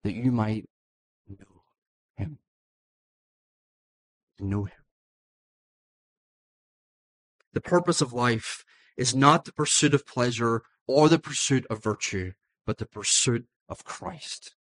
That 0.06 0.14
you 0.14 0.32
might 0.32 0.64
know 1.28 1.64
him. 2.16 2.40
Know 4.40 4.64
him. 4.64 4.86
The 7.52 7.60
purpose 7.60 8.00
of 8.00 8.14
life 8.14 8.64
is 8.96 9.14
not 9.14 9.44
the 9.44 9.52
pursuit 9.52 9.94
of 9.94 10.08
pleasure 10.08 10.62
or 10.88 11.10
the 11.10 11.20
pursuit 11.20 11.66
of 11.70 11.84
virtue, 11.84 12.32
but 12.66 12.78
the 12.78 12.86
pursuit 12.86 13.46
of 13.70 13.84
Christ. 13.84 14.56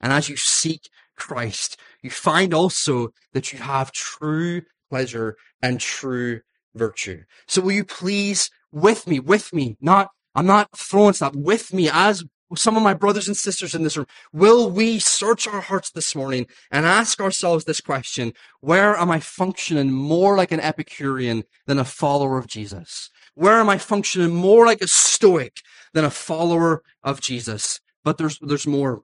And 0.00 0.12
as 0.12 0.28
you 0.28 0.36
seek 0.36 0.88
Christ, 1.16 1.78
you 2.02 2.10
find 2.10 2.54
also 2.54 3.12
that 3.32 3.52
you 3.52 3.58
have 3.58 3.92
true 3.92 4.62
pleasure 4.88 5.36
and 5.60 5.80
true 5.80 6.40
virtue. 6.74 7.24
So 7.46 7.60
will 7.62 7.72
you 7.72 7.84
please 7.84 8.50
with 8.72 9.06
me, 9.06 9.18
with 9.18 9.52
me, 9.52 9.76
not, 9.80 10.10
I'm 10.34 10.46
not 10.46 10.76
throwing 10.76 11.14
stuff, 11.14 11.34
with 11.34 11.72
me 11.72 11.88
as 11.92 12.24
some 12.56 12.76
of 12.76 12.82
my 12.82 12.94
brothers 12.94 13.28
and 13.28 13.36
sisters 13.36 13.74
in 13.74 13.82
this 13.82 13.96
room, 13.96 14.06
will 14.32 14.70
we 14.70 14.98
search 14.98 15.46
our 15.46 15.60
hearts 15.60 15.90
this 15.90 16.14
morning 16.14 16.46
and 16.70 16.86
ask 16.86 17.20
ourselves 17.20 17.64
this 17.64 17.80
question, 17.80 18.32
where 18.60 18.96
am 18.96 19.10
I 19.10 19.20
functioning 19.20 19.92
more 19.92 20.36
like 20.36 20.52
an 20.52 20.60
Epicurean 20.60 21.44
than 21.66 21.78
a 21.78 21.84
follower 21.84 22.38
of 22.38 22.46
Jesus? 22.46 23.10
Where 23.38 23.60
am 23.60 23.68
I 23.68 23.78
functioning 23.78 24.34
more 24.34 24.66
like 24.66 24.80
a 24.80 24.88
Stoic 24.88 25.62
than 25.92 26.04
a 26.04 26.10
follower 26.10 26.82
of 27.04 27.20
Jesus? 27.20 27.78
But 28.02 28.18
there's, 28.18 28.36
there's 28.40 28.66
more. 28.66 29.02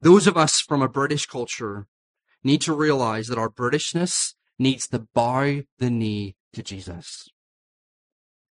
Those 0.00 0.26
of 0.26 0.38
us 0.38 0.62
from 0.62 0.80
a 0.80 0.88
British 0.88 1.26
culture 1.26 1.88
need 2.42 2.62
to 2.62 2.72
realize 2.72 3.26
that 3.26 3.36
our 3.36 3.50
Britishness 3.50 4.32
needs 4.58 4.88
to 4.88 5.06
bow 5.12 5.60
the 5.78 5.90
knee 5.90 6.36
to 6.54 6.62
Jesus. 6.62 7.28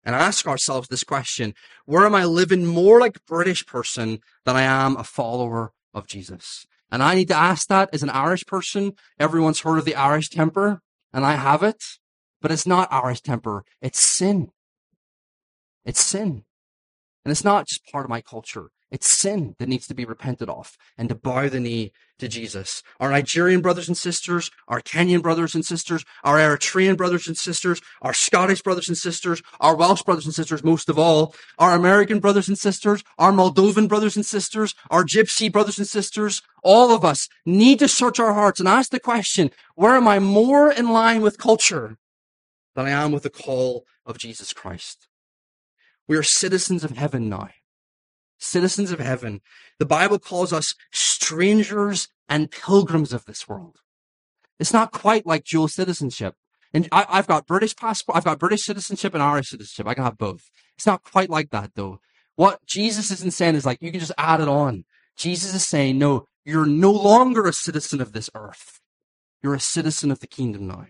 And 0.03 0.15
ask 0.15 0.45
ourselves 0.45 0.89
this 0.89 1.03
question 1.03 1.55
Where 1.85 2.05
am 2.05 2.13
I 2.13 2.25
living 2.25 2.67
more 2.67 2.99
like 2.99 3.17
a 3.17 3.27
British 3.27 3.65
person 3.65 4.19
than 4.45 4.55
I 4.55 4.61
am 4.61 4.95
a 4.95 5.03
follower 5.03 5.71
of 5.91 6.05
Jesus? 6.05 6.67
And 6.91 7.01
I 7.01 7.15
need 7.15 7.29
to 7.29 7.35
ask 7.35 7.67
that 7.69 7.89
as 7.91 8.03
an 8.03 8.11
Irish 8.11 8.45
person. 8.45 8.93
Everyone's 9.19 9.61
heard 9.61 9.79
of 9.79 9.85
the 9.85 9.95
Irish 9.95 10.29
temper, 10.29 10.81
and 11.11 11.25
I 11.25 11.33
have 11.33 11.63
it, 11.63 11.83
but 12.45 12.51
it's 12.51 12.67
not 12.67 12.87
our 12.91 13.15
temper. 13.15 13.65
It's 13.81 13.99
sin. 13.99 14.51
It's 15.83 15.99
sin. 15.99 16.43
And 17.23 17.31
it's 17.31 17.43
not 17.43 17.65
just 17.67 17.91
part 17.91 18.05
of 18.05 18.11
my 18.11 18.21
culture. 18.21 18.69
It's 18.91 19.07
sin 19.07 19.55
that 19.57 19.67
needs 19.67 19.87
to 19.87 19.95
be 19.95 20.05
repented 20.05 20.47
of 20.47 20.77
and 20.95 21.09
to 21.09 21.15
bow 21.15 21.49
the 21.49 21.59
knee 21.59 21.91
to 22.19 22.27
Jesus. 22.27 22.83
Our 22.99 23.09
Nigerian 23.09 23.61
brothers 23.61 23.87
and 23.87 23.97
sisters, 23.97 24.51
our 24.67 24.79
Kenyan 24.79 25.23
brothers 25.23 25.55
and 25.55 25.65
sisters, 25.65 26.05
our 26.23 26.37
Eritrean 26.37 26.95
brothers 26.95 27.27
and 27.27 27.35
sisters, 27.35 27.81
our 28.03 28.13
Scottish 28.13 28.61
brothers 28.61 28.89
and 28.89 28.95
sisters, 28.95 29.41
our 29.59 29.75
Welsh 29.75 30.03
brothers 30.03 30.27
and 30.27 30.35
sisters, 30.35 30.63
most 30.63 30.87
of 30.87 30.99
all, 30.99 31.33
our 31.57 31.73
American 31.73 32.19
brothers 32.19 32.47
and 32.47 32.59
sisters, 32.59 33.03
our 33.17 33.31
Moldovan 33.31 33.87
brothers 33.87 34.15
and 34.15 34.25
sisters, 34.25 34.75
our 34.91 35.03
Gypsy 35.03 35.51
brothers 35.51 35.79
and 35.79 35.87
sisters, 35.87 36.43
all 36.61 36.91
of 36.91 37.03
us 37.03 37.27
need 37.43 37.79
to 37.79 37.87
search 37.87 38.19
our 38.19 38.35
hearts 38.35 38.59
and 38.59 38.69
ask 38.69 38.91
the 38.91 38.99
question, 38.99 39.49
where 39.73 39.95
am 39.95 40.07
I 40.07 40.19
more 40.19 40.71
in 40.71 40.91
line 40.91 41.23
with 41.23 41.39
culture 41.39 41.97
than 42.75 42.85
I 42.85 42.91
am 42.91 43.11
with 43.11 43.23
the 43.23 43.29
call 43.29 43.85
of 44.05 44.17
Jesus 44.17 44.53
Christ? 44.53 45.07
We 46.07 46.17
are 46.17 46.23
citizens 46.23 46.83
of 46.83 46.91
heaven 46.91 47.29
now. 47.29 47.49
Citizens 48.37 48.91
of 48.91 48.99
heaven. 48.99 49.41
The 49.79 49.85
Bible 49.85 50.19
calls 50.19 50.53
us 50.53 50.75
strangers 50.91 52.07
and 52.29 52.51
pilgrims 52.51 53.13
of 53.13 53.25
this 53.25 53.47
world. 53.47 53.77
It's 54.59 54.73
not 54.73 54.91
quite 54.91 55.25
like 55.25 55.45
dual 55.45 55.67
citizenship. 55.67 56.35
And 56.73 56.89
I, 56.91 57.05
have 57.09 57.27
got 57.27 57.47
British 57.47 57.75
passport, 57.75 58.17
I've 58.17 58.25
got 58.25 58.39
British 58.39 58.63
citizenship 58.63 59.13
and 59.13 59.23
Irish 59.23 59.49
citizenship. 59.49 59.87
I 59.87 59.93
can 59.93 60.03
have 60.03 60.17
both. 60.17 60.49
It's 60.75 60.85
not 60.85 61.03
quite 61.03 61.29
like 61.29 61.51
that 61.51 61.71
though. 61.75 61.99
What 62.35 62.65
Jesus 62.65 63.11
isn't 63.11 63.31
saying 63.31 63.55
is 63.55 63.65
like, 63.65 63.81
you 63.81 63.91
can 63.91 64.01
just 64.01 64.11
add 64.17 64.41
it 64.41 64.49
on. 64.49 64.83
Jesus 65.15 65.53
is 65.53 65.65
saying, 65.65 65.97
no, 65.97 66.27
you're 66.43 66.65
no 66.65 66.91
longer 66.91 67.45
a 67.45 67.53
citizen 67.53 68.01
of 68.01 68.11
this 68.11 68.29
earth. 68.35 68.81
You're 69.41 69.53
a 69.53 69.59
citizen 69.59 70.11
of 70.11 70.19
the 70.19 70.27
kingdom 70.27 70.67
now. 70.67 70.87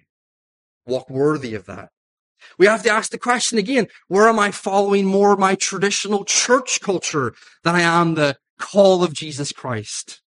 Walk 0.85 1.09
worthy 1.09 1.55
of 1.55 1.65
that. 1.65 1.89
We 2.57 2.67
have 2.67 2.83
to 2.83 2.91
ask 2.91 3.11
the 3.11 3.17
question 3.17 3.57
again, 3.57 3.87
where 4.07 4.27
am 4.27 4.39
I 4.39 4.51
following 4.51 5.05
more 5.05 5.35
my 5.35 5.55
traditional 5.55 6.25
church 6.25 6.79
culture 6.81 7.33
than 7.63 7.75
I 7.75 7.81
am 7.81 8.13
the 8.13 8.37
call 8.59 9.03
of 9.03 9.13
Jesus 9.13 9.51
Christ? 9.51 10.21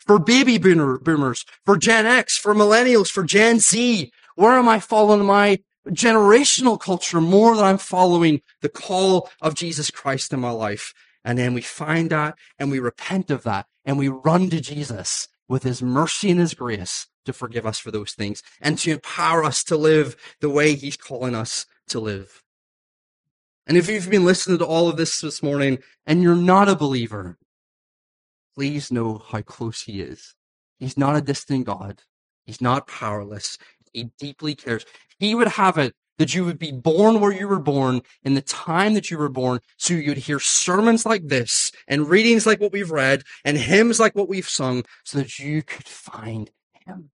For 0.00 0.18
baby 0.18 0.58
boomers, 0.58 1.44
for 1.64 1.76
Gen 1.76 2.06
X, 2.06 2.36
for 2.36 2.54
millennials, 2.54 3.08
for 3.08 3.22
Gen 3.22 3.60
Z, 3.60 4.10
where 4.34 4.52
am 4.52 4.68
I 4.68 4.80
following 4.80 5.24
my 5.24 5.60
generational 5.88 6.78
culture 6.80 7.20
more 7.20 7.54
than 7.54 7.64
I'm 7.64 7.78
following 7.78 8.40
the 8.60 8.68
call 8.68 9.30
of 9.40 9.54
Jesus 9.54 9.90
Christ 9.90 10.32
in 10.32 10.40
my 10.40 10.50
life? 10.50 10.92
And 11.24 11.38
then 11.38 11.54
we 11.54 11.60
find 11.60 12.10
that 12.10 12.36
and 12.58 12.70
we 12.70 12.80
repent 12.80 13.30
of 13.30 13.44
that 13.44 13.66
and 13.84 13.96
we 13.96 14.08
run 14.08 14.50
to 14.50 14.60
Jesus 14.60 15.28
with 15.48 15.62
his 15.62 15.82
mercy 15.82 16.30
and 16.30 16.40
his 16.40 16.54
grace 16.54 17.06
to 17.24 17.32
forgive 17.32 17.66
us 17.66 17.78
for 17.78 17.90
those 17.90 18.12
things 18.12 18.42
and 18.60 18.78
to 18.78 18.92
empower 18.92 19.44
us 19.44 19.62
to 19.64 19.76
live 19.76 20.16
the 20.40 20.50
way 20.50 20.74
he's 20.74 20.96
calling 20.96 21.34
us 21.34 21.66
to 21.88 22.00
live. 22.00 22.42
And 23.66 23.76
if 23.76 23.88
you've 23.88 24.10
been 24.10 24.24
listening 24.24 24.58
to 24.58 24.66
all 24.66 24.88
of 24.88 24.96
this 24.96 25.20
this 25.20 25.42
morning 25.42 25.78
and 26.06 26.22
you're 26.22 26.34
not 26.34 26.68
a 26.68 26.74
believer, 26.74 27.38
please 28.54 28.90
know 28.90 29.18
how 29.18 29.42
close 29.42 29.82
he 29.82 30.00
is. 30.00 30.34
He's 30.78 30.98
not 30.98 31.16
a 31.16 31.20
distant 31.20 31.66
God. 31.66 32.02
He's 32.44 32.60
not 32.60 32.88
powerless. 32.88 33.56
He 33.92 34.10
deeply 34.18 34.54
cares. 34.54 34.84
He 35.18 35.34
would 35.34 35.48
have 35.48 35.78
it 35.78 35.94
that 36.22 36.34
you 36.34 36.44
would 36.44 36.58
be 36.58 36.70
born 36.70 37.18
where 37.18 37.32
you 37.32 37.48
were 37.48 37.58
born 37.58 38.00
in 38.22 38.34
the 38.34 38.40
time 38.40 38.94
that 38.94 39.10
you 39.10 39.18
were 39.18 39.28
born 39.28 39.58
so 39.76 39.92
you'd 39.92 40.16
hear 40.18 40.38
sermons 40.38 41.04
like 41.04 41.26
this 41.26 41.72
and 41.88 42.08
readings 42.08 42.46
like 42.46 42.60
what 42.60 42.70
we've 42.70 42.92
read 42.92 43.24
and 43.44 43.58
hymns 43.58 43.98
like 43.98 44.14
what 44.14 44.28
we've 44.28 44.48
sung 44.48 44.84
so 45.04 45.18
that 45.18 45.40
you 45.40 45.62
could 45.64 45.88
find 45.88 46.52
him 46.86 47.10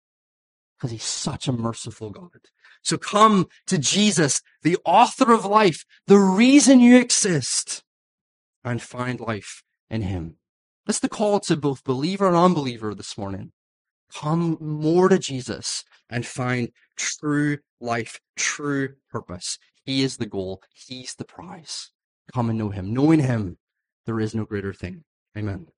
because 0.76 0.90
he's 0.90 1.04
such 1.04 1.46
a 1.46 1.52
merciful 1.52 2.11
God. 2.11 2.48
So 2.82 2.98
come 2.98 3.46
to 3.68 3.78
Jesus, 3.78 4.42
the 4.62 4.76
author 4.84 5.32
of 5.32 5.44
life, 5.44 5.84
the 6.09 6.18
reason 6.18 6.80
you 6.80 6.98
exist, 6.98 7.84
and 8.64 8.82
find 8.82 9.20
life 9.20 9.62
in 9.88 10.02
him. 10.02 10.36
That's 10.84 10.98
the 10.98 11.09
call 11.09 11.38
to 11.40 11.57
both 11.57 11.84
believer 11.84 12.26
and 12.26 12.36
unbeliever 12.36 12.92
this 12.92 13.16
morning. 13.16 13.52
Come 14.14 14.57
more 14.61 15.09
to 15.09 15.18
Jesus 15.18 15.84
and 16.09 16.24
find 16.24 16.70
true 16.96 17.59
life, 17.80 18.20
true 18.36 18.94
purpose. 19.11 19.59
He 19.84 20.02
is 20.02 20.16
the 20.16 20.26
goal. 20.26 20.62
He's 20.74 21.14
the 21.14 21.24
prize. 21.24 21.90
Come 22.32 22.50
and 22.50 22.59
know 22.59 22.70
him. 22.70 22.92
Knowing 22.92 23.20
him, 23.20 23.59
there 24.04 24.20
is 24.20 24.34
no 24.34 24.44
greater 24.44 24.72
thing. 24.72 25.04
Amen. 25.36 25.68